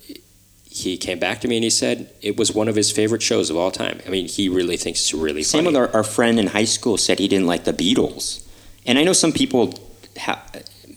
he 0.69 0.97
came 0.97 1.17
back 1.19 1.41
to 1.41 1.47
me 1.47 1.57
and 1.57 1.63
he 1.63 1.69
said 1.69 2.11
it 2.21 2.37
was 2.37 2.51
one 2.53 2.67
of 2.67 2.75
his 2.75 2.91
favorite 2.91 3.21
shows 3.23 3.49
of 3.49 3.57
all 3.57 3.71
time. 3.71 3.99
I 4.05 4.09
mean, 4.09 4.27
he 4.27 4.47
really 4.49 4.77
thinks 4.77 4.99
it's 5.01 5.13
really 5.13 5.43
Same 5.43 5.65
funny. 5.65 5.77
with 5.77 5.89
our, 5.89 5.97
our 5.97 6.03
friend 6.03 6.39
in 6.39 6.47
high 6.47 6.65
school 6.65 6.97
said 6.97 7.17
he 7.19 7.27
didn't 7.27 7.47
like 7.47 7.63
the 7.63 7.73
Beatles, 7.73 8.45
and 8.85 8.99
I 8.99 9.03
know 9.03 9.13
some 9.13 9.31
people 9.31 9.73
ha- 10.17 10.43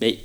may, 0.01 0.23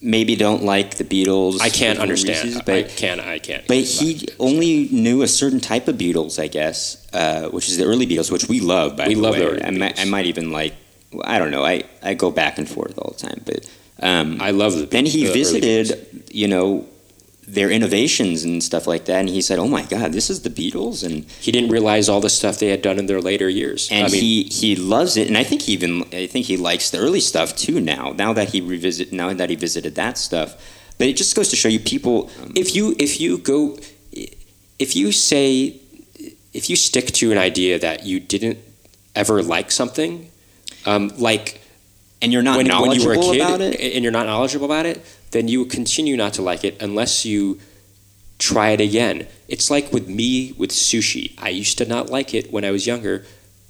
maybe 0.00 0.36
don't 0.36 0.62
like 0.62 0.94
the 0.96 1.04
Beatles. 1.04 1.60
I 1.60 1.68
can't 1.70 1.98
understand. 1.98 2.44
reasons, 2.44 2.68
I 2.68 2.82
can't. 2.84 3.20
I 3.20 3.38
can't. 3.40 3.66
but 3.66 3.78
he 3.78 4.28
only 4.38 4.88
knew 4.92 5.22
a 5.22 5.28
certain 5.28 5.58
type 5.60 5.88
of 5.88 5.96
Beatles, 5.96 6.40
I 6.40 6.46
guess, 6.46 7.04
uh, 7.12 7.48
which 7.48 7.68
is 7.68 7.76
the 7.78 7.84
early 7.84 8.06
Beatles, 8.06 8.30
which 8.30 8.48
we 8.48 8.60
love. 8.60 8.96
By 8.96 9.08
We 9.08 9.14
the 9.14 9.20
love 9.20 9.34
way. 9.34 9.40
the 9.40 9.50
early 9.50 9.62
I, 9.64 9.70
might, 9.72 10.00
I 10.00 10.04
might 10.04 10.26
even 10.26 10.52
like. 10.52 10.74
I 11.24 11.38
don't 11.40 11.50
know. 11.50 11.64
I, 11.64 11.84
I 12.02 12.14
go 12.14 12.30
back 12.30 12.58
and 12.58 12.68
forth 12.68 12.96
all 12.98 13.10
the 13.16 13.18
time, 13.26 13.40
but 13.44 13.68
um, 14.00 14.40
I 14.40 14.50
love 14.50 14.74
the. 14.74 14.86
then 14.86 15.06
he 15.06 15.26
the 15.26 15.32
visited, 15.32 16.24
you 16.30 16.48
know, 16.48 16.86
their 17.46 17.70
innovations 17.70 18.42
and 18.42 18.62
stuff 18.62 18.86
like 18.86 19.04
that, 19.06 19.20
and 19.20 19.28
he 19.28 19.40
said, 19.40 19.58
"Oh 19.58 19.68
my 19.68 19.82
God, 19.82 20.12
this 20.12 20.28
is 20.28 20.42
the 20.42 20.50
Beatles," 20.50 21.04
and 21.04 21.24
He 21.40 21.52
didn't 21.52 21.70
realize 21.70 22.08
all 22.08 22.20
the 22.20 22.28
stuff 22.28 22.58
they 22.58 22.68
had 22.68 22.82
done 22.82 22.98
in 22.98 23.06
their 23.06 23.20
later 23.20 23.48
years. 23.48 23.88
and 23.90 24.06
I 24.06 24.10
mean, 24.10 24.20
he 24.20 24.42
he 24.44 24.76
loves 24.76 25.16
it, 25.16 25.28
and 25.28 25.38
I 25.38 25.44
think 25.44 25.62
he 25.62 25.72
even 25.72 26.02
I 26.12 26.26
think 26.26 26.46
he 26.46 26.56
likes 26.56 26.90
the 26.90 26.98
early 26.98 27.20
stuff 27.20 27.56
too 27.56 27.80
now. 27.80 28.12
Now 28.12 28.32
that 28.32 28.50
he 28.50 28.60
revisit, 28.60 29.12
now 29.12 29.32
that 29.32 29.48
he 29.48 29.56
visited 29.56 29.94
that 29.94 30.18
stuff, 30.18 30.56
but 30.98 31.06
it 31.06 31.16
just 31.16 31.34
goes 31.36 31.48
to 31.50 31.56
show 31.56 31.68
you 31.68 31.80
people. 31.80 32.30
if 32.54 32.74
you 32.74 32.96
if 32.98 33.20
you 33.20 33.38
go, 33.38 33.78
if 34.78 34.96
you 34.96 35.12
say, 35.12 35.80
if 36.52 36.68
you 36.68 36.76
stick 36.76 37.12
to 37.12 37.32
an 37.32 37.38
idea 37.38 37.78
that 37.78 38.04
you 38.04 38.20
didn't 38.20 38.58
ever 39.14 39.42
like 39.42 39.70
something, 39.70 40.30
um, 40.84 41.12
like 41.16 41.60
and 42.22 42.32
you're 42.32 42.42
not 42.42 42.56
when, 42.56 42.66
when 42.66 42.66
you 42.66 42.72
knowledgeable 43.04 43.28
were 43.28 43.34
a 43.34 43.36
kid 43.36 43.40
about 43.40 43.60
it. 43.60 43.80
and 43.80 44.02
you're 44.02 44.12
not 44.12 44.26
knowledgeable 44.26 44.64
about 44.66 44.86
it, 44.86 45.04
then 45.32 45.48
you 45.48 45.64
continue 45.66 46.16
not 46.16 46.34
to 46.34 46.42
like 46.42 46.64
it 46.64 46.80
unless 46.82 47.24
you 47.24 47.58
try 48.38 48.70
it 48.70 48.80
again. 48.80 49.26
It's 49.48 49.70
like 49.70 49.92
with 49.92 50.08
me 50.08 50.52
with 50.58 50.70
sushi. 50.70 51.34
I 51.38 51.48
used 51.50 51.78
to 51.78 51.84
not 51.86 52.10
like 52.10 52.34
it 52.34 52.52
when 52.52 52.64
I 52.64 52.70
was 52.70 52.86
younger, 52.86 53.24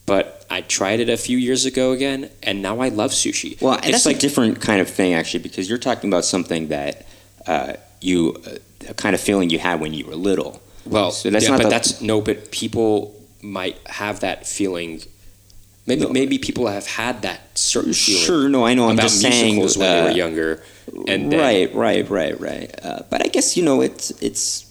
but 0.07 0.45
I 0.51 0.61
tried 0.63 1.01
it 1.01 1.09
a 1.09 1.17
few 1.17 1.37
years 1.39 1.65
ago 1.67 1.93
again, 1.93 2.31
and 2.43 2.63
now 2.63 2.81
I 2.81 2.89
love 2.89 3.11
sushi. 3.11 3.61
Well, 3.61 3.75
it's 3.79 3.89
that's 3.91 4.07
like 4.07 4.17
a 4.17 4.21
different 4.21 4.61
kind 4.61 4.81
of 4.81 4.89
thing 4.89 5.15
actually, 5.15 5.41
because 5.43 5.69
you're 5.69 5.79
talking 5.79 6.09
about 6.11 6.25
something 6.25 6.69
that 6.69 7.07
uh, 7.47 7.75
you 8.01 8.37
uh, 8.47 8.57
a 8.89 8.95
kind 8.95 9.15
of 9.15 9.21
feeling 9.21 9.51
you 9.51 9.59
had 9.59 9.81
when 9.81 9.93
you 9.95 10.07
were 10.07 10.15
little. 10.15 10.63
Well, 10.85 11.11
So 11.11 11.31
that's 11.31 11.45
yeah, 11.45 11.51
not 11.51 11.57
but 11.59 11.63
the- 11.65 11.71
that's 11.71 12.01
no. 12.01 12.21
But 12.21 12.53
people 12.53 13.15
might 13.43 13.77
have 13.87 14.21
that 14.21 14.47
feeling 14.47 15.03
Maybe 15.87 16.01
No. 16.03 16.09
maybe 16.09 16.39
people 16.39 16.67
have 16.67 16.87
had 16.87 17.23
that 17.23 17.41
certain 17.55 17.93
feeling 17.93 18.23
Sure, 18.25 18.49
no, 18.49 18.67
I 18.67 18.75
know. 18.75 18.89
I'm 18.89 18.97
just 18.99 19.21
saying 19.21 19.57
when 19.59 19.69
they 19.79 20.01
uh, 20.01 20.05
were 20.05 20.11
younger, 20.11 20.63
and 21.07 21.31
then, 21.31 21.39
right, 21.41 21.73
right, 21.75 22.09
right, 22.11 22.41
right. 22.41 22.71
Uh, 22.83 23.03
but 23.11 23.25
I 23.25 23.29
guess 23.29 23.57
you 23.57 23.63
know 23.65 23.81
it's 23.83 24.11
it's 24.21 24.65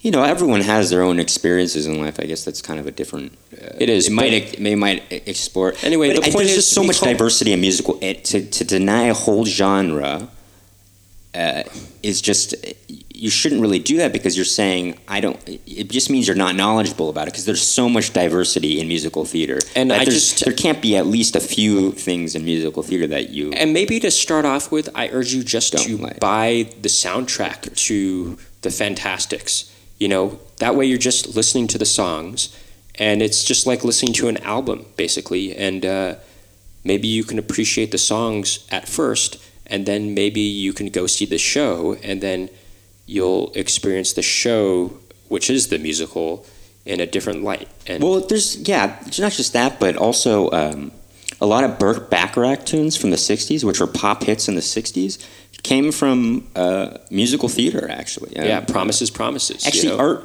you 0.00 0.10
know 0.10 0.24
everyone 0.24 0.62
has 0.62 0.90
their 0.90 1.02
own 1.02 1.20
experiences 1.20 1.86
in 1.86 2.00
life. 2.00 2.18
I 2.18 2.24
guess 2.24 2.44
that's 2.44 2.60
kind 2.60 2.80
of 2.80 2.86
a 2.88 2.90
different. 2.90 3.38
Uh, 3.52 3.76
It 3.78 3.88
is, 3.88 4.08
It 4.08 4.12
might 4.12 4.58
may 4.58 4.74
might 4.74 5.02
explore. 5.12 5.74
Anyway, 5.82 6.08
But 6.12 6.22
the 6.24 6.30
I- 6.30 6.32
point 6.32 6.46
there's 6.48 6.58
is 6.58 6.64
just 6.64 6.72
so 6.72 6.82
much 6.82 6.98
diversity 7.00 7.52
in 7.52 7.60
musical. 7.60 7.98
It, 8.00 8.24
to 8.30 8.44
to 8.44 8.64
deny 8.64 9.04
a 9.04 9.14
whole 9.14 9.44
genre 9.46 10.28
uh, 11.34 11.62
is 12.02 12.20
just 12.20 12.54
you 13.14 13.30
shouldn't 13.30 13.60
really 13.62 13.78
do 13.78 13.98
that 13.98 14.12
because 14.12 14.36
you're 14.36 14.44
saying 14.44 14.98
I 15.08 15.20
don't. 15.20 15.38
It 15.46 15.88
just 15.88 16.10
means 16.10 16.26
you're 16.26 16.36
not 16.36 16.56
knowledgeable 16.56 17.08
about 17.08 17.28
it 17.28 17.32
because 17.32 17.44
there's 17.44 17.62
so 17.62 17.88
much 17.88 18.12
diversity 18.12 18.80
in 18.80 18.88
musical 18.88 19.24
theater. 19.24 19.60
And 19.76 19.92
I 19.92 20.04
just- 20.04 20.44
there 20.44 20.52
can't 20.52 20.82
be 20.82 20.96
at 20.96 21.06
least 21.06 21.36
a 21.36 21.40
few 21.40 21.92
things 21.92 22.34
in 22.34 22.44
musical 22.44 22.82
theater 22.82 23.06
that 23.06 23.30
you. 23.30 23.52
And 23.52 23.72
maybe 23.72 24.00
to 24.00 24.10
start 24.10 24.44
off 24.44 24.72
with, 24.72 24.88
I 24.94 25.08
urge 25.08 25.32
you 25.32 25.42
just 25.44 25.72
to 25.78 25.96
like. 25.98 26.20
buy 26.20 26.68
the 26.80 26.88
soundtrack 26.88 27.74
to 27.86 28.36
the 28.62 28.70
Fantasticks. 28.70 29.70
You 29.98 30.08
know, 30.08 30.40
that 30.58 30.74
way 30.74 30.84
you're 30.86 30.98
just 30.98 31.36
listening 31.36 31.68
to 31.68 31.78
the 31.78 31.86
songs, 31.86 32.48
and 32.96 33.22
it's 33.22 33.44
just 33.44 33.66
like 33.68 33.84
listening 33.84 34.12
to 34.14 34.28
an 34.28 34.38
album, 34.38 34.86
basically. 34.96 35.54
And 35.54 35.86
uh, 35.86 36.16
maybe 36.82 37.06
you 37.06 37.22
can 37.22 37.38
appreciate 37.38 37.92
the 37.92 37.98
songs 37.98 38.66
at 38.72 38.88
first, 38.88 39.38
and 39.72 39.86
then 39.86 40.14
maybe 40.14 40.40
you 40.40 40.72
can 40.74 40.88
go 40.90 41.06
see 41.06 41.24
the 41.24 41.38
show, 41.38 41.96
and 42.04 42.20
then 42.20 42.50
you'll 43.06 43.50
experience 43.54 44.12
the 44.12 44.22
show, 44.22 44.92
which 45.28 45.48
is 45.48 45.68
the 45.68 45.78
musical, 45.78 46.44
in 46.84 47.00
a 47.00 47.06
different 47.06 47.42
light. 47.42 47.68
And 47.86 48.02
Well, 48.02 48.20
there's 48.20 48.56
yeah, 48.68 48.98
it's 49.06 49.18
not 49.18 49.32
just 49.32 49.52
that, 49.54 49.80
but 49.80 49.96
also 49.96 50.50
um, 50.50 50.92
a 51.40 51.46
lot 51.46 51.64
of 51.64 51.78
Burt 51.78 52.10
Bacharach 52.10 52.66
tunes 52.66 52.96
from 52.96 53.10
the 53.10 53.16
'60s, 53.16 53.64
which 53.64 53.80
were 53.80 53.86
pop 53.86 54.22
hits 54.24 54.46
in 54.46 54.54
the 54.56 54.60
'60s, 54.60 55.18
came 55.62 55.90
from 55.90 56.46
uh, 56.54 56.98
musical 57.10 57.48
theater. 57.48 57.88
Actually, 57.90 58.32
yeah, 58.36 58.58
Um, 58.58 58.66
promises, 58.66 59.10
promises. 59.10 59.64
you 59.64 59.68
Actually, 59.68 59.96
know? 59.96 60.04
our 60.04 60.22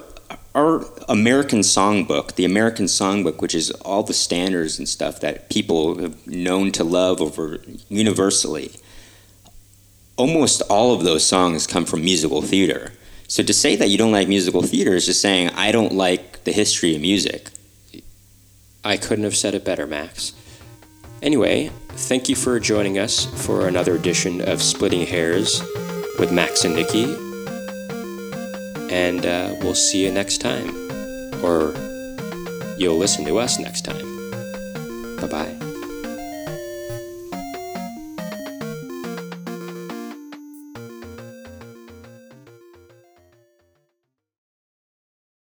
our 0.56 0.86
American 1.08 1.60
songbook, 1.60 2.36
the 2.36 2.44
American 2.44 2.86
songbook, 2.88 3.40
which 3.42 3.56
is 3.56 3.72
all 3.86 4.04
the 4.04 4.14
standards 4.14 4.78
and 4.80 4.90
stuff 4.90 5.22
that 5.22 5.50
people 5.50 6.00
have 6.02 6.16
known 6.28 6.72
to 6.74 6.84
love 6.84 7.22
over 7.22 7.60
universally. 7.88 8.72
Almost 10.18 10.64
all 10.64 10.94
of 10.94 11.04
those 11.04 11.24
songs 11.24 11.68
come 11.68 11.86
from 11.86 12.04
musical 12.04 12.42
theater. 12.42 12.92
So 13.28 13.44
to 13.44 13.54
say 13.54 13.76
that 13.76 13.90
you 13.90 13.98
don't 13.98 14.12
like 14.12 14.28
musical 14.28 14.62
theater 14.64 14.96
is 14.96 15.06
just 15.06 15.22
saying 15.22 15.50
I 15.50 15.72
don't 15.72 15.94
like 15.94 16.44
the 16.44 16.52
history 16.52 16.96
of 16.96 17.02
music. 17.02 17.50
I 18.84 18.98
couldn't 18.98 19.26
have 19.26 19.36
said 19.36 19.54
it 19.54 19.64
better, 19.64 19.86
Max. 19.86 20.34
Anyway, 21.22 21.70
thank 21.90 22.30
you 22.30 22.36
for 22.36 22.60
joining 22.60 22.98
us 22.98 23.26
for 23.46 23.68
another 23.68 23.96
edition 23.96 24.42
of 24.42 24.62
Splitting 24.62 25.06
Hairs 25.06 25.62
with 26.20 26.32
Max 26.32 26.64
and 26.64 26.76
Nikki. 26.76 27.06
And 28.94 29.26
uh, 29.26 29.56
we'll 29.62 29.76
see 29.76 30.06
you 30.06 30.12
next 30.12 30.40
time. 30.40 30.70
Or 31.44 31.74
you'll 32.78 32.98
listen 32.98 33.26
to 33.26 33.40
us 33.40 33.60
next 33.60 33.82
time. 33.82 34.06
Bye 35.18 35.28
bye. 35.28 35.67